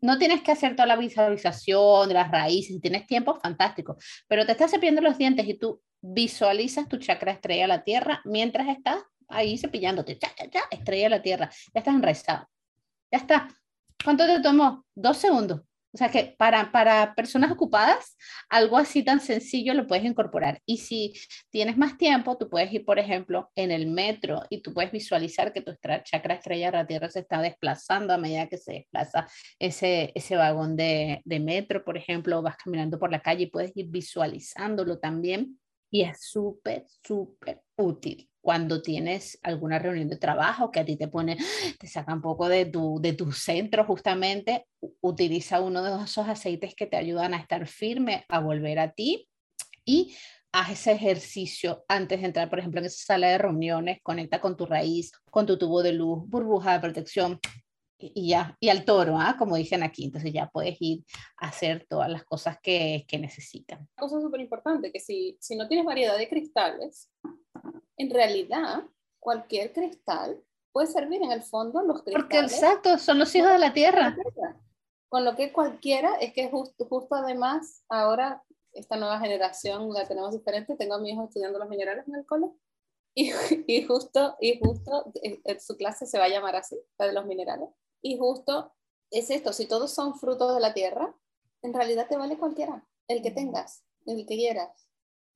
No 0.00 0.18
tienes 0.18 0.42
que 0.42 0.52
hacer 0.52 0.76
toda 0.76 0.86
la 0.86 0.96
visualización 0.96 2.08
de 2.08 2.14
las 2.14 2.30
raíces, 2.30 2.74
si 2.74 2.80
tienes 2.80 3.06
tiempo, 3.06 3.38
fantástico, 3.40 3.96
pero 4.28 4.44
te 4.46 4.52
estás 4.52 4.70
cepillando 4.70 5.00
los 5.02 5.18
dientes 5.18 5.46
y 5.46 5.54
tú 5.54 5.80
visualizas 6.06 6.86
tu 6.86 6.98
chakra 6.98 7.32
estrella 7.32 7.66
la 7.66 7.82
tierra 7.82 8.20
mientras 8.24 8.68
estás 8.68 9.02
ahí 9.28 9.56
cepillándote, 9.56 10.18
ya, 10.20 10.28
ya, 10.38 10.50
ya, 10.50 10.62
estrella 10.70 11.08
la 11.08 11.22
tierra, 11.22 11.50
ya 11.72 11.78
estás 11.80 11.94
enraizado. 11.94 12.48
Ya 13.10 13.18
está. 13.18 13.48
¿Cuánto 14.04 14.26
te 14.26 14.40
tomó? 14.40 14.84
Dos 14.94 15.16
segundos. 15.16 15.62
O 15.94 15.96
sea 15.96 16.10
que 16.10 16.34
para, 16.36 16.72
para 16.72 17.14
personas 17.14 17.52
ocupadas, 17.52 18.16
algo 18.50 18.76
así 18.76 19.04
tan 19.04 19.20
sencillo 19.20 19.74
lo 19.74 19.86
puedes 19.86 20.04
incorporar. 20.04 20.60
Y 20.66 20.78
si 20.78 21.14
tienes 21.50 21.78
más 21.78 21.96
tiempo, 21.96 22.36
tú 22.36 22.50
puedes 22.50 22.70
ir, 22.72 22.84
por 22.84 22.98
ejemplo, 22.98 23.50
en 23.54 23.70
el 23.70 23.86
metro 23.86 24.42
y 24.50 24.60
tú 24.60 24.74
puedes 24.74 24.90
visualizar 24.90 25.52
que 25.52 25.62
tu 25.62 25.72
chakra 26.02 26.34
estrella 26.34 26.72
de 26.72 26.78
la 26.78 26.86
Tierra 26.86 27.08
se 27.08 27.20
está 27.20 27.40
desplazando 27.40 28.12
a 28.12 28.18
medida 28.18 28.48
que 28.48 28.58
se 28.58 28.72
desplaza 28.72 29.28
ese, 29.58 30.10
ese 30.16 30.36
vagón 30.36 30.76
de, 30.76 31.22
de 31.24 31.40
metro, 31.40 31.84
por 31.84 31.96
ejemplo, 31.96 32.42
vas 32.42 32.56
caminando 32.56 32.98
por 32.98 33.12
la 33.12 33.22
calle 33.22 33.44
y 33.44 33.50
puedes 33.50 33.74
ir 33.76 33.86
visualizándolo 33.88 34.98
también 34.98 35.60
y 35.94 36.02
es 36.02 36.18
súper, 36.22 36.86
súper 37.06 37.62
útil 37.76 38.28
cuando 38.40 38.82
tienes 38.82 39.38
alguna 39.44 39.78
reunión 39.78 40.08
de 40.08 40.16
trabajo 40.16 40.72
que 40.72 40.80
a 40.80 40.84
ti 40.84 40.96
te 40.96 41.06
pone, 41.06 41.36
te 41.78 41.86
saca 41.86 42.12
un 42.12 42.20
poco 42.20 42.48
de 42.48 42.64
tu, 42.64 42.98
de 43.00 43.12
tu 43.12 43.30
centro 43.30 43.84
justamente, 43.84 44.66
utiliza 45.00 45.60
uno 45.60 45.84
de 45.84 46.04
esos 46.04 46.26
aceites 46.26 46.74
que 46.74 46.86
te 46.86 46.96
ayudan 46.96 47.32
a 47.32 47.36
estar 47.36 47.68
firme, 47.68 48.24
a 48.28 48.40
volver 48.40 48.80
a 48.80 48.90
ti 48.90 49.28
y 49.84 50.16
haz 50.50 50.72
ese 50.72 50.92
ejercicio 50.92 51.84
antes 51.86 52.20
de 52.20 52.26
entrar, 52.26 52.50
por 52.50 52.58
ejemplo, 52.58 52.80
en 52.80 52.86
esa 52.86 53.04
sala 53.04 53.28
de 53.28 53.38
reuniones, 53.38 53.98
conecta 54.02 54.40
con 54.40 54.56
tu 54.56 54.66
raíz, 54.66 55.12
con 55.30 55.46
tu 55.46 55.58
tubo 55.58 55.80
de 55.84 55.92
luz, 55.92 56.28
burbuja 56.28 56.72
de 56.72 56.80
protección, 56.80 57.38
y 57.98 58.28
ya, 58.28 58.56
y 58.60 58.68
al 58.68 58.84
toro, 58.84 59.18
¿ah? 59.18 59.36
como 59.38 59.56
dicen 59.56 59.82
aquí, 59.82 60.04
entonces 60.04 60.32
ya 60.32 60.48
puedes 60.48 60.76
ir 60.80 61.04
a 61.38 61.48
hacer 61.48 61.86
todas 61.88 62.10
las 62.10 62.24
cosas 62.24 62.58
que, 62.62 63.04
que 63.08 63.18
necesitan. 63.18 63.80
Una 63.96 64.08
cosa 64.08 64.20
súper 64.20 64.40
importante, 64.40 64.92
que 64.92 65.00
si, 65.00 65.36
si 65.40 65.56
no 65.56 65.68
tienes 65.68 65.86
variedad 65.86 66.16
de 66.18 66.28
cristales, 66.28 67.10
en 67.96 68.10
realidad 68.10 68.84
cualquier 69.20 69.72
cristal 69.72 70.42
puede 70.72 70.88
servir 70.88 71.22
en 71.22 71.32
el 71.32 71.42
fondo 71.42 71.82
los 71.82 72.02
cristales. 72.02 72.26
Porque 72.26 72.38
exacto, 72.40 72.98
son 72.98 73.18
los 73.18 73.34
hijos 73.34 73.52
de 73.52 73.58
la 73.58 73.72
tierra. 73.72 74.16
Con 75.08 75.24
lo 75.24 75.36
que 75.36 75.52
cualquiera, 75.52 76.16
es 76.16 76.32
que 76.32 76.50
justo, 76.50 76.86
justo 76.86 77.14
además, 77.14 77.84
ahora 77.88 78.42
esta 78.72 78.96
nueva 78.96 79.20
generación 79.20 79.92
la 79.92 80.06
tenemos 80.06 80.32
diferente, 80.32 80.76
tengo 80.76 80.94
a 80.94 80.98
mi 80.98 81.10
hijo 81.10 81.24
estudiando 81.24 81.58
los 81.60 81.68
minerales 81.68 82.06
en 82.08 82.16
el 82.16 82.26
cole, 82.26 82.48
y, 83.14 83.30
y 83.68 83.84
justo, 83.84 84.36
y 84.40 84.58
justo 84.58 85.12
eh, 85.22 85.40
eh, 85.44 85.60
su 85.60 85.76
clase 85.76 86.06
se 86.06 86.18
va 86.18 86.24
a 86.24 86.28
llamar 86.28 86.56
así, 86.56 86.76
la 86.98 87.06
de 87.06 87.12
los 87.12 87.26
minerales, 87.26 87.68
y 88.04 88.18
justo 88.18 88.72
es 89.10 89.30
esto, 89.30 89.52
si 89.52 89.66
todos 89.66 89.92
son 89.92 90.14
frutos 90.18 90.54
de 90.54 90.60
la 90.60 90.74
tierra, 90.74 91.14
en 91.62 91.72
realidad 91.72 92.06
te 92.06 92.18
vale 92.18 92.36
cualquiera, 92.36 92.84
el 93.08 93.22
que 93.22 93.30
tengas, 93.30 93.82
el 94.04 94.26
que 94.26 94.36
quieras. 94.36 94.68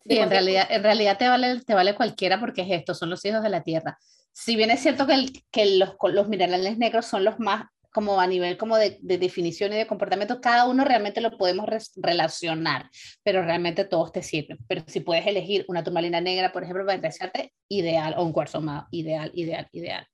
Sí, 0.05 0.19
en 0.19 0.29
realidad, 0.29 0.66
en 0.69 0.83
realidad 0.83 1.16
te, 1.16 1.29
vale, 1.29 1.61
te 1.62 1.75
vale 1.75 1.95
cualquiera 1.95 2.39
porque 2.39 2.62
es 2.62 2.71
esto, 2.71 2.95
son 2.95 3.09
los 3.09 3.25
hijos 3.25 3.43
de 3.43 3.49
la 3.49 3.62
tierra. 3.62 3.99
Si 4.33 4.55
bien 4.55 4.71
es 4.71 4.81
cierto 4.81 5.07
que, 5.07 5.14
el, 5.14 5.43
que 5.51 5.79
los, 5.79 5.95
los 6.12 6.29
minerales 6.29 6.77
negros 6.77 7.07
son 7.07 7.25
los 7.25 7.41
más 7.41 7.66
como 7.91 8.21
a 8.21 8.27
nivel 8.27 8.59
como 8.59 8.77
de, 8.77 8.99
de, 9.01 9.16
definición 9.16 9.73
y 9.73 9.77
de 9.77 9.87
comportamiento, 9.87 10.43
cada 10.43 10.66
uno 10.66 10.85
realmente 10.85 11.23
lo 11.23 11.39
podemos 11.39 11.66
relacionar, 11.97 12.91
pero 13.23 13.43
realmente 13.43 13.87
todos 13.87 14.12
te 14.12 14.23
sirven. 14.23 14.59
Pero 14.69 14.85
si 14.87 15.01
puedes 15.01 15.27
elegir 15.27 15.64
una 15.69 15.83
turmalina 15.83 16.21
negra, 16.21 16.53
por 16.53 16.62
ejemplo, 16.62 16.85
para 16.85 16.97
interesarte, 16.97 17.55
ideal, 17.66 18.14
o 18.19 18.25
un 18.25 18.33
cuarzo 18.33 18.61
más, 18.61 18.85
ideal, 18.91 19.31
ideal, 19.35 19.69
ideal. 19.73 20.07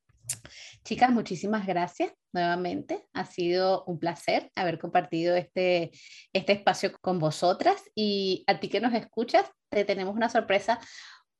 Chicas, 0.84 1.10
muchísimas 1.10 1.66
gracias 1.66 2.12
nuevamente. 2.32 3.06
Ha 3.14 3.24
sido 3.24 3.84
un 3.84 3.98
placer 3.98 4.50
haber 4.54 4.78
compartido 4.78 5.34
este, 5.34 5.90
este 6.32 6.52
espacio 6.52 6.92
con 7.00 7.18
vosotras 7.18 7.82
y 7.94 8.44
a 8.46 8.60
ti 8.60 8.68
que 8.68 8.80
nos 8.80 8.92
escuchas, 8.92 9.50
te 9.70 9.84
tenemos 9.84 10.14
una 10.14 10.28
sorpresa 10.28 10.78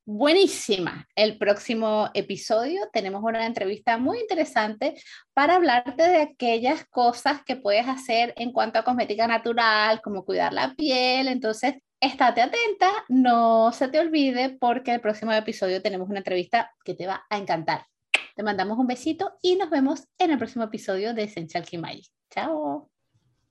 buenísima. 0.06 1.06
El 1.14 1.38
próximo 1.38 2.10
episodio 2.14 2.88
tenemos 2.92 3.22
una 3.22 3.46
entrevista 3.46 3.98
muy 3.98 4.18
interesante 4.20 4.94
para 5.32 5.56
hablarte 5.56 6.08
de 6.08 6.22
aquellas 6.22 6.84
cosas 6.86 7.42
que 7.44 7.56
puedes 7.56 7.86
hacer 7.88 8.32
en 8.36 8.52
cuanto 8.52 8.78
a 8.78 8.84
cosmética 8.84 9.26
natural, 9.26 10.00
como 10.02 10.24
cuidar 10.24 10.52
la 10.52 10.74
piel. 10.74 11.28
Entonces, 11.28 11.74
estate 12.00 12.42
atenta, 12.42 12.90
no 13.08 13.72
se 13.72 13.88
te 13.88 13.98
olvide 13.98 14.56
porque 14.58 14.92
el 14.92 15.00
próximo 15.00 15.32
episodio 15.32 15.82
tenemos 15.82 16.08
una 16.08 16.18
entrevista 16.18 16.72
que 16.84 16.94
te 16.94 17.06
va 17.06 17.24
a 17.30 17.38
encantar. 17.38 17.86
Te 18.34 18.42
mandamos 18.42 18.78
un 18.78 18.88
besito 18.88 19.38
y 19.42 19.54
nos 19.54 19.70
vemos 19.70 20.08
en 20.18 20.32
el 20.32 20.38
próximo 20.38 20.64
episodio 20.64 21.14
de 21.14 21.22
Essential 21.22 21.64
Kimai. 21.64 22.02
Chao. 22.30 22.90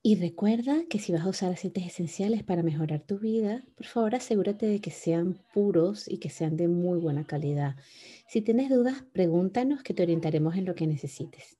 Y 0.01 0.17
recuerda 0.17 0.83
que 0.89 0.99
si 0.99 1.13
vas 1.13 1.21
a 1.21 1.29
usar 1.29 1.53
aceites 1.53 1.85
esenciales 1.85 2.43
para 2.43 2.63
mejorar 2.63 2.99
tu 2.99 3.17
vida, 3.17 3.63
por 3.77 3.85
favor 3.85 4.15
asegúrate 4.15 4.65
de 4.65 4.81
que 4.81 4.91
sean 4.91 5.39
puros 5.53 6.09
y 6.09 6.17
que 6.17 6.29
sean 6.29 6.57
de 6.57 6.67
muy 6.67 6.99
buena 6.99 7.25
calidad. 7.25 7.77
Si 8.27 8.41
tienes 8.41 8.69
dudas, 8.69 9.05
pregúntanos 9.13 9.83
que 9.83 9.93
te 9.93 10.03
orientaremos 10.03 10.57
en 10.57 10.65
lo 10.65 10.75
que 10.75 10.85
necesites. 10.85 11.57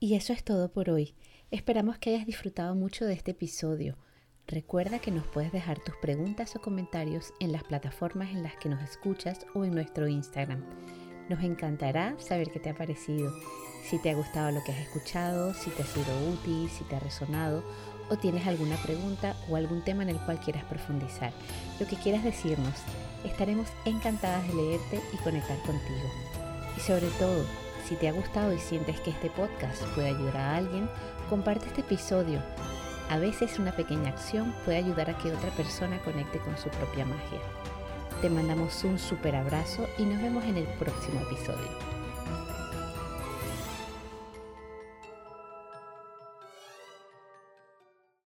Y 0.00 0.14
eso 0.14 0.32
es 0.32 0.42
todo 0.42 0.72
por 0.72 0.88
hoy. 0.88 1.14
Esperamos 1.50 1.98
que 1.98 2.14
hayas 2.14 2.26
disfrutado 2.26 2.74
mucho 2.74 3.04
de 3.04 3.12
este 3.12 3.32
episodio. 3.32 3.98
Recuerda 4.46 5.00
que 5.00 5.10
nos 5.10 5.26
puedes 5.26 5.52
dejar 5.52 5.84
tus 5.84 5.96
preguntas 5.96 6.56
o 6.56 6.62
comentarios 6.62 7.34
en 7.40 7.52
las 7.52 7.64
plataformas 7.64 8.30
en 8.30 8.42
las 8.42 8.56
que 8.56 8.70
nos 8.70 8.82
escuchas 8.82 9.44
o 9.54 9.66
en 9.66 9.72
nuestro 9.72 10.08
Instagram. 10.08 10.64
Nos 11.28 11.42
encantará 11.42 12.14
saber 12.18 12.50
qué 12.50 12.60
te 12.60 12.70
ha 12.70 12.74
parecido 12.74 13.32
si 13.88 13.98
te 13.98 14.10
ha 14.10 14.14
gustado 14.14 14.50
lo 14.50 14.62
que 14.64 14.72
has 14.72 14.78
escuchado, 14.78 15.54
si 15.54 15.70
te 15.70 15.82
ha 15.82 15.86
sido 15.86 16.06
útil, 16.30 16.68
si 16.68 16.84
te 16.84 16.96
ha 16.96 17.00
resonado 17.00 17.62
o 18.08 18.16
tienes 18.16 18.46
alguna 18.46 18.76
pregunta 18.76 19.36
o 19.48 19.56
algún 19.56 19.82
tema 19.82 20.02
en 20.02 20.10
el 20.10 20.18
cual 20.18 20.40
quieras 20.40 20.64
profundizar. 20.64 21.32
Lo 21.80 21.86
que 21.86 21.96
quieras 21.96 22.24
decirnos, 22.24 22.74
estaremos 23.24 23.68
encantadas 23.84 24.46
de 24.48 24.54
leerte 24.54 25.00
y 25.12 25.16
conectar 25.18 25.58
contigo. 25.58 26.10
Y 26.76 26.80
sobre 26.80 27.08
todo, 27.18 27.44
si 27.88 27.96
te 27.96 28.08
ha 28.08 28.12
gustado 28.12 28.52
y 28.52 28.58
sientes 28.58 29.00
que 29.00 29.10
este 29.10 29.30
podcast 29.30 29.82
puede 29.94 30.08
ayudar 30.08 30.36
a 30.36 30.56
alguien, 30.56 30.88
comparte 31.28 31.66
este 31.66 31.80
episodio. 31.80 32.40
A 33.08 33.18
veces 33.18 33.58
una 33.58 33.72
pequeña 33.72 34.10
acción 34.10 34.52
puede 34.64 34.78
ayudar 34.78 35.10
a 35.10 35.18
que 35.18 35.32
otra 35.32 35.50
persona 35.50 36.02
conecte 36.02 36.38
con 36.38 36.56
su 36.58 36.68
propia 36.70 37.04
magia. 37.04 37.40
Te 38.20 38.30
mandamos 38.30 38.82
un 38.84 38.98
super 38.98 39.36
abrazo 39.36 39.86
y 39.98 40.04
nos 40.04 40.22
vemos 40.22 40.44
en 40.44 40.56
el 40.56 40.64
próximo 40.64 41.20
episodio. 41.20 41.95